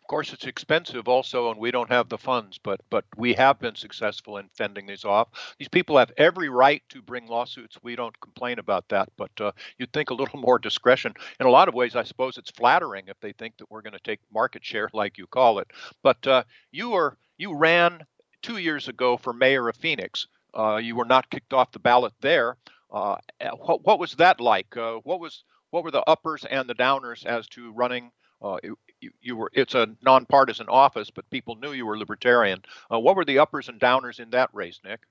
Course, 0.09 0.33
it's 0.33 0.47
expensive 0.47 1.07
also, 1.07 1.51
and 1.51 1.59
we 1.59 1.69
don't 1.69 1.91
have 1.91 2.09
the 2.09 2.17
funds, 2.17 2.57
but 2.57 2.81
but 2.89 3.05
we 3.15 3.35
have 3.35 3.59
been 3.59 3.75
successful 3.75 4.37
in 4.37 4.49
fending 4.55 4.87
these 4.87 5.05
off. 5.05 5.27
These 5.59 5.67
people 5.67 5.99
have 5.99 6.11
every 6.17 6.49
right 6.49 6.81
to 6.89 7.03
bring 7.03 7.27
lawsuits. 7.27 7.77
We 7.83 7.95
don't 7.95 8.19
complain 8.19 8.57
about 8.57 8.89
that, 8.89 9.09
but 9.17 9.29
uh, 9.39 9.51
you'd 9.77 9.93
think 9.93 10.09
a 10.09 10.15
little 10.15 10.39
more 10.47 10.57
discretion. 10.57 11.13
In 11.39 11.45
a 11.45 11.51
lot 11.51 11.67
of 11.67 11.75
ways, 11.75 11.95
I 11.95 12.01
suppose 12.01 12.39
it's 12.39 12.49
flattering 12.49 13.03
if 13.07 13.19
they 13.19 13.33
think 13.33 13.57
that 13.57 13.69
we're 13.69 13.83
going 13.83 13.93
to 13.93 13.99
take 13.99 14.19
market 14.33 14.65
share, 14.65 14.89
like 14.93 15.19
you 15.19 15.27
call 15.27 15.59
it. 15.59 15.69
But 16.01 16.25
uh, 16.25 16.43
you 16.71 16.93
are 16.93 17.15
you 17.37 17.55
ran 17.55 18.03
two 18.41 18.57
years 18.57 18.87
ago 18.87 19.15
for 19.15 19.31
mayor 19.31 19.69
of 19.69 19.77
Phoenix. 19.77 20.25
Uh, 20.57 20.77
you 20.77 20.95
were 20.95 21.05
not 21.05 21.29
kicked 21.29 21.53
off 21.53 21.71
the 21.71 21.77
ballot 21.77 22.13
there. 22.21 22.57
Uh, 22.91 23.17
what, 23.59 23.85
what, 23.85 23.99
was 23.99 24.15
that 24.15 24.41
like? 24.41 24.75
Uh, 24.75 24.95
what 25.03 25.19
was 25.19 25.43
what 25.69 25.83
were 25.83 25.91
the 25.91 26.09
uppers 26.09 26.45
and 26.45 26.67
the 26.67 26.73
downers 26.73 27.27
as 27.27 27.47
to 27.49 27.71
running? 27.73 28.09
Uh, 28.41 28.57
you, 29.01 29.11
you, 29.21 29.35
were 29.35 29.51
it's 29.53 29.75
a 29.75 29.87
nonpartisan 30.03 30.67
office, 30.69 31.09
but 31.09 31.29
people 31.29 31.55
knew 31.55 31.71
you 31.71 31.85
were 31.85 31.97
libertarian. 31.97 32.63
Uh, 32.91 32.99
what 32.99 33.15
were 33.15 33.25
the 33.25 33.39
uppers 33.39 33.69
and 33.69 33.79
downers 33.79 34.19
in 34.19 34.29
that 34.31 34.49
race, 34.53 34.79
Nick? 34.83 35.01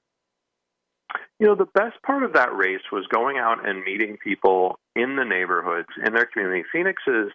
You 1.39 1.47
know, 1.47 1.55
the 1.55 1.67
best 1.67 2.03
part 2.03 2.23
of 2.23 2.35
that 2.35 2.55
race 2.55 2.83
was 2.93 3.07
going 3.07 3.39
out 3.39 3.67
and 3.67 3.83
meeting 3.85 4.19
people 4.23 4.79
in 4.95 5.17
the 5.17 5.25
neighborhoods 5.25 5.89
in 6.05 6.13
their 6.13 6.27
community. 6.27 6.65
Phoenix 6.71 7.03
is 7.07 7.31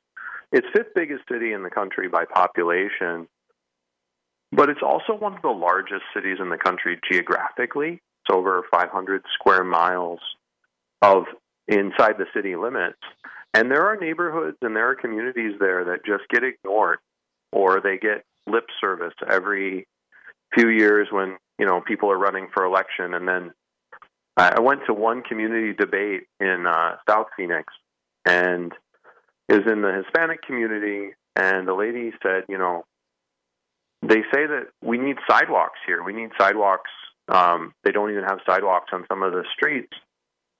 its 0.52 0.68
fifth 0.74 0.94
biggest 0.94 1.24
city 1.32 1.54
in 1.54 1.64
the 1.64 1.70
country 1.70 2.08
by 2.08 2.26
population, 2.26 3.28
but 4.52 4.70
it's 4.70 4.84
also 4.84 5.16
one 5.16 5.34
of 5.34 5.42
the 5.42 5.50
largest 5.50 6.04
cities 6.14 6.38
in 6.40 6.50
the 6.50 6.58
country 6.58 7.00
geographically. 7.10 7.94
It's 7.94 8.34
over 8.34 8.64
500 8.72 9.24
square 9.34 9.64
miles 9.64 10.20
of 11.02 11.24
inside 11.68 12.18
the 12.18 12.28
city 12.34 12.56
limits. 12.56 13.00
And 13.54 13.70
there 13.70 13.88
are 13.88 13.96
neighborhoods 13.96 14.58
and 14.62 14.76
there 14.76 14.90
are 14.90 14.96
communities 14.96 15.54
there 15.60 15.86
that 15.86 16.06
just 16.06 16.24
get 16.30 16.44
ignored 16.44 17.00
or 17.52 17.82
they 17.82 17.98
get 17.98 18.26
lip 18.48 18.66
service 18.82 19.14
every 19.30 19.88
few 20.56 20.70
years 20.70 21.08
when, 21.12 21.38
you 21.60 21.66
know, 21.66 21.82
people 21.82 22.12
are 22.12 22.18
running 22.18 22.48
for 22.54 22.66
election. 22.66 23.14
And 23.14 23.28
then 23.28 23.52
I 24.36 24.60
went 24.60 24.82
to 24.88 24.94
one 24.94 25.22
community 25.22 25.74
debate 25.74 26.24
in 26.40 26.66
uh, 26.68 26.96
South 27.08 27.28
Phoenix 27.38 27.72
and 28.26 28.74
is 29.50 29.62
in 29.72 29.82
the 29.82 30.02
Hispanic 30.04 30.42
community. 30.42 31.12
And 31.36 31.68
the 31.68 31.74
lady 31.74 32.12
said, 32.24 32.46
you 32.50 32.58
know, 32.58 32.86
they 34.02 34.22
say 34.34 34.48
that 34.48 34.68
we 34.82 34.98
need 34.98 35.18
sidewalks 35.30 35.80
here. 35.86 36.04
We 36.04 36.14
need 36.14 36.32
sidewalks. 36.40 36.90
Um, 37.30 37.74
they 37.84 37.92
don't 37.92 38.12
even 38.12 38.24
have 38.24 38.40
sidewalks 38.48 38.90
on 38.92 39.06
some 39.08 39.24
of 39.24 39.32
the 39.32 39.44
streets. 39.56 39.94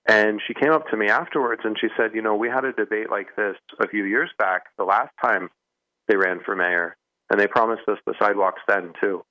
And 0.06 0.42
she 0.46 0.54
came 0.54 0.72
up 0.72 0.90
to 0.90 0.98
me 0.98 1.08
afterwards 1.08 1.62
and 1.64 1.78
she 1.80 1.88
said, 1.96 2.12
You 2.14 2.22
know, 2.22 2.36
we 2.36 2.50
had 2.50 2.66
a 2.66 2.74
debate 2.74 3.10
like 3.10 3.36
this 3.36 3.56
a 3.80 3.88
few 3.88 4.04
years 4.04 4.30
back, 4.38 4.64
the 4.78 4.84
last 4.84 5.12
time 5.24 5.50
they 6.08 6.18
ran 6.18 6.42
for 6.44 6.56
mayor, 6.56 6.98
and 7.30 7.40
they 7.40 7.48
promised 7.48 7.88
us 7.88 8.00
the 8.06 8.14
sidewalks 8.20 8.62
then, 8.68 8.92
too. 9.00 9.24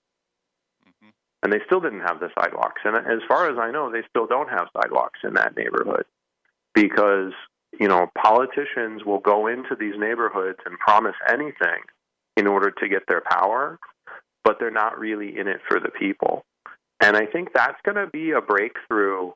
Mm-hmm. 0.86 1.10
And 1.42 1.52
they 1.52 1.60
still 1.66 1.80
didn't 1.80 2.00
have 2.00 2.20
the 2.20 2.30
sidewalks. 2.38 2.80
And 2.84 2.96
as 2.96 3.20
far 3.28 3.50
as 3.50 3.58
I 3.58 3.70
know, 3.70 3.90
they 3.90 4.02
still 4.08 4.26
don't 4.26 4.48
have 4.48 4.68
sidewalks 4.80 5.20
in 5.24 5.34
that 5.34 5.56
neighborhood 5.56 6.04
because, 6.74 7.32
you 7.78 7.88
know, 7.88 8.10
politicians 8.16 9.04
will 9.04 9.20
go 9.20 9.48
into 9.48 9.76
these 9.78 9.94
neighborhoods 9.98 10.58
and 10.64 10.78
promise 10.78 11.16
anything 11.28 11.82
in 12.38 12.46
order 12.46 12.70
to 12.70 12.88
get 12.88 13.02
their 13.08 13.20
power, 13.20 13.78
but 14.42 14.56
they're 14.58 14.70
not 14.70 14.98
really 14.98 15.38
in 15.38 15.48
it 15.48 15.60
for 15.68 15.78
the 15.78 15.90
people. 15.90 16.46
And 17.00 17.14
I 17.14 17.26
think 17.26 17.48
that's 17.54 17.80
going 17.84 17.96
to 17.96 18.06
be 18.06 18.30
a 18.30 18.40
breakthrough 18.40 19.32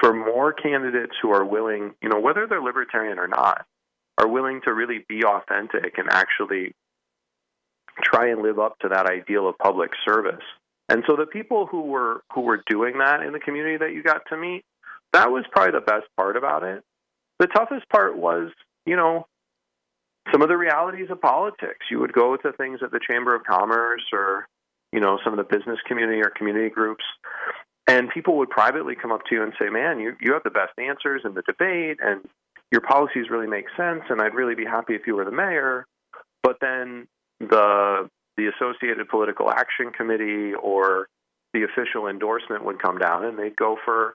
for 0.00 0.12
more 0.12 0.52
candidates 0.52 1.14
who 1.20 1.30
are 1.30 1.44
willing, 1.44 1.94
you 2.02 2.08
know, 2.08 2.20
whether 2.20 2.46
they're 2.46 2.62
libertarian 2.62 3.18
or 3.18 3.28
not, 3.28 3.66
are 4.18 4.28
willing 4.28 4.60
to 4.64 4.72
really 4.72 5.04
be 5.08 5.22
authentic 5.24 5.98
and 5.98 6.08
actually 6.10 6.74
try 8.02 8.30
and 8.30 8.42
live 8.42 8.58
up 8.58 8.78
to 8.80 8.88
that 8.88 9.06
ideal 9.06 9.48
of 9.48 9.58
public 9.58 9.90
service. 10.06 10.44
And 10.88 11.04
so 11.06 11.16
the 11.16 11.26
people 11.26 11.66
who 11.66 11.82
were 11.82 12.22
who 12.34 12.42
were 12.42 12.62
doing 12.68 12.98
that 12.98 13.22
in 13.22 13.32
the 13.32 13.38
community 13.38 13.76
that 13.78 13.92
you 13.92 14.02
got 14.02 14.22
to 14.30 14.36
meet, 14.36 14.64
that 15.12 15.30
was 15.30 15.44
probably 15.50 15.72
the 15.72 15.84
best 15.84 16.06
part 16.16 16.36
about 16.36 16.62
it. 16.62 16.82
The 17.38 17.46
toughest 17.46 17.88
part 17.88 18.16
was, 18.16 18.50
you 18.86 18.96
know, 18.96 19.26
some 20.30 20.42
of 20.42 20.48
the 20.48 20.56
realities 20.56 21.08
of 21.10 21.20
politics. 21.20 21.86
You 21.90 22.00
would 22.00 22.12
go 22.12 22.36
to 22.36 22.52
things 22.52 22.80
at 22.82 22.90
the 22.90 23.00
Chamber 23.06 23.34
of 23.34 23.44
Commerce 23.44 24.02
or, 24.12 24.46
you 24.92 25.00
know, 25.00 25.18
some 25.24 25.36
of 25.36 25.38
the 25.38 25.56
business 25.56 25.78
community 25.86 26.20
or 26.20 26.30
community 26.30 26.70
groups, 26.70 27.04
and 27.86 28.08
people 28.10 28.36
would 28.38 28.50
privately 28.50 28.94
come 28.94 29.12
up 29.12 29.22
to 29.28 29.34
you 29.34 29.42
and 29.42 29.52
say, 29.58 29.68
"Man, 29.68 29.98
you 30.00 30.16
you 30.20 30.32
have 30.32 30.42
the 30.44 30.50
best 30.50 30.78
answers 30.78 31.22
in 31.24 31.34
the 31.34 31.42
debate, 31.42 31.98
and 32.00 32.28
your 32.70 32.80
policies 32.80 33.30
really 33.30 33.46
make 33.46 33.66
sense, 33.76 34.02
and 34.08 34.20
I'd 34.20 34.34
really 34.34 34.54
be 34.54 34.64
happy 34.64 34.94
if 34.94 35.06
you 35.06 35.16
were 35.16 35.24
the 35.24 35.32
mayor." 35.32 35.86
But 36.42 36.58
then 36.60 37.08
the 37.40 38.08
the 38.36 38.46
Associated 38.46 39.08
Political 39.08 39.50
Action 39.50 39.90
Committee 39.90 40.54
or 40.54 41.08
the 41.52 41.64
official 41.64 42.08
endorsement 42.08 42.64
would 42.64 42.80
come 42.80 42.98
down, 42.98 43.24
and 43.24 43.38
they'd 43.38 43.56
go 43.56 43.76
for 43.84 44.14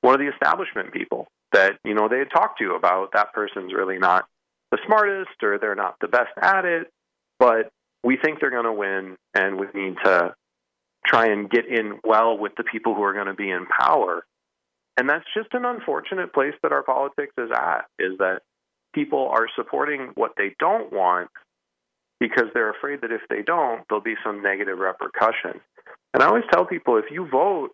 one 0.00 0.14
of 0.14 0.20
the 0.20 0.28
establishment 0.28 0.92
people 0.92 1.28
that 1.52 1.78
you 1.84 1.94
know 1.94 2.08
they 2.08 2.18
had 2.18 2.30
talked 2.30 2.58
to 2.60 2.74
about 2.74 3.12
that 3.12 3.32
person's 3.32 3.72
really 3.72 3.98
not 3.98 4.26
the 4.70 4.78
smartest 4.86 5.42
or 5.42 5.58
they're 5.58 5.74
not 5.74 5.96
the 6.00 6.08
best 6.08 6.30
at 6.40 6.64
it, 6.64 6.92
but 7.38 7.70
we 8.04 8.16
think 8.16 8.40
they're 8.40 8.50
going 8.50 8.64
to 8.64 8.72
win, 8.72 9.16
and 9.34 9.58
we 9.58 9.66
need 9.74 9.96
to 10.04 10.34
try 11.08 11.26
and 11.26 11.50
get 11.50 11.66
in 11.66 11.98
well 12.04 12.36
with 12.36 12.52
the 12.56 12.64
people 12.64 12.94
who 12.94 13.02
are 13.02 13.14
going 13.14 13.26
to 13.26 13.34
be 13.34 13.50
in 13.50 13.66
power. 13.66 14.24
And 14.96 15.08
that's 15.08 15.24
just 15.34 15.48
an 15.52 15.64
unfortunate 15.64 16.32
place 16.32 16.54
that 16.62 16.72
our 16.72 16.82
politics 16.82 17.32
is 17.38 17.50
at, 17.54 17.86
is 17.98 18.18
that 18.18 18.42
people 18.94 19.28
are 19.28 19.46
supporting 19.56 20.10
what 20.14 20.32
they 20.36 20.54
don't 20.58 20.92
want 20.92 21.30
because 22.20 22.46
they're 22.52 22.70
afraid 22.70 23.00
that 23.02 23.12
if 23.12 23.22
they 23.30 23.42
don't, 23.42 23.82
there'll 23.88 24.02
be 24.02 24.16
some 24.24 24.42
negative 24.42 24.78
repercussion. 24.78 25.60
And 26.12 26.22
I 26.22 26.26
always 26.26 26.44
tell 26.52 26.66
people 26.66 26.96
if 26.96 27.10
you 27.10 27.28
vote 27.28 27.70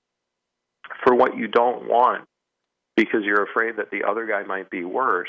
for 1.02 1.14
what 1.14 1.36
you 1.36 1.48
don't 1.48 1.88
want 1.88 2.24
because 2.96 3.20
you're 3.24 3.44
afraid 3.44 3.76
that 3.76 3.90
the 3.90 4.04
other 4.08 4.26
guy 4.26 4.42
might 4.42 4.70
be 4.70 4.84
worse, 4.84 5.28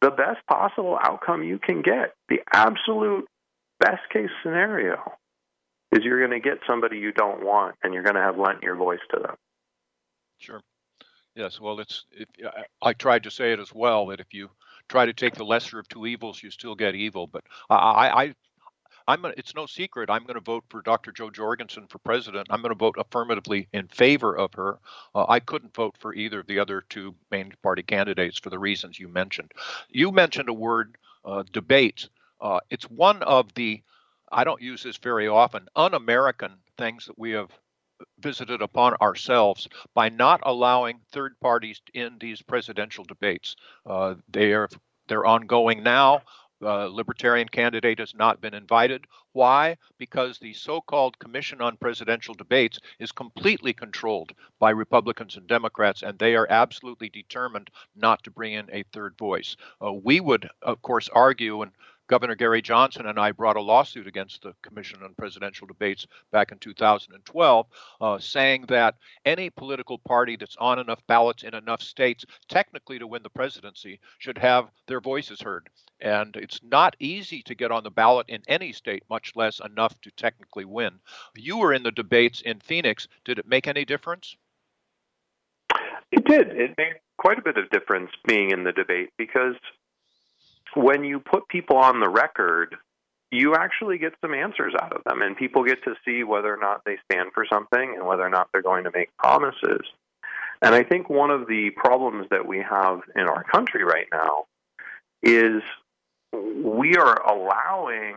the 0.00 0.10
best 0.10 0.38
possible 0.48 0.98
outcome 1.02 1.42
you 1.42 1.58
can 1.58 1.82
get, 1.82 2.14
the 2.28 2.38
absolute 2.52 3.26
best 3.80 4.02
case 4.12 4.30
scenario, 4.42 4.98
is 5.92 6.04
you're 6.04 6.18
going 6.26 6.40
to 6.40 6.48
get 6.48 6.58
somebody 6.66 6.98
you 6.98 7.12
don't 7.12 7.44
want, 7.44 7.76
and 7.82 7.92
you're 7.94 8.02
going 8.02 8.14
to 8.16 8.20
have 8.22 8.38
lent 8.38 8.62
your 8.62 8.76
voice 8.76 9.00
to 9.12 9.20
them. 9.20 9.36
Sure. 10.38 10.60
Yes. 11.34 11.60
Well, 11.60 11.80
it's. 11.80 12.06
It, 12.12 12.28
I 12.82 12.92
tried 12.92 13.24
to 13.24 13.30
say 13.30 13.52
it 13.52 13.60
as 13.60 13.72
well 13.74 14.06
that 14.06 14.20
if 14.20 14.32
you 14.32 14.50
try 14.88 15.06
to 15.06 15.12
take 15.12 15.34
the 15.34 15.44
lesser 15.44 15.78
of 15.78 15.88
two 15.88 16.06
evils, 16.06 16.42
you 16.42 16.50
still 16.50 16.74
get 16.74 16.94
evil. 16.94 17.26
But 17.26 17.44
I, 17.70 17.76
I, 17.76 18.34
I'm. 19.08 19.24
a, 19.24 19.28
It's 19.36 19.54
no 19.54 19.66
secret. 19.66 20.10
I'm 20.10 20.24
going 20.24 20.34
to 20.34 20.40
vote 20.40 20.64
for 20.68 20.82
Dr. 20.82 21.12
Jo 21.12 21.30
Jorgensen 21.30 21.86
for 21.88 21.98
president. 21.98 22.48
I'm 22.50 22.62
going 22.62 22.74
to 22.74 22.78
vote 22.78 22.96
affirmatively 22.98 23.68
in 23.72 23.88
favor 23.88 24.36
of 24.36 24.52
her. 24.54 24.78
Uh, 25.14 25.26
I 25.28 25.40
couldn't 25.40 25.74
vote 25.74 25.96
for 25.98 26.14
either 26.14 26.40
of 26.40 26.46
the 26.46 26.58
other 26.58 26.84
two 26.88 27.14
main 27.30 27.52
party 27.62 27.82
candidates 27.82 28.38
for 28.38 28.50
the 28.50 28.58
reasons 28.58 28.98
you 28.98 29.08
mentioned. 29.08 29.52
You 29.88 30.12
mentioned 30.12 30.48
a 30.48 30.54
word, 30.54 30.96
uh, 31.24 31.44
debate. 31.52 32.08
Uh, 32.40 32.60
it's 32.70 32.90
one 32.90 33.22
of 33.22 33.52
the 33.54 33.82
I 34.30 34.44
don't 34.44 34.62
use 34.62 34.82
this 34.82 34.96
very 34.96 35.28
often, 35.28 35.68
un 35.74 35.94
American 35.94 36.58
things 36.76 37.06
that 37.06 37.18
we 37.18 37.32
have 37.32 37.50
visited 38.18 38.62
upon 38.62 38.94
ourselves 38.94 39.68
by 39.94 40.08
not 40.08 40.40
allowing 40.44 41.00
third 41.12 41.38
parties 41.40 41.80
in 41.92 42.16
these 42.18 42.40
presidential 42.42 43.04
debates. 43.04 43.56
Uh, 43.84 44.14
they 44.28 44.52
are 44.52 44.68
they're 45.08 45.26
ongoing 45.26 45.82
now. 45.82 46.22
Uh, 46.62 46.86
libertarian 46.86 47.48
candidate 47.48 47.98
has 47.98 48.14
not 48.14 48.40
been 48.40 48.52
invited. 48.52 49.06
Why? 49.32 49.78
Because 49.96 50.38
the 50.38 50.52
so 50.52 50.82
called 50.82 51.18
Commission 51.18 51.62
on 51.62 51.78
Presidential 51.78 52.34
Debates 52.34 52.78
is 52.98 53.12
completely 53.12 53.72
controlled 53.72 54.32
by 54.58 54.70
Republicans 54.70 55.36
and 55.36 55.46
Democrats, 55.46 56.02
and 56.02 56.18
they 56.18 56.36
are 56.36 56.46
absolutely 56.50 57.08
determined 57.08 57.70
not 57.96 58.22
to 58.24 58.30
bring 58.30 58.52
in 58.52 58.68
a 58.72 58.84
third 58.92 59.16
voice. 59.16 59.56
Uh, 59.82 59.92
we 59.92 60.20
would, 60.20 60.50
of 60.60 60.82
course, 60.82 61.08
argue, 61.14 61.62
and 61.62 61.72
Governor 62.10 62.34
Gary 62.34 62.60
Johnson 62.60 63.06
and 63.06 63.20
I 63.20 63.30
brought 63.30 63.56
a 63.56 63.60
lawsuit 63.60 64.08
against 64.08 64.42
the 64.42 64.52
Commission 64.62 65.00
on 65.04 65.14
Presidential 65.14 65.68
Debates 65.68 66.08
back 66.32 66.50
in 66.50 66.58
2012, 66.58 67.66
uh, 68.00 68.18
saying 68.18 68.64
that 68.66 68.96
any 69.24 69.48
political 69.48 69.96
party 69.96 70.34
that's 70.34 70.56
on 70.56 70.80
enough 70.80 71.06
ballots 71.06 71.44
in 71.44 71.54
enough 71.54 71.80
states, 71.80 72.24
technically 72.48 72.98
to 72.98 73.06
win 73.06 73.22
the 73.22 73.30
presidency, 73.30 74.00
should 74.18 74.38
have 74.38 74.72
their 74.88 75.00
voices 75.00 75.40
heard. 75.40 75.68
And 76.00 76.34
it's 76.34 76.58
not 76.64 76.96
easy 76.98 77.42
to 77.44 77.54
get 77.54 77.70
on 77.70 77.84
the 77.84 77.92
ballot 77.92 78.28
in 78.28 78.42
any 78.48 78.72
state, 78.72 79.04
much 79.08 79.36
less 79.36 79.60
enough 79.60 79.94
to 80.00 80.10
technically 80.10 80.64
win. 80.64 80.98
You 81.36 81.58
were 81.58 81.72
in 81.72 81.84
the 81.84 81.92
debates 81.92 82.40
in 82.40 82.58
Phoenix. 82.58 83.06
Did 83.24 83.38
it 83.38 83.46
make 83.46 83.68
any 83.68 83.84
difference? 83.84 84.34
It 86.10 86.24
did. 86.24 86.48
It 86.56 86.74
made 86.76 86.94
quite 87.18 87.38
a 87.38 87.42
bit 87.42 87.56
of 87.56 87.70
difference 87.70 88.10
being 88.26 88.50
in 88.50 88.64
the 88.64 88.72
debate 88.72 89.10
because 89.16 89.54
when 90.74 91.04
you 91.04 91.20
put 91.20 91.48
people 91.48 91.76
on 91.76 92.00
the 92.00 92.08
record, 92.08 92.76
you 93.30 93.54
actually 93.54 93.98
get 93.98 94.12
some 94.20 94.34
answers 94.34 94.74
out 94.80 94.92
of 94.92 95.02
them, 95.04 95.22
and 95.22 95.36
people 95.36 95.64
get 95.64 95.82
to 95.84 95.94
see 96.04 96.24
whether 96.24 96.52
or 96.52 96.58
not 96.58 96.82
they 96.84 96.98
stand 97.10 97.30
for 97.32 97.46
something 97.50 97.94
and 97.96 98.06
whether 98.06 98.22
or 98.22 98.30
not 98.30 98.48
they're 98.52 98.62
going 98.62 98.84
to 98.84 98.90
make 98.94 99.16
promises. 99.16 99.82
And 100.62 100.74
I 100.74 100.82
think 100.82 101.08
one 101.08 101.30
of 101.30 101.46
the 101.46 101.70
problems 101.70 102.26
that 102.30 102.46
we 102.46 102.58
have 102.58 103.00
in 103.14 103.22
our 103.22 103.44
country 103.44 103.84
right 103.84 104.08
now 104.12 104.44
is 105.22 105.62
we 106.32 106.96
are 106.96 107.22
allowing 107.22 108.16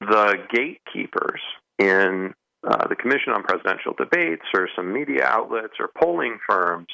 the 0.00 0.36
gatekeepers 0.52 1.40
in 1.78 2.34
uh, 2.64 2.88
the 2.88 2.96
Commission 2.96 3.32
on 3.32 3.42
Presidential 3.42 3.94
Debates 3.96 4.44
or 4.54 4.68
some 4.76 4.92
media 4.92 5.24
outlets 5.24 5.74
or 5.80 5.90
polling 6.00 6.38
firms 6.48 6.88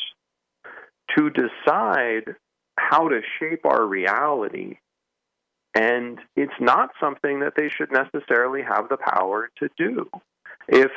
to 1.16 1.30
decide 1.30 2.34
how 2.78 3.08
to 3.08 3.20
shape 3.38 3.64
our 3.64 3.84
reality. 3.84 4.78
And 5.74 6.18
it's 6.34 6.52
not 6.60 6.90
something 7.00 7.40
that 7.40 7.54
they 7.56 7.68
should 7.68 7.92
necessarily 7.92 8.62
have 8.62 8.88
the 8.88 8.96
power 8.96 9.50
to 9.58 9.68
do. 9.76 10.08
If 10.66 10.90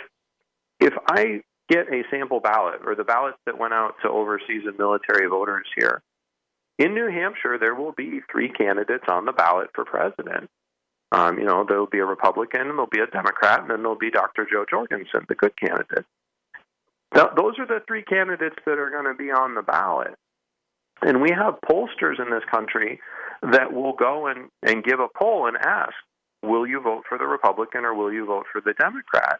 if 0.79 0.93
I 1.07 1.41
get 1.69 1.87
a 1.93 2.03
sample 2.09 2.39
ballot 2.39 2.81
or 2.85 2.95
the 2.95 3.03
ballots 3.03 3.37
that 3.45 3.59
went 3.59 3.73
out 3.73 3.95
to 4.01 4.09
overseas 4.09 4.63
and 4.65 4.77
military 4.77 5.27
voters 5.27 5.67
here, 5.75 6.01
in 6.79 6.95
New 6.95 7.09
Hampshire 7.09 7.57
there 7.59 7.75
will 7.75 7.91
be 7.91 8.21
three 8.31 8.49
candidates 8.49 9.05
on 9.07 9.25
the 9.25 9.31
ballot 9.33 9.69
for 9.75 9.85
president. 9.85 10.49
Um, 11.11 11.37
you 11.37 11.43
know, 11.43 11.65
there'll 11.67 11.87
be 11.87 11.99
a 11.99 12.05
Republican, 12.05 12.61
and 12.61 12.71
there'll 12.71 12.87
be 12.87 13.01
a 13.01 13.07
Democrat, 13.07 13.59
and 13.59 13.69
then 13.69 13.81
there'll 13.81 13.97
be 13.97 14.09
Dr. 14.09 14.47
Jo 14.49 14.65
Jorgensen, 14.69 15.25
the 15.27 15.35
good 15.35 15.57
candidate. 15.57 16.05
Those 17.13 17.59
are 17.59 17.67
the 17.67 17.81
three 17.85 18.03
candidates 18.03 18.55
that 18.65 18.79
are 18.79 18.89
going 18.89 19.05
to 19.05 19.13
be 19.13 19.31
on 19.31 19.55
the 19.55 19.61
ballot. 19.61 20.15
And 21.03 21.21
we 21.21 21.31
have 21.31 21.55
pollsters 21.67 22.19
in 22.19 22.29
this 22.29 22.43
country 22.49 22.99
that 23.41 23.73
will 23.73 23.93
go 23.93 24.27
and, 24.27 24.49
and 24.61 24.83
give 24.83 24.99
a 24.99 25.07
poll 25.17 25.47
and 25.47 25.57
ask, 25.57 25.93
will 26.43 26.67
you 26.67 26.81
vote 26.81 27.03
for 27.09 27.17
the 27.17 27.25
Republican 27.25 27.85
or 27.85 27.93
will 27.93 28.11
you 28.11 28.25
vote 28.25 28.45
for 28.51 28.61
the 28.61 28.73
Democrat? 28.73 29.39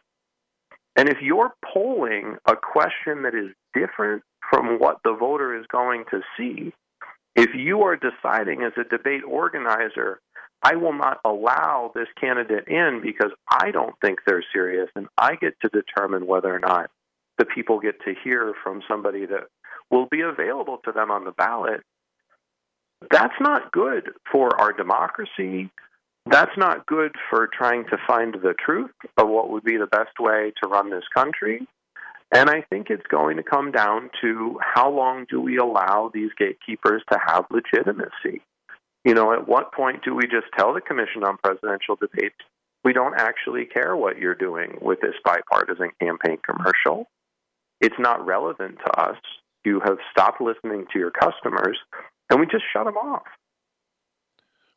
And 0.96 1.08
if 1.08 1.18
you're 1.22 1.54
polling 1.72 2.36
a 2.46 2.56
question 2.56 3.22
that 3.22 3.34
is 3.34 3.50
different 3.74 4.22
from 4.50 4.78
what 4.78 4.98
the 5.04 5.14
voter 5.14 5.58
is 5.58 5.66
going 5.70 6.04
to 6.10 6.20
see, 6.36 6.72
if 7.34 7.54
you 7.54 7.82
are 7.82 7.96
deciding 7.96 8.62
as 8.62 8.72
a 8.76 8.84
debate 8.84 9.22
organizer, 9.26 10.20
I 10.62 10.76
will 10.76 10.92
not 10.92 11.18
allow 11.24 11.92
this 11.94 12.08
candidate 12.20 12.68
in 12.68 13.00
because 13.02 13.32
I 13.50 13.70
don't 13.70 13.94
think 14.04 14.18
they're 14.26 14.44
serious, 14.52 14.88
and 14.94 15.08
I 15.16 15.36
get 15.36 15.54
to 15.62 15.68
determine 15.68 16.26
whether 16.26 16.54
or 16.54 16.60
not 16.60 16.90
the 17.38 17.46
people 17.46 17.80
get 17.80 18.00
to 18.04 18.14
hear 18.22 18.52
from 18.62 18.82
somebody 18.86 19.26
that 19.26 19.48
will 19.92 20.06
be 20.10 20.22
available 20.22 20.78
to 20.84 20.90
them 20.90 21.12
on 21.12 21.24
the 21.24 21.30
ballot, 21.30 21.82
that's 23.10 23.34
not 23.40 23.70
good 23.70 24.10
for 24.30 24.58
our 24.60 24.72
democracy. 24.72 25.70
That's 26.26 26.56
not 26.56 26.86
good 26.86 27.14
for 27.28 27.48
trying 27.48 27.84
to 27.86 27.98
find 28.06 28.34
the 28.34 28.54
truth 28.54 28.92
of 29.18 29.28
what 29.28 29.50
would 29.50 29.64
be 29.64 29.76
the 29.76 29.86
best 29.86 30.18
way 30.18 30.52
to 30.62 30.68
run 30.68 30.90
this 30.90 31.04
country. 31.14 31.66
And 32.34 32.48
I 32.48 32.62
think 32.70 32.88
it's 32.88 33.06
going 33.08 33.36
to 33.36 33.42
come 33.42 33.72
down 33.72 34.08
to 34.22 34.58
how 34.62 34.90
long 34.90 35.26
do 35.28 35.40
we 35.40 35.58
allow 35.58 36.10
these 36.14 36.30
gatekeepers 36.38 37.02
to 37.12 37.18
have 37.26 37.44
legitimacy? 37.50 38.40
You 39.04 39.14
know, 39.14 39.32
at 39.32 39.46
what 39.46 39.72
point 39.72 40.04
do 40.04 40.14
we 40.14 40.22
just 40.22 40.46
tell 40.56 40.72
the 40.72 40.80
Commission 40.80 41.24
on 41.24 41.36
Presidential 41.42 41.96
Debates, 41.96 42.36
we 42.84 42.92
don't 42.92 43.14
actually 43.18 43.66
care 43.66 43.96
what 43.96 44.16
you're 44.16 44.34
doing 44.34 44.78
with 44.80 45.00
this 45.00 45.14
bipartisan 45.24 45.90
campaign 46.00 46.38
commercial? 46.38 47.06
It's 47.80 47.98
not 47.98 48.24
relevant 48.24 48.78
to 48.78 49.00
us. 49.00 49.16
You 49.64 49.80
have 49.80 49.98
stopped 50.10 50.40
listening 50.40 50.86
to 50.92 50.98
your 50.98 51.10
customers, 51.10 51.78
and 52.30 52.40
we 52.40 52.46
just 52.46 52.64
shut 52.72 52.84
them 52.84 52.96
off. 52.96 53.22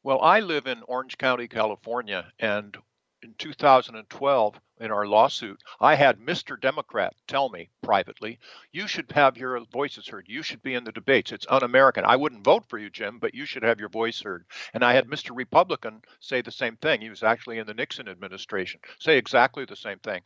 Well, 0.04 0.22
I 0.22 0.40
live 0.40 0.68
in 0.68 0.84
Orange 0.88 1.18
County, 1.18 1.48
California, 1.48 2.32
and 2.40 2.78
in 3.24 3.34
2012, 3.40 4.62
in 4.80 4.92
our 4.92 5.08
lawsuit, 5.08 5.60
I 5.80 5.96
had 5.96 6.20
Mr. 6.20 6.60
Democrat 6.60 7.16
tell 7.28 7.50
me 7.50 7.70
privately, 7.82 8.40
you 8.72 8.88
should 8.88 9.12
have 9.14 9.38
your 9.38 9.60
voices 9.72 10.08
heard. 10.08 10.26
You 10.28 10.44
should 10.44 10.62
be 10.62 10.76
in 10.76 10.84
the 10.84 10.92
debates. 10.92 11.32
It's 11.32 11.48
un 11.50 11.64
American. 11.64 12.06
I 12.06 12.18
wouldn't 12.18 12.44
vote 12.44 12.66
for 12.68 12.78
you, 12.78 12.90
Jim, 12.90 13.18
but 13.18 13.34
you 13.34 13.46
should 13.46 13.64
have 13.64 13.80
your 13.80 13.90
voice 13.90 14.22
heard. 14.22 14.46
And 14.74 14.84
I 14.84 14.94
had 14.94 15.08
Mr. 15.08 15.36
Republican 15.36 16.02
say 16.20 16.42
the 16.42 16.52
same 16.52 16.76
thing. 16.76 17.02
He 17.02 17.10
was 17.10 17.24
actually 17.24 17.58
in 17.58 17.66
the 17.66 17.74
Nixon 17.74 18.08
administration, 18.08 18.82
say 19.00 19.18
exactly 19.18 19.66
the 19.66 19.76
same 19.76 20.00
thing. 20.00 20.22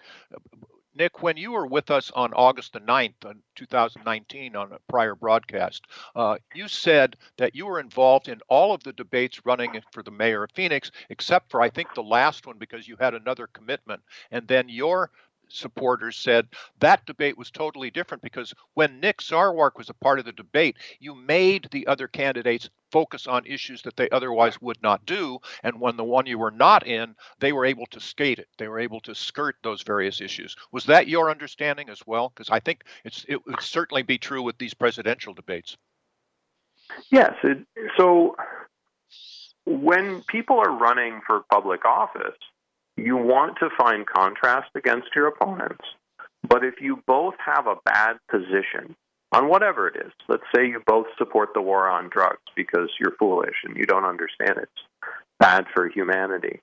Nick, 0.95 1.21
when 1.21 1.37
you 1.37 1.51
were 1.51 1.67
with 1.67 1.91
us 1.91 2.11
on 2.11 2.33
August 2.33 2.73
the 2.73 2.79
9th, 2.79 3.23
in 3.23 3.41
2019, 3.55 4.55
on 4.55 4.73
a 4.73 4.79
prior 4.89 5.15
broadcast, 5.15 5.85
uh, 6.15 6.37
you 6.55 6.67
said 6.67 7.15
that 7.37 7.55
you 7.55 7.65
were 7.67 7.79
involved 7.79 8.27
in 8.27 8.41
all 8.49 8.73
of 8.73 8.83
the 8.83 8.93
debates 8.93 9.45
running 9.45 9.81
for 9.91 10.01
the 10.03 10.11
mayor 10.11 10.43
of 10.43 10.51
Phoenix, 10.51 10.91
except 11.09 11.51
for, 11.51 11.61
I 11.61 11.69
think, 11.69 11.93
the 11.93 12.03
last 12.03 12.47
one 12.47 12.57
because 12.57 12.87
you 12.87 12.97
had 12.99 13.13
another 13.13 13.47
commitment. 13.47 14.01
And 14.31 14.47
then 14.47 14.67
your 14.67 15.11
supporters 15.49 16.15
said 16.15 16.47
that 16.79 17.05
debate 17.05 17.37
was 17.37 17.51
totally 17.51 17.91
different 17.91 18.23
because 18.23 18.53
when 18.73 18.99
Nick 18.99 19.19
Sarwark 19.19 19.77
was 19.77 19.89
a 19.89 19.93
part 19.93 20.19
of 20.19 20.25
the 20.25 20.31
debate, 20.31 20.77
you 20.99 21.15
made 21.15 21.67
the 21.71 21.87
other 21.87 22.07
candidates 22.07 22.69
focus 22.91 23.27
on 23.27 23.45
issues 23.45 23.81
that 23.83 23.95
they 23.95 24.09
otherwise 24.09 24.61
would 24.61 24.81
not 24.81 25.05
do. 25.05 25.39
And 25.63 25.79
when 25.79 25.97
the 25.97 26.03
one 26.03 26.25
you 26.25 26.39
were 26.39 26.51
not 26.51 26.87
in, 26.87 27.15
they 27.39 27.51
were 27.51 27.65
able 27.65 27.85
to 27.87 27.99
skate 27.99 28.39
it. 28.39 28.47
They 28.57 28.67
were 28.67 28.79
able 28.79 28.99
to 29.01 29.15
skirt 29.15 29.55
those 29.63 29.83
various 29.83 30.21
issues. 30.21 30.55
Was 30.71 30.85
that 30.85 31.07
your 31.07 31.29
understanding 31.29 31.89
as 31.89 32.05
well? 32.05 32.29
Because 32.29 32.49
I 32.49 32.59
think 32.59 32.83
it's 33.03 33.25
it 33.27 33.45
would 33.45 33.61
certainly 33.61 34.03
be 34.03 34.17
true 34.17 34.41
with 34.41 34.57
these 34.57 34.73
presidential 34.73 35.33
debates. 35.33 35.77
Yes. 37.11 37.33
It, 37.43 37.65
so 37.97 38.35
when 39.65 40.21
people 40.23 40.57
are 40.57 40.71
running 40.71 41.21
for 41.25 41.43
public 41.51 41.85
office, 41.85 42.37
you 43.03 43.17
want 43.17 43.57
to 43.59 43.69
find 43.77 44.05
contrast 44.05 44.69
against 44.75 45.09
your 45.15 45.27
opponents. 45.27 45.85
But 46.47 46.63
if 46.63 46.75
you 46.81 47.03
both 47.05 47.35
have 47.45 47.67
a 47.67 47.75
bad 47.85 48.17
position 48.29 48.95
on 49.31 49.49
whatever 49.49 49.87
it 49.87 49.95
is, 49.97 50.11
let's 50.27 50.43
say 50.55 50.67
you 50.67 50.81
both 50.85 51.07
support 51.17 51.49
the 51.53 51.61
war 51.61 51.89
on 51.89 52.09
drugs 52.09 52.41
because 52.55 52.89
you're 52.99 53.15
foolish 53.19 53.55
and 53.63 53.75
you 53.75 53.85
don't 53.85 54.05
understand 54.05 54.57
it's 54.57 55.11
bad 55.39 55.65
for 55.73 55.87
humanity. 55.87 56.61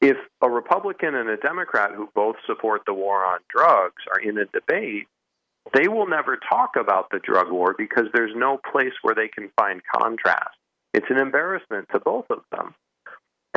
If 0.00 0.16
a 0.42 0.50
Republican 0.50 1.14
and 1.14 1.28
a 1.28 1.36
Democrat 1.36 1.92
who 1.94 2.08
both 2.14 2.36
support 2.46 2.82
the 2.86 2.94
war 2.94 3.24
on 3.24 3.40
drugs 3.48 4.02
are 4.12 4.20
in 4.20 4.38
a 4.38 4.44
debate, 4.46 5.06
they 5.74 5.88
will 5.88 6.06
never 6.06 6.36
talk 6.36 6.76
about 6.78 7.10
the 7.10 7.18
drug 7.18 7.50
war 7.50 7.74
because 7.76 8.06
there's 8.12 8.34
no 8.36 8.58
place 8.70 8.92
where 9.02 9.14
they 9.14 9.28
can 9.28 9.50
find 9.58 9.80
contrast. 9.94 10.56
It's 10.92 11.10
an 11.10 11.18
embarrassment 11.18 11.88
to 11.92 12.00
both 12.00 12.26
of 12.30 12.42
them. 12.52 12.74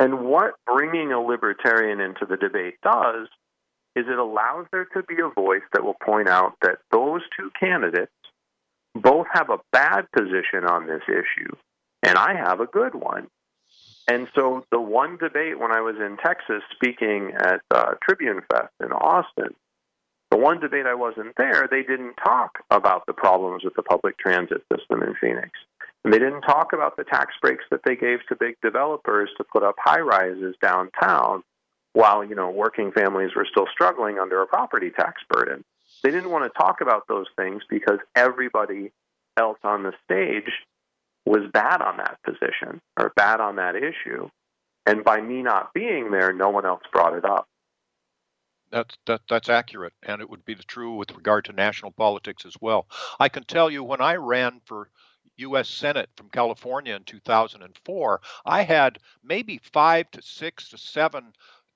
And 0.00 0.24
what 0.24 0.54
bringing 0.66 1.12
a 1.12 1.20
libertarian 1.20 2.00
into 2.00 2.24
the 2.24 2.38
debate 2.38 2.76
does 2.82 3.28
is 3.94 4.06
it 4.08 4.18
allows 4.18 4.64
there 4.72 4.86
to 4.86 5.02
be 5.02 5.16
a 5.22 5.28
voice 5.28 5.60
that 5.74 5.84
will 5.84 5.96
point 6.02 6.26
out 6.26 6.54
that 6.62 6.78
those 6.90 7.20
two 7.38 7.50
candidates 7.60 8.10
both 8.94 9.26
have 9.30 9.50
a 9.50 9.58
bad 9.72 10.10
position 10.10 10.64
on 10.66 10.86
this 10.86 11.02
issue, 11.06 11.54
and 12.02 12.16
I 12.16 12.34
have 12.34 12.60
a 12.60 12.66
good 12.66 12.94
one. 12.94 13.26
And 14.08 14.26
so 14.34 14.64
the 14.72 14.80
one 14.80 15.18
debate 15.18 15.60
when 15.60 15.70
I 15.70 15.82
was 15.82 15.96
in 15.96 16.16
Texas 16.16 16.62
speaking 16.72 17.32
at 17.38 17.60
uh, 17.70 17.92
Tribune 18.02 18.40
Fest 18.50 18.72
in 18.82 18.92
Austin, 18.92 19.54
the 20.30 20.38
one 20.38 20.60
debate 20.60 20.86
I 20.86 20.94
wasn't 20.94 21.34
there, 21.36 21.68
they 21.70 21.82
didn't 21.82 22.14
talk 22.14 22.64
about 22.70 23.04
the 23.04 23.12
problems 23.12 23.64
with 23.64 23.74
the 23.74 23.82
public 23.82 24.16
transit 24.16 24.64
system 24.72 25.02
in 25.02 25.14
Phoenix. 25.20 25.50
And 26.04 26.12
they 26.12 26.18
didn't 26.18 26.42
talk 26.42 26.72
about 26.72 26.96
the 26.96 27.04
tax 27.04 27.34
breaks 27.42 27.64
that 27.70 27.80
they 27.84 27.94
gave 27.94 28.20
to 28.28 28.36
big 28.36 28.56
developers 28.62 29.28
to 29.36 29.44
put 29.44 29.62
up 29.62 29.76
high 29.78 30.00
rises 30.00 30.54
downtown 30.62 31.42
while, 31.92 32.24
you 32.24 32.34
know, 32.34 32.50
working 32.50 32.92
families 32.92 33.30
were 33.36 33.46
still 33.50 33.66
struggling 33.72 34.18
under 34.18 34.40
a 34.40 34.46
property 34.46 34.90
tax 34.90 35.20
burden. 35.28 35.64
They 36.02 36.10
didn't 36.10 36.30
want 36.30 36.44
to 36.44 36.58
talk 36.58 36.80
about 36.80 37.08
those 37.08 37.26
things 37.36 37.62
because 37.68 37.98
everybody 38.14 38.92
else 39.36 39.58
on 39.62 39.82
the 39.82 39.92
stage 40.04 40.50
was 41.26 41.50
bad 41.52 41.82
on 41.82 41.98
that 41.98 42.18
position 42.24 42.80
or 42.98 43.12
bad 43.16 43.40
on 43.40 43.56
that 43.56 43.76
issue. 43.76 44.30
And 44.86 45.04
by 45.04 45.20
me 45.20 45.42
not 45.42 45.74
being 45.74 46.10
there, 46.10 46.32
no 46.32 46.48
one 46.48 46.64
else 46.64 46.82
brought 46.92 47.14
it 47.14 47.24
up. 47.24 47.46
That's 48.72 48.96
that, 49.06 49.22
that's 49.28 49.48
accurate, 49.48 49.94
and 50.02 50.22
it 50.22 50.30
would 50.30 50.44
be 50.44 50.54
true 50.54 50.94
with 50.94 51.10
regard 51.10 51.44
to 51.46 51.52
national 51.52 51.90
politics 51.90 52.46
as 52.46 52.54
well. 52.60 52.86
I 53.18 53.28
can 53.28 53.42
tell 53.42 53.68
you 53.68 53.82
when 53.82 54.00
I 54.00 54.14
ran 54.14 54.60
for 54.64 54.90
U.S. 55.40 55.68
Senate 55.68 56.10
from 56.16 56.28
California 56.30 56.94
in 56.94 57.04
2004, 57.04 58.20
I 58.46 58.62
had 58.62 58.98
maybe 59.22 59.60
five 59.72 60.10
to 60.12 60.22
six 60.22 60.68
to 60.70 60.78
seven 60.78 61.32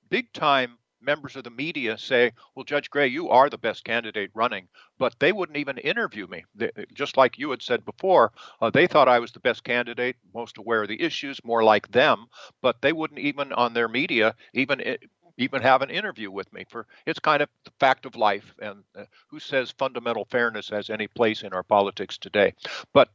big 0.09 0.33
time 0.33 0.79
members 1.05 1.37
of 1.37 1.45
the 1.45 1.51
media 1.51 1.99
say, 1.99 2.33
Well, 2.55 2.65
Judge 2.65 2.91
Gray, 2.91 3.09
you 3.09 3.29
are 3.29 3.51
the 3.51 3.59
best 3.59 3.85
candidate 3.85 4.31
running. 4.35 4.69
But 4.99 5.15
they 5.19 5.33
wouldn't 5.33 5.59
even 5.59 5.79
interview 5.79 6.27
me. 6.27 6.45
They, 6.55 6.71
just 6.93 7.17
like 7.17 7.39
you 7.39 7.51
had 7.51 7.63
said 7.63 7.85
before, 7.85 8.33
uh, 8.61 8.71
they 8.71 8.87
thought 8.87 9.09
I 9.09 9.19
was 9.19 9.33
the 9.33 9.41
best 9.41 9.65
candidate, 9.65 10.17
most 10.33 10.59
aware 10.59 10.83
of 10.83 10.89
the 10.89 11.03
issues, 11.03 11.45
more 11.45 11.63
like 11.63 11.91
them. 11.91 12.27
But 12.63 12.81
they 12.81 12.93
wouldn't 12.93 13.21
even 13.21 13.53
on 13.53 13.75
their 13.75 13.89
media 13.89 14.35
even 14.53 14.81
eh, 14.81 14.97
even 15.37 15.63
have 15.63 15.83
an 15.83 15.91
interview 15.91 16.31
with 16.31 16.53
me 16.53 16.65
for 16.69 16.87
it's 17.07 17.19
kind 17.19 17.43
of 17.43 17.49
the 17.65 17.73
fact 17.81 18.07
of 18.07 18.15
life 18.15 18.55
and 18.61 18.85
uh, 18.97 19.05
who 19.29 19.41
says 19.41 19.71
fundamental 19.73 20.25
fairness 20.27 20.69
has 20.69 20.91
any 20.91 21.09
place 21.09 21.43
in 21.43 21.53
our 21.53 21.65
politics 21.65 22.17
today 22.17 22.55
but 22.93 23.09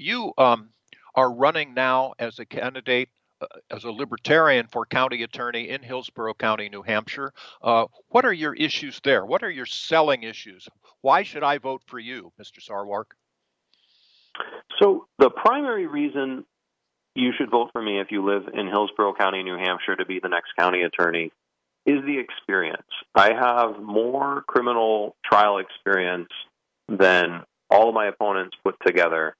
you 0.00 0.32
um, 0.38 0.70
are 1.14 1.32
running 1.32 1.74
now 1.74 2.14
as 2.18 2.38
a 2.38 2.46
candidate 2.46 3.08
uh, 3.40 3.46
as 3.70 3.84
a 3.84 3.90
libertarian 3.90 4.66
for 4.66 4.84
county 4.84 5.22
attorney 5.22 5.70
in 5.70 5.82
Hillsborough 5.82 6.34
County, 6.34 6.68
New 6.68 6.82
Hampshire. 6.82 7.32
Uh, 7.62 7.86
what 8.08 8.24
are 8.24 8.32
your 8.32 8.54
issues 8.54 9.00
there? 9.02 9.24
What 9.24 9.42
are 9.42 9.50
your 9.50 9.66
selling 9.66 10.24
issues? 10.24 10.68
Why 11.00 11.22
should 11.22 11.42
I 11.42 11.58
vote 11.58 11.82
for 11.86 11.98
you, 11.98 12.32
Mr. 12.40 12.60
Sarwark? 12.60 13.12
So, 14.78 15.06
the 15.18 15.30
primary 15.30 15.86
reason 15.86 16.44
you 17.14 17.32
should 17.36 17.50
vote 17.50 17.70
for 17.72 17.82
me 17.82 18.00
if 18.00 18.08
you 18.10 18.24
live 18.24 18.48
in 18.52 18.68
Hillsborough 18.68 19.14
County, 19.14 19.42
New 19.42 19.56
Hampshire, 19.56 19.96
to 19.96 20.06
be 20.06 20.20
the 20.20 20.28
next 20.28 20.52
county 20.58 20.82
attorney 20.82 21.32
is 21.86 22.04
the 22.04 22.18
experience. 22.18 22.86
I 23.14 23.32
have 23.32 23.82
more 23.82 24.44
criminal 24.46 25.16
trial 25.24 25.58
experience 25.58 26.28
than 26.88 27.42
all 27.70 27.88
of 27.88 27.94
my 27.94 28.06
opponents 28.06 28.56
put 28.62 28.76
together. 28.86 29.34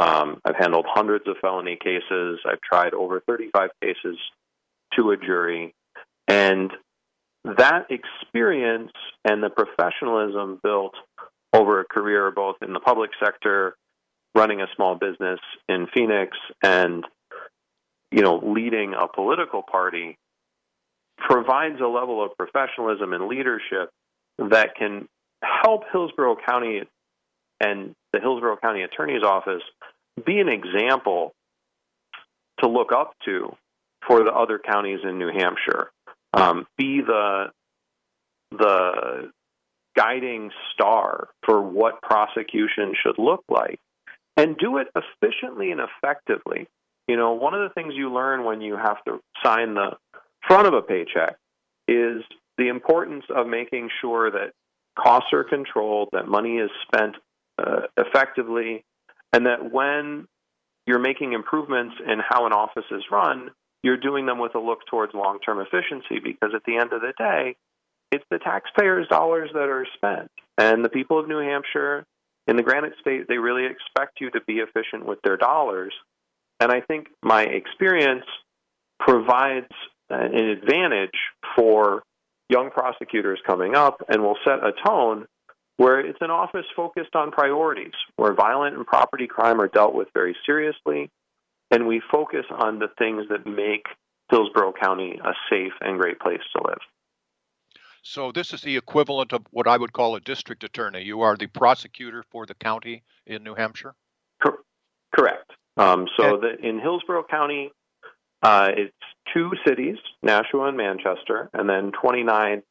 Um, 0.00 0.40
I've 0.46 0.56
handled 0.56 0.86
hundreds 0.88 1.28
of 1.28 1.36
felony 1.42 1.76
cases. 1.76 2.40
I've 2.46 2.62
tried 2.62 2.94
over 2.94 3.20
35 3.20 3.68
cases 3.82 4.16
to 4.96 5.10
a 5.10 5.16
jury. 5.18 5.74
And 6.26 6.72
that 7.44 7.88
experience 7.90 8.92
and 9.26 9.42
the 9.42 9.50
professionalism 9.50 10.58
built 10.62 10.94
over 11.52 11.80
a 11.80 11.84
career 11.84 12.30
both 12.30 12.56
in 12.62 12.72
the 12.72 12.80
public 12.80 13.10
sector, 13.22 13.76
running 14.34 14.62
a 14.62 14.68
small 14.74 14.94
business 14.94 15.40
in 15.68 15.86
Phoenix, 15.92 16.34
and 16.62 17.04
you 18.10 18.22
know, 18.22 18.40
leading 18.42 18.94
a 18.94 19.06
political 19.06 19.62
party 19.62 20.16
provides 21.18 21.78
a 21.80 21.86
level 21.86 22.24
of 22.24 22.30
professionalism 22.38 23.12
and 23.12 23.28
leadership 23.28 23.90
that 24.38 24.74
can 24.76 25.06
help 25.42 25.82
Hillsborough 25.92 26.36
County 26.48 26.84
and 27.60 27.94
the 28.12 28.20
Hillsborough 28.20 28.56
County 28.56 28.82
Attorney's 28.82 29.22
Office 29.22 29.62
be 30.24 30.40
an 30.40 30.48
example 30.48 31.32
to 32.60 32.68
look 32.68 32.92
up 32.92 33.14
to 33.24 33.54
for 34.06 34.24
the 34.24 34.32
other 34.32 34.58
counties 34.58 35.00
in 35.04 35.18
New 35.18 35.30
Hampshire. 35.32 35.90
Um, 36.32 36.66
be 36.76 37.00
the 37.00 37.46
the 38.52 39.30
guiding 39.96 40.50
star 40.72 41.28
for 41.44 41.60
what 41.60 42.02
prosecution 42.02 42.94
should 43.00 43.18
look 43.18 43.44
like, 43.48 43.78
and 44.36 44.56
do 44.56 44.78
it 44.78 44.88
efficiently 44.94 45.70
and 45.72 45.80
effectively. 45.80 46.68
You 47.08 47.16
know, 47.16 47.32
one 47.32 47.54
of 47.54 47.68
the 47.68 47.74
things 47.74 47.94
you 47.96 48.12
learn 48.12 48.44
when 48.44 48.60
you 48.60 48.76
have 48.76 49.02
to 49.04 49.20
sign 49.44 49.74
the 49.74 49.96
front 50.46 50.66
of 50.66 50.74
a 50.74 50.82
paycheck 50.82 51.36
is 51.88 52.22
the 52.56 52.68
importance 52.68 53.24
of 53.34 53.46
making 53.46 53.90
sure 54.00 54.30
that 54.30 54.52
costs 54.96 55.32
are 55.32 55.44
controlled, 55.44 56.10
that 56.12 56.28
money 56.28 56.58
is 56.58 56.70
spent 56.86 57.16
uh, 57.58 57.82
effectively, 57.96 58.84
and 59.32 59.46
that 59.46 59.72
when 59.72 60.26
you're 60.86 60.98
making 60.98 61.32
improvements 61.32 61.94
in 62.04 62.18
how 62.26 62.46
an 62.46 62.52
office 62.52 62.84
is 62.90 63.02
run, 63.10 63.50
you're 63.82 63.96
doing 63.96 64.26
them 64.26 64.38
with 64.38 64.54
a 64.54 64.58
look 64.58 64.80
towards 64.90 65.14
long 65.14 65.38
term 65.44 65.60
efficiency 65.60 66.20
because 66.22 66.50
at 66.54 66.62
the 66.66 66.76
end 66.76 66.92
of 66.92 67.00
the 67.00 67.12
day, 67.16 67.56
it's 68.12 68.24
the 68.30 68.38
taxpayers' 68.38 69.06
dollars 69.08 69.50
that 69.52 69.68
are 69.68 69.86
spent. 69.94 70.30
And 70.58 70.84
the 70.84 70.88
people 70.88 71.18
of 71.18 71.28
New 71.28 71.38
Hampshire, 71.38 72.04
in 72.46 72.56
the 72.56 72.62
Granite 72.62 72.94
State, 73.00 73.26
they 73.28 73.38
really 73.38 73.66
expect 73.66 74.20
you 74.20 74.30
to 74.30 74.40
be 74.46 74.54
efficient 74.54 75.06
with 75.06 75.20
their 75.22 75.36
dollars. 75.36 75.92
And 76.58 76.72
I 76.72 76.80
think 76.80 77.06
my 77.22 77.42
experience 77.42 78.24
provides 78.98 79.72
an 80.10 80.34
advantage 80.34 81.16
for 81.56 82.02
young 82.48 82.70
prosecutors 82.70 83.38
coming 83.46 83.76
up 83.76 84.02
and 84.08 84.22
will 84.22 84.36
set 84.44 84.58
a 84.64 84.72
tone 84.84 85.26
where 85.80 85.98
it's 85.98 86.18
an 86.20 86.30
office 86.30 86.66
focused 86.76 87.16
on 87.16 87.30
priorities, 87.30 87.94
where 88.16 88.34
violent 88.34 88.76
and 88.76 88.86
property 88.86 89.26
crime 89.26 89.58
are 89.58 89.66
dealt 89.66 89.94
with 89.94 90.08
very 90.12 90.36
seriously, 90.44 91.08
and 91.70 91.86
we 91.86 92.02
focus 92.12 92.44
on 92.50 92.78
the 92.78 92.88
things 92.98 93.24
that 93.30 93.46
make 93.46 93.86
Hillsborough 94.30 94.74
County 94.78 95.18
a 95.24 95.32
safe 95.48 95.72
and 95.80 95.98
great 95.98 96.20
place 96.20 96.42
to 96.54 96.62
live. 96.62 96.80
So 98.02 98.30
this 98.30 98.52
is 98.52 98.60
the 98.60 98.76
equivalent 98.76 99.32
of 99.32 99.46
what 99.52 99.66
I 99.66 99.78
would 99.78 99.94
call 99.94 100.16
a 100.16 100.20
district 100.20 100.64
attorney. 100.64 101.00
You 101.00 101.22
are 101.22 101.34
the 101.34 101.46
prosecutor 101.46 102.24
for 102.30 102.44
the 102.44 102.54
county 102.54 103.02
in 103.26 103.42
New 103.42 103.54
Hampshire. 103.54 103.94
Cor- 104.42 104.64
correct. 105.16 105.50
Um, 105.78 106.08
so 106.18 106.38
the, 106.42 106.58
in 106.62 106.78
Hillsborough 106.78 107.24
County, 107.30 107.72
uh, 108.42 108.68
it's 108.76 108.92
two 109.32 109.52
cities, 109.66 109.96
Nashua 110.22 110.68
and 110.68 110.76
Manchester, 110.76 111.48
and 111.54 111.66
then 111.66 111.90
29 112.02 112.62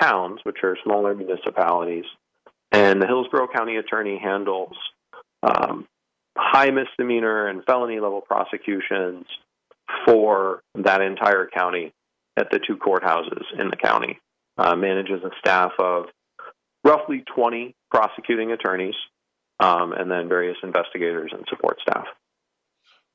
towns, 0.00 0.40
which 0.42 0.56
are 0.64 0.76
smaller 0.82 1.14
municipalities. 1.14 2.04
And 2.70 3.00
the 3.00 3.06
Hillsborough 3.06 3.48
County 3.48 3.76
Attorney 3.76 4.18
handles 4.18 4.76
um, 5.42 5.86
high 6.36 6.70
misdemeanor 6.70 7.48
and 7.48 7.64
felony 7.64 8.00
level 8.00 8.20
prosecutions 8.20 9.26
for 10.04 10.62
that 10.74 11.00
entire 11.00 11.48
county 11.48 11.92
at 12.36 12.50
the 12.50 12.58
two 12.58 12.76
courthouses 12.76 13.42
in 13.58 13.70
the 13.70 13.76
county. 13.76 14.18
Uh, 14.56 14.74
manages 14.74 15.22
a 15.22 15.30
staff 15.38 15.70
of 15.78 16.06
roughly 16.84 17.22
20 17.34 17.74
prosecuting 17.90 18.50
attorneys 18.50 18.94
um, 19.60 19.92
and 19.92 20.10
then 20.10 20.28
various 20.28 20.56
investigators 20.62 21.30
and 21.32 21.44
support 21.48 21.78
staff. 21.80 22.06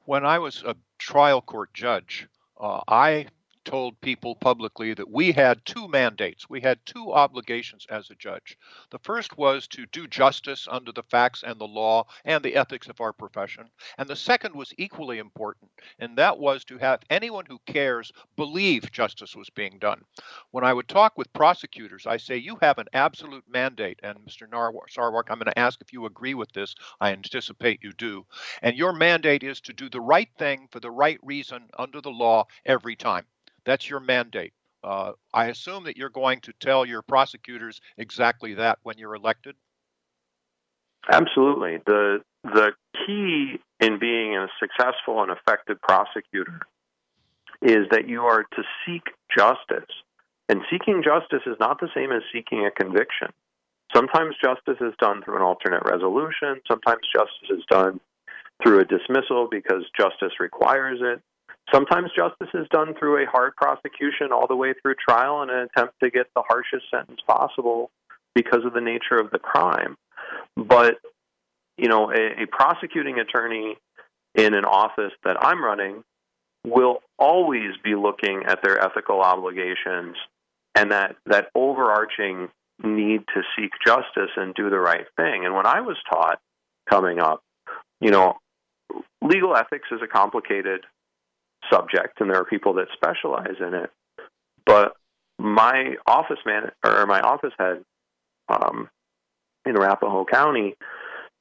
When 0.05 0.25
I 0.25 0.39
was 0.39 0.63
a 0.65 0.75
trial 0.99 1.41
court 1.41 1.73
judge, 1.73 2.27
uh, 2.59 2.81
I 2.87 3.27
told 3.65 3.99
people 4.01 4.35
publicly 4.35 4.93
that 4.93 5.09
we 5.09 5.31
had 5.31 5.65
two 5.65 5.87
mandates. 5.87 6.49
We 6.49 6.61
had 6.61 6.85
two 6.85 7.13
obligations 7.13 7.85
as 7.89 8.09
a 8.09 8.15
judge. 8.15 8.57
The 8.91 8.99
first 8.99 9.37
was 9.37 9.67
to 9.69 9.85
do 9.87 10.07
justice 10.07 10.67
under 10.69 10.91
the 10.91 11.03
facts 11.03 11.43
and 11.43 11.59
the 11.59 11.67
law 11.67 12.05
and 12.25 12.43
the 12.43 12.55
ethics 12.55 12.87
of 12.87 13.01
our 13.01 13.13
profession. 13.13 13.69
And 13.97 14.07
the 14.09 14.15
second 14.15 14.55
was 14.55 14.73
equally 14.77 15.19
important, 15.19 15.71
and 15.99 16.17
that 16.17 16.37
was 16.37 16.63
to 16.65 16.77
have 16.77 17.03
anyone 17.09 17.45
who 17.45 17.59
cares 17.65 18.11
believe 18.35 18.91
justice 18.91 19.35
was 19.35 19.49
being 19.49 19.79
done. 19.79 20.03
When 20.51 20.63
I 20.63 20.73
would 20.73 20.87
talk 20.87 21.17
with 21.17 21.33
prosecutors, 21.33 22.05
I 22.05 22.17
say, 22.17 22.37
You 22.37 22.57
have 22.61 22.77
an 22.77 22.87
absolute 22.93 23.45
mandate. 23.47 23.99
And 24.03 24.19
Mr. 24.19 24.47
Sarwark, 24.49 25.29
I'm 25.29 25.39
going 25.39 25.45
to 25.45 25.59
ask 25.59 25.81
if 25.81 25.93
you 25.93 26.05
agree 26.05 26.33
with 26.33 26.51
this. 26.51 26.75
I 26.99 27.11
anticipate 27.11 27.83
you 27.83 27.93
do. 27.93 28.25
And 28.61 28.77
your 28.77 28.93
mandate 28.93 29.43
is 29.43 29.61
to 29.61 29.73
do 29.73 29.89
the 29.89 30.01
right 30.01 30.29
thing 30.37 30.67
for 30.71 30.79
the 30.79 30.91
right 30.91 31.19
reason 31.23 31.69
under 31.77 32.01
the 32.01 32.11
law 32.11 32.45
every 32.65 32.95
time. 32.95 33.25
That's 33.65 33.89
your 33.89 33.99
mandate. 33.99 34.53
Uh, 34.83 35.13
I 35.33 35.45
assume 35.45 35.85
that 35.85 35.95
you're 35.95 36.09
going 36.09 36.41
to 36.41 36.53
tell 36.59 36.85
your 36.85 37.01
prosecutors 37.01 37.79
exactly 37.97 38.55
that 38.55 38.79
when 38.83 38.97
you're 38.97 39.15
elected. 39.15 39.55
Absolutely. 41.09 41.77
The 41.85 42.19
the 42.43 42.73
key 43.05 43.59
in 43.79 43.99
being 43.99 44.35
a 44.35 44.47
successful 44.59 45.21
and 45.21 45.31
effective 45.31 45.81
prosecutor 45.81 46.59
is 47.61 47.87
that 47.91 48.07
you 48.09 48.23
are 48.23 48.43
to 48.43 48.63
seek 48.85 49.03
justice. 49.35 49.89
And 50.49 50.61
seeking 50.69 51.01
justice 51.03 51.43
is 51.45 51.55
not 51.59 51.79
the 51.79 51.87
same 51.95 52.11
as 52.11 52.21
seeking 52.33 52.65
a 52.65 52.71
conviction. 52.71 53.29
Sometimes 53.95 54.35
justice 54.43 54.77
is 54.81 54.93
done 54.99 55.23
through 55.23 55.37
an 55.37 55.41
alternate 55.41 55.83
resolution, 55.85 56.59
sometimes 56.67 57.01
justice 57.15 57.49
is 57.49 57.63
done 57.69 57.99
through 58.61 58.79
a 58.79 58.85
dismissal 58.85 59.47
because 59.49 59.83
justice 59.97 60.33
requires 60.39 60.99
it. 61.01 61.21
Sometimes 61.71 62.11
justice 62.15 62.49
is 62.53 62.67
done 62.69 62.93
through 62.97 63.23
a 63.23 63.29
hard 63.29 63.55
prosecution 63.55 64.31
all 64.31 64.47
the 64.47 64.55
way 64.55 64.73
through 64.81 64.95
trial 64.95 65.41
in 65.43 65.49
an 65.49 65.67
attempt 65.69 65.95
to 66.03 66.11
get 66.11 66.27
the 66.35 66.43
harshest 66.47 66.85
sentence 66.91 67.19
possible 67.27 67.89
because 68.35 68.65
of 68.65 68.73
the 68.73 68.81
nature 68.81 69.17
of 69.17 69.31
the 69.31 69.39
crime. 69.39 69.95
But, 70.55 70.95
you 71.77 71.87
know, 71.87 72.11
a, 72.11 72.43
a 72.43 72.47
prosecuting 72.47 73.19
attorney 73.19 73.77
in 74.35 74.53
an 74.53 74.65
office 74.65 75.13
that 75.23 75.37
I'm 75.39 75.63
running 75.63 76.03
will 76.65 76.99
always 77.17 77.71
be 77.83 77.95
looking 77.95 78.43
at 78.47 78.61
their 78.63 78.83
ethical 78.83 79.21
obligations 79.21 80.15
and 80.75 80.91
that, 80.91 81.15
that 81.25 81.49
overarching 81.55 82.49
need 82.83 83.21
to 83.33 83.41
seek 83.55 83.71
justice 83.85 84.31
and 84.35 84.53
do 84.55 84.69
the 84.69 84.79
right 84.79 85.05
thing. 85.15 85.45
And 85.45 85.55
when 85.55 85.65
I 85.67 85.81
was 85.81 85.97
taught 86.09 86.39
coming 86.89 87.19
up, 87.19 87.43
you 88.01 88.11
know, 88.11 88.37
legal 89.21 89.55
ethics 89.55 89.87
is 89.91 90.01
a 90.03 90.07
complicated 90.07 90.81
subject, 91.71 92.19
and 92.19 92.29
there 92.29 92.37
are 92.37 92.45
people 92.45 92.73
that 92.75 92.87
specialize 92.93 93.55
in 93.59 93.73
it. 93.73 93.89
But 94.65 94.93
my 95.39 95.95
office 96.05 96.39
man 96.45 96.71
or 96.83 97.05
my 97.05 97.21
office 97.21 97.53
head 97.57 97.83
um, 98.47 98.89
in 99.65 99.75
Arapahoe 99.75 100.25
County 100.25 100.75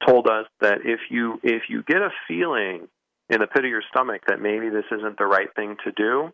told 0.06 0.26
us 0.26 0.46
that 0.60 0.78
if 0.84 1.00
you 1.10 1.38
if 1.42 1.62
you 1.68 1.82
get 1.82 1.98
a 1.98 2.10
feeling 2.26 2.88
in 3.30 3.40
the 3.40 3.46
pit 3.46 3.64
of 3.64 3.70
your 3.70 3.82
stomach 3.90 4.22
that 4.26 4.40
maybe 4.40 4.68
this 4.68 4.84
isn't 4.90 5.18
the 5.18 5.26
right 5.26 5.54
thing 5.54 5.76
to 5.84 5.92
do, 5.92 6.32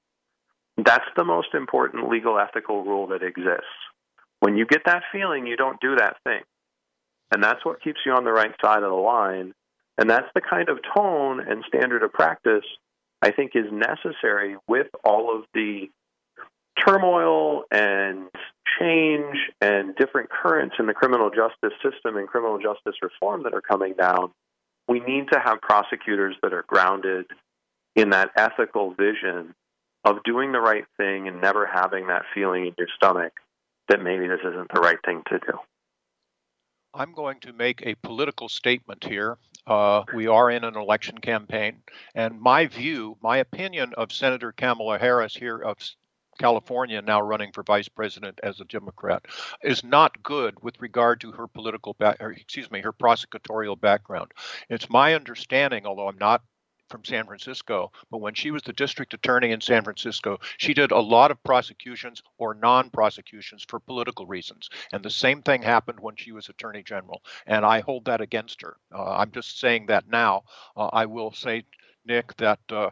that's 0.78 1.04
the 1.16 1.24
most 1.24 1.48
important 1.54 2.08
legal 2.08 2.38
ethical 2.38 2.84
rule 2.84 3.08
that 3.08 3.22
exists. 3.22 3.66
When 4.40 4.56
you 4.56 4.66
get 4.66 4.82
that 4.86 5.02
feeling, 5.12 5.46
you 5.46 5.56
don't 5.56 5.80
do 5.80 5.96
that 5.96 6.16
thing. 6.24 6.40
And 7.32 7.42
that's 7.42 7.64
what 7.64 7.82
keeps 7.82 8.00
you 8.06 8.12
on 8.12 8.24
the 8.24 8.32
right 8.32 8.54
side 8.64 8.82
of 8.82 8.90
the 8.90 8.96
line. 8.96 9.52
And 9.98 10.08
that's 10.08 10.28
the 10.34 10.40
kind 10.40 10.68
of 10.68 10.78
tone 10.96 11.40
and 11.40 11.64
standard 11.66 12.02
of 12.02 12.12
practice 12.12 12.64
I 13.22 13.30
think 13.32 13.52
is 13.54 13.66
necessary 13.72 14.56
with 14.66 14.86
all 15.04 15.36
of 15.36 15.44
the 15.54 15.88
turmoil 16.86 17.64
and 17.70 18.28
change 18.80 19.36
and 19.60 19.96
different 19.96 20.30
currents 20.30 20.76
in 20.78 20.86
the 20.86 20.94
criminal 20.94 21.30
justice 21.30 21.76
system 21.82 22.16
and 22.16 22.28
criminal 22.28 22.58
justice 22.58 22.94
reform 23.02 23.42
that 23.42 23.54
are 23.54 23.60
coming 23.60 23.94
down. 23.94 24.30
We 24.86 25.00
need 25.00 25.26
to 25.32 25.40
have 25.44 25.60
prosecutors 25.60 26.36
that 26.42 26.52
are 26.52 26.64
grounded 26.66 27.26
in 27.96 28.10
that 28.10 28.30
ethical 28.36 28.94
vision 28.94 29.54
of 30.04 30.22
doing 30.24 30.52
the 30.52 30.60
right 30.60 30.84
thing 30.96 31.26
and 31.28 31.40
never 31.40 31.66
having 31.66 32.06
that 32.06 32.22
feeling 32.34 32.66
in 32.66 32.74
your 32.78 32.88
stomach 32.96 33.32
that 33.88 34.00
maybe 34.02 34.28
this 34.28 34.40
isn't 34.40 34.72
the 34.72 34.80
right 34.80 34.98
thing 35.04 35.22
to 35.28 35.38
do. 35.38 35.58
I'm 36.94 37.12
going 37.12 37.40
to 37.40 37.52
make 37.52 37.82
a 37.84 37.94
political 37.96 38.48
statement 38.48 39.04
here. 39.04 39.36
Uh, 39.68 40.02
we 40.14 40.26
are 40.26 40.50
in 40.50 40.64
an 40.64 40.76
election 40.76 41.18
campaign, 41.18 41.82
and 42.14 42.40
my 42.40 42.66
view, 42.66 43.18
my 43.22 43.36
opinion 43.36 43.92
of 43.98 44.10
Senator 44.10 44.50
Kamala 44.50 44.98
Harris 44.98 45.36
here 45.36 45.58
of 45.58 45.76
California, 46.38 47.02
now 47.02 47.20
running 47.20 47.52
for 47.52 47.62
vice 47.62 47.88
president 47.88 48.40
as 48.42 48.60
a 48.60 48.64
Democrat, 48.64 49.26
is 49.62 49.84
not 49.84 50.22
good 50.22 50.54
with 50.62 50.80
regard 50.80 51.20
to 51.20 51.32
her 51.32 51.46
political 51.46 51.92
back, 51.94 52.16
excuse 52.20 52.70
me, 52.70 52.80
her 52.80 52.94
prosecutorial 52.94 53.78
background. 53.78 54.32
It's 54.70 54.88
my 54.88 55.14
understanding, 55.14 55.84
although 55.84 56.08
I'm 56.08 56.18
not 56.18 56.42
from 56.88 57.04
San 57.04 57.26
Francisco, 57.26 57.92
but 58.10 58.20
when 58.20 58.34
she 58.34 58.50
was 58.50 58.62
the 58.62 58.72
district 58.72 59.14
attorney 59.14 59.52
in 59.52 59.60
San 59.60 59.82
Francisco, 59.84 60.38
she 60.56 60.74
did 60.74 60.90
a 60.90 60.98
lot 60.98 61.30
of 61.30 61.42
prosecutions 61.42 62.22
or 62.38 62.54
non 62.54 62.90
prosecutions 62.90 63.64
for 63.68 63.80
political 63.80 64.26
reasons. 64.26 64.68
And 64.92 65.02
the 65.02 65.10
same 65.10 65.42
thing 65.42 65.62
happened 65.62 66.00
when 66.00 66.16
she 66.16 66.32
was 66.32 66.48
attorney 66.48 66.82
general. 66.82 67.22
And 67.46 67.64
I 67.64 67.80
hold 67.80 68.06
that 68.06 68.20
against 68.20 68.62
her. 68.62 68.76
Uh, 68.94 69.16
I'm 69.16 69.30
just 69.30 69.60
saying 69.60 69.86
that 69.86 70.08
now. 70.08 70.42
Uh, 70.76 70.88
I 70.92 71.06
will 71.06 71.32
say, 71.32 71.64
Nick, 72.04 72.36
that 72.36 72.60
uh, 72.70 72.90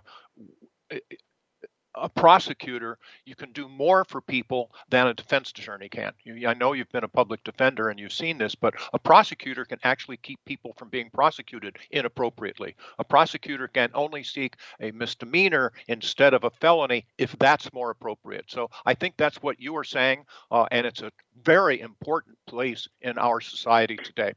a 1.97 2.09
prosecutor, 2.09 2.99
you 3.25 3.35
can 3.35 3.53
do 3.53 3.69
more 3.69 4.05
for 4.05 4.21
people 4.21 4.71
than 4.91 5.07
a 5.07 5.15
defense 5.15 5.51
attorney 5.51 5.89
can. 5.89 6.13
You, 6.25 6.49
I 6.49 6.55
know 6.55 6.73
you've 6.73 6.93
been 6.93 7.05
a 7.05 7.09
public 7.09 7.43
defender 7.45 7.89
and 7.89 7.99
you've 7.99 8.13
seen 8.13 8.39
this, 8.39 8.55
but 8.55 8.75
a 8.93 8.99
prosecutor 8.99 9.65
can 9.65 9.79
actually 9.83 10.19
keep 10.19 10.39
people 10.45 10.75
from 10.77 10.89
being 10.89 11.11
prosecuted 11.11 11.77
inappropriately. 11.91 12.77
A 12.99 13.05
prosecutor 13.05 13.69
can 13.69 13.91
only 13.95 14.23
seek 14.23 14.57
a 14.81 14.91
misdemeanor 14.91 15.73
instead 15.89 16.35
of 16.35 16.45
a 16.45 16.51
felony 16.51 17.07
if 17.19 17.37
that's 17.39 17.73
more 17.73 17.91
appropriate. 17.91 18.45
So 18.49 18.71
I 18.85 18.95
think 18.95 19.17
that's 19.17 19.43
what 19.43 19.61
you 19.61 19.77
are 19.77 19.85
saying, 19.85 20.25
uh, 20.51 20.67
and 20.71 20.87
it's 20.87 21.03
a 21.03 21.13
very 21.43 21.81
important 21.81 22.37
place 22.47 22.89
in 23.01 23.19
our 23.19 23.41
society 23.41 23.97
today. 23.97 24.35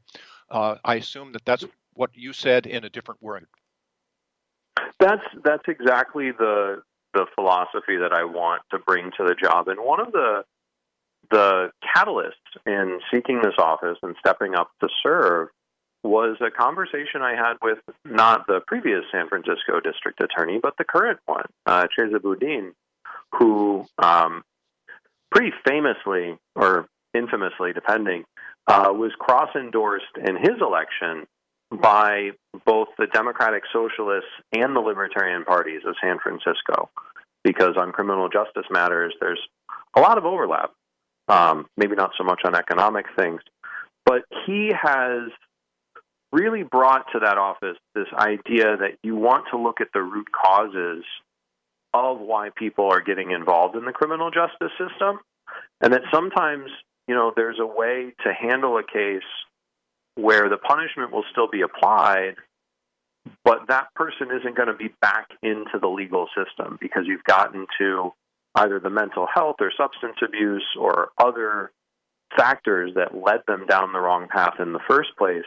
Uh, 0.50 0.76
I 0.84 0.96
assume 0.96 1.32
that 1.32 1.44
that's 1.44 1.64
what 1.94 2.10
you 2.14 2.32
said 2.32 2.66
in 2.66 2.84
a 2.84 2.90
different 2.90 3.22
word. 3.22 3.46
That's 4.98 5.22
that's 5.44 5.66
exactly 5.68 6.30
the 6.32 6.82
the 7.14 7.26
philosophy 7.34 7.96
that 8.00 8.12
I 8.12 8.24
want 8.24 8.62
to 8.70 8.78
bring 8.78 9.10
to 9.16 9.24
the 9.24 9.34
job. 9.34 9.68
And 9.68 9.80
one 9.80 10.00
of 10.00 10.12
the 10.12 10.44
the 11.30 11.70
catalysts 11.96 12.32
in 12.66 12.98
seeking 13.12 13.40
this 13.40 13.54
office 13.58 13.98
and 14.02 14.16
stepping 14.18 14.54
up 14.56 14.70
to 14.80 14.88
serve 15.02 15.48
was 16.02 16.36
a 16.40 16.50
conversation 16.50 17.22
I 17.22 17.36
had 17.36 17.54
with 17.62 17.78
not 18.04 18.46
the 18.46 18.60
previous 18.66 19.02
San 19.12 19.28
Francisco 19.28 19.80
district 19.82 20.20
attorney, 20.22 20.58
but 20.60 20.74
the 20.78 20.84
current 20.84 21.20
one, 21.26 21.44
uh, 21.66 21.86
Chesa 21.96 22.20
Boudin, 22.20 22.72
who 23.38 23.86
um, 24.02 24.42
pretty 25.30 25.52
famously 25.66 26.36
or 26.56 26.88
infamously, 27.14 27.72
depending, 27.72 28.24
uh, 28.66 28.88
was 28.90 29.12
cross 29.18 29.50
endorsed 29.54 30.16
in 30.16 30.36
his 30.36 30.60
election 30.60 31.26
by 31.70 32.30
both 32.66 32.88
the 32.98 33.06
Democratic 33.06 33.62
Socialists 33.72 34.30
and 34.52 34.74
the 34.74 34.80
Libertarian 34.80 35.44
parties 35.44 35.82
of 35.86 35.94
San 36.02 36.18
Francisco. 36.22 36.90
Because 37.42 37.76
on 37.76 37.92
criminal 37.92 38.28
justice 38.28 38.66
matters, 38.70 39.14
there's 39.20 39.40
a 39.96 40.00
lot 40.00 40.18
of 40.18 40.24
overlap. 40.24 40.72
Um, 41.28 41.66
maybe 41.76 41.94
not 41.94 42.10
so 42.18 42.24
much 42.24 42.40
on 42.44 42.56
economic 42.56 43.06
things, 43.16 43.40
but 44.04 44.22
he 44.46 44.72
has 44.74 45.30
really 46.32 46.64
brought 46.64 47.06
to 47.12 47.20
that 47.20 47.38
office 47.38 47.76
this 47.94 48.08
idea 48.14 48.76
that 48.76 48.98
you 49.02 49.14
want 49.16 49.44
to 49.52 49.58
look 49.58 49.80
at 49.80 49.88
the 49.94 50.02
root 50.02 50.26
causes 50.32 51.04
of 51.92 52.20
why 52.20 52.50
people 52.54 52.86
are 52.86 53.00
getting 53.00 53.30
involved 53.32 53.76
in 53.76 53.84
the 53.84 53.92
criminal 53.92 54.30
justice 54.30 54.72
system, 54.78 55.20
and 55.80 55.92
that 55.92 56.02
sometimes 56.12 56.70
you 57.08 57.14
know 57.14 57.32
there's 57.34 57.58
a 57.60 57.66
way 57.66 58.12
to 58.24 58.32
handle 58.32 58.78
a 58.78 58.82
case 58.82 59.22
where 60.20 60.48
the 60.48 60.56
punishment 60.56 61.12
will 61.12 61.24
still 61.30 61.48
be 61.48 61.62
applied, 61.62 62.36
but 63.44 63.68
that 63.68 63.92
person 63.94 64.28
isn't 64.30 64.56
going 64.56 64.68
to 64.68 64.74
be 64.74 64.90
back 65.00 65.28
into 65.42 65.78
the 65.80 65.88
legal 65.88 66.28
system 66.36 66.78
because 66.80 67.02
you've 67.06 67.24
gotten 67.24 67.66
to 67.78 68.12
either 68.56 68.80
the 68.80 68.90
mental 68.90 69.26
health 69.32 69.56
or 69.60 69.72
substance 69.76 70.16
abuse 70.24 70.66
or 70.78 71.10
other 71.18 71.70
factors 72.36 72.92
that 72.94 73.14
led 73.14 73.40
them 73.46 73.66
down 73.66 73.92
the 73.92 74.00
wrong 74.00 74.28
path 74.28 74.54
in 74.58 74.72
the 74.72 74.80
first 74.88 75.10
place. 75.18 75.44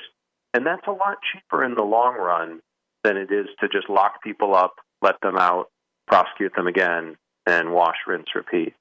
And 0.54 0.66
that's 0.66 0.86
a 0.88 0.92
lot 0.92 1.18
cheaper 1.32 1.64
in 1.64 1.76
the 1.76 1.84
long 1.84 2.16
run 2.16 2.62
than 3.04 3.18
it 3.18 3.32
is 3.32 3.48
to 3.60 3.68
just 3.68 3.90
lock 3.90 4.22
people 4.24 4.56
up, 4.56 4.76
let 5.02 5.20
them 5.22 5.38
out, 5.38 5.70
prosecute 6.08 6.56
them 6.56 6.68
again, 6.68 7.18
and 7.46 7.74
wash, 7.74 7.98
rinse, 8.08 8.28
repeat. 8.36 8.74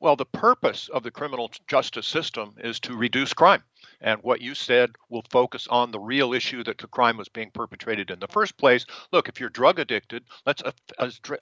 Well, 0.00 0.16
the 0.16 0.26
purpose 0.26 0.88
of 0.88 1.02
the 1.02 1.10
criminal 1.10 1.50
justice 1.66 2.06
system 2.06 2.54
is 2.58 2.78
to 2.80 2.96
reduce 2.96 3.34
crime. 3.34 3.64
And 4.00 4.20
what 4.22 4.40
you 4.40 4.54
said 4.54 4.96
will 5.08 5.24
focus 5.30 5.66
on 5.68 5.90
the 5.90 5.98
real 5.98 6.32
issue 6.32 6.62
that 6.64 6.78
the 6.78 6.86
crime 6.86 7.16
was 7.16 7.28
being 7.28 7.50
perpetrated 7.50 8.10
in 8.10 8.20
the 8.20 8.28
first 8.28 8.56
place. 8.56 8.86
Look, 9.12 9.28
if 9.28 9.40
you're 9.40 9.48
drug 9.48 9.78
addicted, 9.78 10.24
let's 10.46 10.62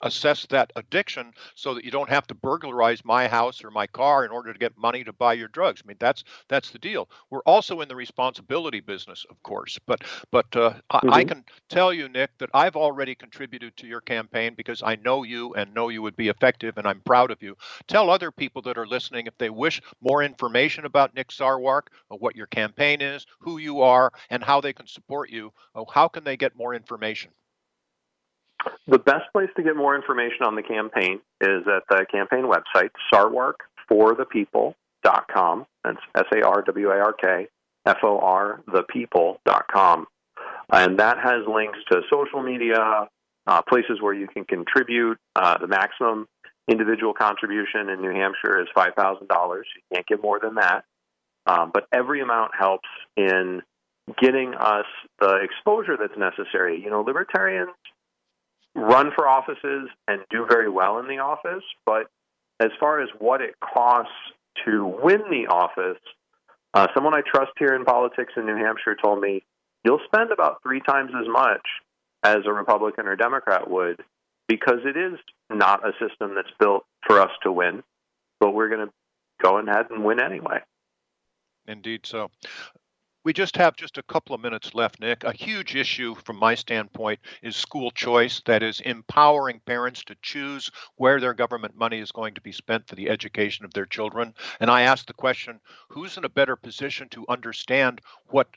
assess 0.01 0.45
that 0.47 0.71
addiction 0.75 1.33
so 1.55 1.73
that 1.73 1.85
you 1.85 1.91
don't 1.91 2.09
have 2.09 2.25
to 2.27 2.35
burglarize 2.35 3.05
my 3.05 3.27
house 3.27 3.63
or 3.63 3.71
my 3.71 3.87
car 3.87 4.25
in 4.25 4.31
order 4.31 4.51
to 4.53 4.59
get 4.59 4.77
money 4.77 5.03
to 5.03 5.13
buy 5.13 5.33
your 5.33 5.47
drugs. 5.49 5.81
I 5.83 5.87
mean, 5.87 5.97
that's 5.99 6.23
that's 6.47 6.71
the 6.71 6.79
deal. 6.79 7.09
We're 7.29 7.41
also 7.41 7.81
in 7.81 7.89
the 7.89 7.95
responsibility 7.95 8.79
business, 8.79 9.25
of 9.29 9.41
course. 9.43 9.77
But 9.85 10.01
but 10.31 10.47
uh, 10.55 10.71
mm-hmm. 10.91 11.09
I, 11.11 11.17
I 11.17 11.23
can 11.23 11.43
tell 11.69 11.93
you, 11.93 12.09
Nick, 12.09 12.31
that 12.39 12.49
I've 12.53 12.75
already 12.75 13.15
contributed 13.15 13.75
to 13.77 13.87
your 13.87 14.01
campaign 14.01 14.53
because 14.55 14.81
I 14.83 14.95
know 14.95 15.23
you 15.23 15.53
and 15.53 15.73
know 15.73 15.89
you 15.89 16.01
would 16.01 16.15
be 16.15 16.29
effective, 16.29 16.77
and 16.77 16.87
I'm 16.87 17.01
proud 17.01 17.31
of 17.31 17.41
you. 17.43 17.55
Tell 17.87 18.09
other 18.09 18.31
people 18.31 18.61
that 18.63 18.77
are 18.77 18.87
listening 18.87 19.27
if 19.27 19.37
they 19.37 19.49
wish 19.49 19.81
more 20.01 20.23
information 20.23 20.85
about 20.85 21.13
Nick 21.13 21.29
Sarwark, 21.29 21.87
or 22.09 22.17
what 22.17 22.35
your 22.35 22.46
campaign 22.47 23.01
is, 23.01 23.25
who 23.39 23.57
you 23.57 23.81
are, 23.81 24.11
and 24.29 24.43
how 24.43 24.61
they 24.61 24.73
can 24.73 24.87
support 24.87 25.29
you, 25.29 25.51
oh, 25.75 25.85
how 25.91 26.07
can 26.07 26.23
they 26.23 26.37
get 26.37 26.55
more 26.55 26.73
information? 26.73 27.31
The 28.87 28.97
best 28.99 29.25
place 29.33 29.49
to 29.57 29.63
get 29.63 29.75
more 29.75 29.93
information 29.95 30.43
on 30.43 30.55
the 30.55 30.63
campaign 30.63 31.19
is 31.41 31.63
at 31.67 31.83
the 31.89 32.05
campaign 32.11 32.45
website, 32.45 32.91
sarwarkforthepeople.com. 33.13 35.65
That's 35.83 35.99
S 36.15 36.25
A 36.35 36.45
R 36.45 36.63
W 36.63 36.89
A 36.89 36.97
R 36.97 37.13
K 37.13 37.47
F 37.85 37.97
O 38.03 38.19
R 38.19 38.61
thepeople.com. 38.69 40.07
And 40.71 40.99
that 40.99 41.17
has 41.17 41.47
links 41.47 41.79
to 41.91 42.01
social 42.09 42.43
media, 42.43 43.07
uh, 43.45 43.61
places 43.61 44.01
where 44.01 44.13
you 44.13 44.27
can 44.27 44.43
contribute. 44.43 45.17
Uh, 45.35 45.57
the 45.57 45.67
maximum 45.67 46.27
individual 46.69 47.13
contribution 47.13 47.89
in 47.89 48.01
New 48.01 48.11
Hampshire 48.11 48.61
is 48.61 48.67
$5,000. 48.75 49.21
You 49.21 49.63
can't 49.93 50.05
get 50.05 50.21
more 50.21 50.39
than 50.39 50.55
that. 50.55 50.83
Um, 51.47 51.71
but 51.73 51.87
every 51.93 52.21
amount 52.21 52.51
helps 52.59 52.89
in 53.15 53.61
getting 54.21 54.53
us 54.53 54.85
the 55.19 55.39
exposure 55.43 55.97
that's 55.97 56.17
necessary. 56.17 56.81
You 56.81 56.89
know, 56.89 57.01
libertarians 57.01 57.71
run 58.75 59.11
for 59.15 59.27
offices 59.27 59.89
and 60.07 60.21
do 60.29 60.45
very 60.47 60.69
well 60.69 60.99
in 60.99 61.07
the 61.07 61.19
office, 61.19 61.63
but 61.85 62.07
as 62.59 62.69
far 62.79 63.01
as 63.01 63.09
what 63.19 63.41
it 63.41 63.55
costs 63.59 64.11
to 64.65 64.85
win 65.01 65.21
the 65.29 65.47
office, 65.47 66.01
uh, 66.73 66.87
someone 66.93 67.13
I 67.13 67.21
trust 67.21 67.51
here 67.57 67.75
in 67.75 67.85
politics 67.85 68.33
in 68.35 68.45
New 68.45 68.55
Hampshire 68.55 68.95
told 69.01 69.21
me 69.21 69.43
you'll 69.83 70.01
spend 70.05 70.31
about 70.31 70.61
three 70.63 70.81
times 70.81 71.11
as 71.19 71.27
much 71.27 71.65
as 72.23 72.37
a 72.45 72.51
Republican 72.51 73.07
or 73.07 73.15
Democrat 73.15 73.69
would 73.69 74.01
because 74.47 74.79
it 74.85 74.97
is 74.97 75.19
not 75.49 75.87
a 75.87 75.91
system 75.93 76.35
that's 76.35 76.51
built 76.59 76.85
for 77.05 77.19
us 77.19 77.31
to 77.43 77.51
win, 77.51 77.83
but 78.39 78.53
we're 78.53 78.69
going 78.69 78.87
to 78.87 78.93
go 79.41 79.57
ahead 79.57 79.87
and 79.89 80.03
win 80.03 80.21
anyway. 80.21 80.59
Indeed 81.67 82.05
so. 82.05 82.31
We 83.23 83.33
just 83.33 83.57
have 83.57 83.75
just 83.75 83.97
a 83.97 84.03
couple 84.03 84.33
of 84.33 84.39
minutes 84.39 84.73
left, 84.73 85.01
Nick. 85.01 85.25
A 85.25 85.33
huge 85.33 85.75
issue 85.75 86.15
from 86.15 86.37
my 86.37 86.55
standpoint 86.55 87.19
is 87.43 87.57
school 87.57 87.91
choice, 87.91 88.41
that 88.45 88.63
is, 88.63 88.79
empowering 88.79 89.59
parents 89.65 90.01
to 90.05 90.15
choose 90.21 90.71
where 90.95 91.19
their 91.19 91.33
government 91.33 91.75
money 91.75 91.99
is 91.99 92.13
going 92.13 92.35
to 92.35 92.41
be 92.41 92.53
spent 92.53 92.87
for 92.87 92.95
the 92.95 93.09
education 93.09 93.65
of 93.65 93.73
their 93.73 93.85
children. 93.85 94.33
And 94.61 94.71
I 94.71 94.83
ask 94.83 95.05
the 95.05 95.13
question 95.13 95.59
who's 95.89 96.15
in 96.15 96.23
a 96.23 96.29
better 96.29 96.55
position 96.55 97.09
to 97.09 97.25
understand 97.27 97.99
what 98.27 98.47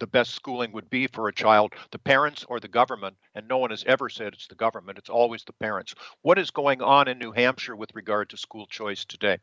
the 0.00 0.08
best 0.08 0.32
schooling 0.34 0.72
would 0.72 0.90
be 0.90 1.06
for 1.06 1.28
a 1.28 1.32
child, 1.32 1.74
the 1.92 1.98
parents 1.98 2.44
or 2.48 2.58
the 2.58 2.66
government, 2.66 3.16
and 3.36 3.46
no 3.46 3.58
one 3.58 3.70
has 3.70 3.84
ever 3.84 4.08
said 4.08 4.32
it's 4.32 4.48
the 4.48 4.56
government, 4.56 4.98
it's 4.98 5.10
always 5.10 5.44
the 5.44 5.52
parents. 5.52 5.94
What 6.22 6.38
is 6.38 6.50
going 6.50 6.82
on 6.82 7.06
in 7.06 7.18
New 7.18 7.30
Hampshire 7.30 7.76
with 7.76 7.94
regard 7.94 8.30
to 8.30 8.36
school 8.36 8.66
choice 8.66 9.04
today? 9.04 9.38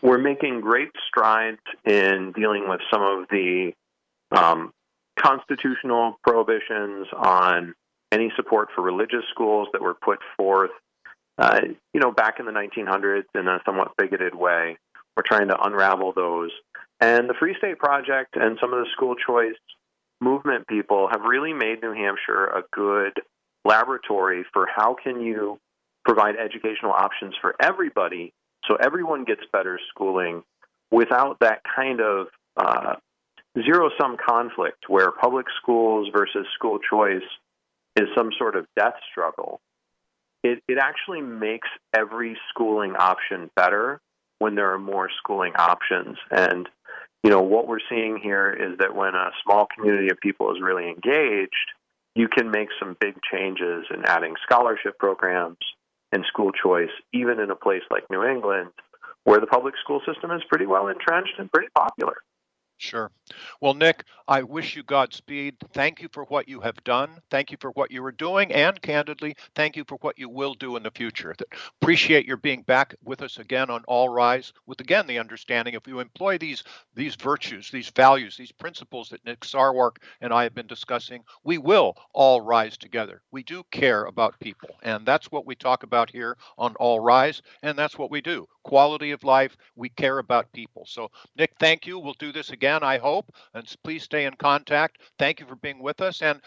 We're 0.00 0.18
making 0.18 0.60
great 0.60 0.90
strides 1.08 1.60
in 1.84 2.32
dealing 2.32 2.68
with 2.68 2.80
some 2.92 3.02
of 3.02 3.28
the 3.28 3.72
um, 4.30 4.72
constitutional 5.18 6.18
prohibitions 6.22 7.06
on 7.16 7.74
any 8.10 8.32
support 8.36 8.68
for 8.74 8.82
religious 8.82 9.24
schools 9.30 9.68
that 9.72 9.82
were 9.82 9.94
put 9.94 10.18
forth, 10.36 10.70
uh, 11.38 11.60
you 11.92 12.00
know, 12.00 12.10
back 12.10 12.38
in 12.40 12.46
the 12.46 12.52
1900s 12.52 13.24
in 13.34 13.48
a 13.48 13.58
somewhat 13.64 13.92
bigoted 13.96 14.34
way. 14.34 14.76
We're 15.16 15.22
trying 15.26 15.48
to 15.48 15.60
unravel 15.62 16.12
those. 16.14 16.50
And 17.00 17.28
the 17.28 17.34
Free 17.34 17.54
State 17.58 17.78
Project 17.78 18.36
and 18.36 18.58
some 18.60 18.72
of 18.72 18.80
the 18.80 18.90
school 18.92 19.14
choice 19.14 19.56
movement 20.20 20.66
people 20.68 21.08
have 21.10 21.22
really 21.22 21.52
made 21.52 21.82
New 21.82 21.92
Hampshire 21.92 22.46
a 22.46 22.62
good 22.72 23.20
laboratory 23.64 24.44
for 24.52 24.66
how 24.74 24.94
can 24.94 25.20
you 25.20 25.58
provide 26.04 26.36
educational 26.36 26.92
options 26.92 27.34
for 27.40 27.54
everybody 27.60 28.32
so 28.66 28.76
everyone 28.76 29.24
gets 29.24 29.42
better 29.52 29.78
schooling 29.90 30.42
without 30.90 31.38
that 31.40 31.62
kind 31.64 32.00
of 32.00 32.26
uh, 32.56 32.94
zero 33.60 33.90
sum 34.00 34.16
conflict 34.24 34.84
where 34.88 35.10
public 35.10 35.46
schools 35.60 36.08
versus 36.12 36.46
school 36.54 36.78
choice 36.78 37.22
is 37.96 38.08
some 38.16 38.30
sort 38.38 38.56
of 38.56 38.66
death 38.76 38.94
struggle. 39.10 39.60
It, 40.42 40.62
it 40.66 40.78
actually 40.78 41.20
makes 41.20 41.68
every 41.94 42.36
schooling 42.50 42.94
option 42.96 43.50
better 43.54 44.00
when 44.38 44.54
there 44.54 44.72
are 44.72 44.78
more 44.78 45.08
schooling 45.18 45.52
options. 45.56 46.16
And, 46.30 46.68
you 47.22 47.30
know, 47.30 47.42
what 47.42 47.68
we're 47.68 47.78
seeing 47.88 48.18
here 48.20 48.50
is 48.50 48.78
that 48.78 48.94
when 48.94 49.14
a 49.14 49.30
small 49.44 49.68
community 49.72 50.10
of 50.10 50.18
people 50.18 50.52
is 50.52 50.60
really 50.60 50.88
engaged, 50.88 51.70
you 52.14 52.28
can 52.28 52.50
make 52.50 52.68
some 52.78 52.96
big 53.00 53.14
changes 53.30 53.86
in 53.94 54.04
adding 54.04 54.34
scholarship 54.42 54.98
programs, 54.98 55.58
and 56.12 56.24
school 56.26 56.52
choice, 56.52 56.90
even 57.12 57.40
in 57.40 57.50
a 57.50 57.56
place 57.56 57.82
like 57.90 58.04
New 58.10 58.22
England, 58.24 58.70
where 59.24 59.40
the 59.40 59.46
public 59.46 59.74
school 59.82 60.00
system 60.06 60.30
is 60.30 60.42
pretty 60.48 60.66
well 60.66 60.88
entrenched 60.88 61.34
and 61.38 61.50
pretty 61.50 61.68
popular. 61.74 62.16
Sure. 62.76 63.10
Well, 63.60 63.74
Nick, 63.74 64.04
I 64.28 64.42
wish 64.42 64.76
you 64.76 64.82
Godspeed. 64.82 65.56
Thank 65.72 66.02
you 66.02 66.08
for 66.12 66.24
what 66.24 66.48
you 66.48 66.60
have 66.60 66.82
done. 66.84 67.10
Thank 67.30 67.50
you 67.50 67.58
for 67.60 67.70
what 67.72 67.90
you 67.90 68.04
are 68.04 68.12
doing. 68.12 68.52
And 68.52 68.80
candidly, 68.82 69.36
thank 69.54 69.76
you 69.76 69.84
for 69.86 69.96
what 70.02 70.18
you 70.18 70.28
will 70.28 70.54
do 70.54 70.76
in 70.76 70.82
the 70.82 70.90
future. 70.90 71.34
Appreciate 71.82 72.26
your 72.26 72.38
being 72.38 72.62
back 72.62 72.94
with 73.04 73.22
us 73.22 73.38
again 73.38 73.70
on 73.70 73.84
All 73.88 74.08
Rise, 74.08 74.52
with 74.66 74.80
again 74.80 75.06
the 75.06 75.18
understanding 75.18 75.74
if 75.74 75.86
you 75.86 76.00
employ 76.00 76.38
these 76.38 76.64
these 76.94 77.14
virtues, 77.16 77.70
these 77.70 77.90
values, 77.90 78.36
these 78.36 78.52
principles 78.52 79.10
that 79.10 79.24
Nick 79.24 79.40
Sarwark 79.40 79.98
and 80.20 80.32
I 80.32 80.44
have 80.44 80.54
been 80.54 80.66
discussing, 80.66 81.22
we 81.44 81.58
will 81.58 81.96
all 82.14 82.40
rise 82.40 82.76
together. 82.78 83.22
We 83.32 83.42
do 83.44 83.64
care 83.70 84.04
about 84.06 84.38
people. 84.40 84.70
And 84.82 85.06
that's 85.06 85.30
what 85.32 85.46
we 85.46 85.54
talk 85.54 85.82
about 85.84 86.10
here 86.10 86.36
on 86.58 86.74
All 86.76 87.00
Rise. 87.00 87.42
And 87.62 87.78
that's 87.78 87.98
what 87.98 88.10
we 88.10 88.20
do. 88.20 88.48
Quality 88.64 89.12
of 89.12 89.24
life. 89.24 89.56
We 89.76 89.90
care 89.90 90.18
about 90.18 90.52
people. 90.52 90.84
So, 90.86 91.10
Nick, 91.36 91.52
thank 91.58 91.86
you. 91.86 91.98
We'll 91.98 92.14
do 92.18 92.32
this 92.32 92.50
again 92.50 92.62
again, 92.62 92.82
I 92.82 92.98
hope. 92.98 93.21
And 93.54 93.66
please 93.84 94.02
stay 94.02 94.26
in 94.26 94.34
contact. 94.34 94.98
Thank 95.18 95.40
you 95.40 95.46
for 95.46 95.56
being 95.56 95.82
with 95.82 96.00
us. 96.00 96.22
And 96.22 96.40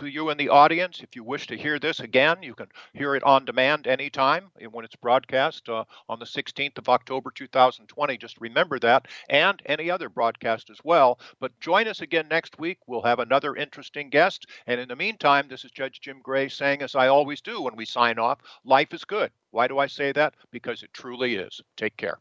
to 0.00 0.06
you 0.06 0.30
in 0.30 0.38
the 0.38 0.48
audience, 0.48 1.00
if 1.00 1.14
you 1.14 1.22
wish 1.22 1.46
to 1.46 1.58
hear 1.58 1.78
this 1.78 2.00
again, 2.00 2.42
you 2.42 2.54
can 2.54 2.68
hear 2.94 3.14
it 3.14 3.22
on 3.22 3.44
demand 3.44 3.86
anytime 3.86 4.50
when 4.70 4.84
it's 4.84 4.96
broadcast 4.96 5.68
uh, 5.68 5.84
on 6.08 6.18
the 6.18 6.24
16th 6.24 6.78
of 6.78 6.88
October 6.88 7.30
2020. 7.34 8.16
Just 8.16 8.40
remember 8.40 8.78
that, 8.78 9.08
and 9.28 9.60
any 9.66 9.90
other 9.90 10.08
broadcast 10.08 10.70
as 10.70 10.78
well. 10.84 11.20
But 11.38 11.58
join 11.60 11.86
us 11.86 12.00
again 12.00 12.28
next 12.28 12.58
week. 12.58 12.78
We'll 12.86 13.02
have 13.02 13.18
another 13.18 13.54
interesting 13.54 14.08
guest. 14.08 14.46
And 14.66 14.80
in 14.80 14.88
the 14.88 14.96
meantime, 14.96 15.48
this 15.48 15.64
is 15.66 15.70
Judge 15.70 16.00
Jim 16.00 16.20
Gray 16.22 16.48
saying, 16.48 16.80
as 16.80 16.94
I 16.94 17.08
always 17.08 17.42
do 17.42 17.60
when 17.60 17.76
we 17.76 17.84
sign 17.84 18.18
off, 18.18 18.38
life 18.64 18.94
is 18.94 19.04
good. 19.04 19.30
Why 19.50 19.68
do 19.68 19.78
I 19.78 19.86
say 19.86 20.12
that? 20.12 20.34
Because 20.50 20.82
it 20.82 20.94
truly 20.94 21.34
is. 21.34 21.60
Take 21.76 21.96
care. 21.98 22.18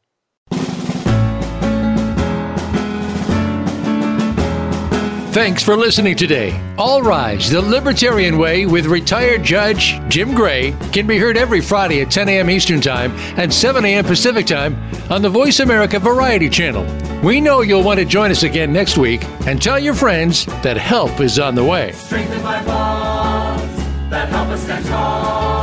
Thanks 5.31 5.61
for 5.61 5.77
listening 5.77 6.15
today. 6.15 6.59
All 6.75 7.03
Rise, 7.03 7.51
the 7.51 7.61
Libertarian 7.61 8.39
Way 8.39 8.65
with 8.65 8.87
retired 8.87 9.43
Judge 9.43 9.99
Jim 10.09 10.33
Gray 10.33 10.71
can 10.91 11.05
be 11.05 11.19
heard 11.19 11.37
every 11.37 11.61
Friday 11.61 12.01
at 12.01 12.09
10 12.09 12.27
a.m. 12.29 12.49
Eastern 12.49 12.81
Time 12.81 13.11
and 13.37 13.53
7 13.53 13.85
a.m. 13.85 14.03
Pacific 14.05 14.47
Time 14.47 14.75
on 15.11 15.21
the 15.21 15.29
Voice 15.29 15.59
America 15.59 15.99
Variety 15.99 16.49
Channel. 16.49 16.83
We 17.21 17.41
know 17.41 17.61
you'll 17.61 17.83
want 17.83 17.99
to 17.99 18.05
join 18.05 18.31
us 18.31 18.41
again 18.41 18.73
next 18.73 18.97
week 18.97 19.23
and 19.45 19.61
tell 19.61 19.77
your 19.77 19.93
friends 19.93 20.45
that 20.63 20.77
help 20.77 21.19
is 21.19 21.37
on 21.37 21.53
the 21.53 21.63
way. 21.63 21.91
Strengthened 21.91 22.41
by 22.41 22.65
bonds 22.65 23.75
that 24.09 24.29
help 24.29 24.47
us 24.47 24.63
stand 24.63 24.83
tall. 24.87 25.58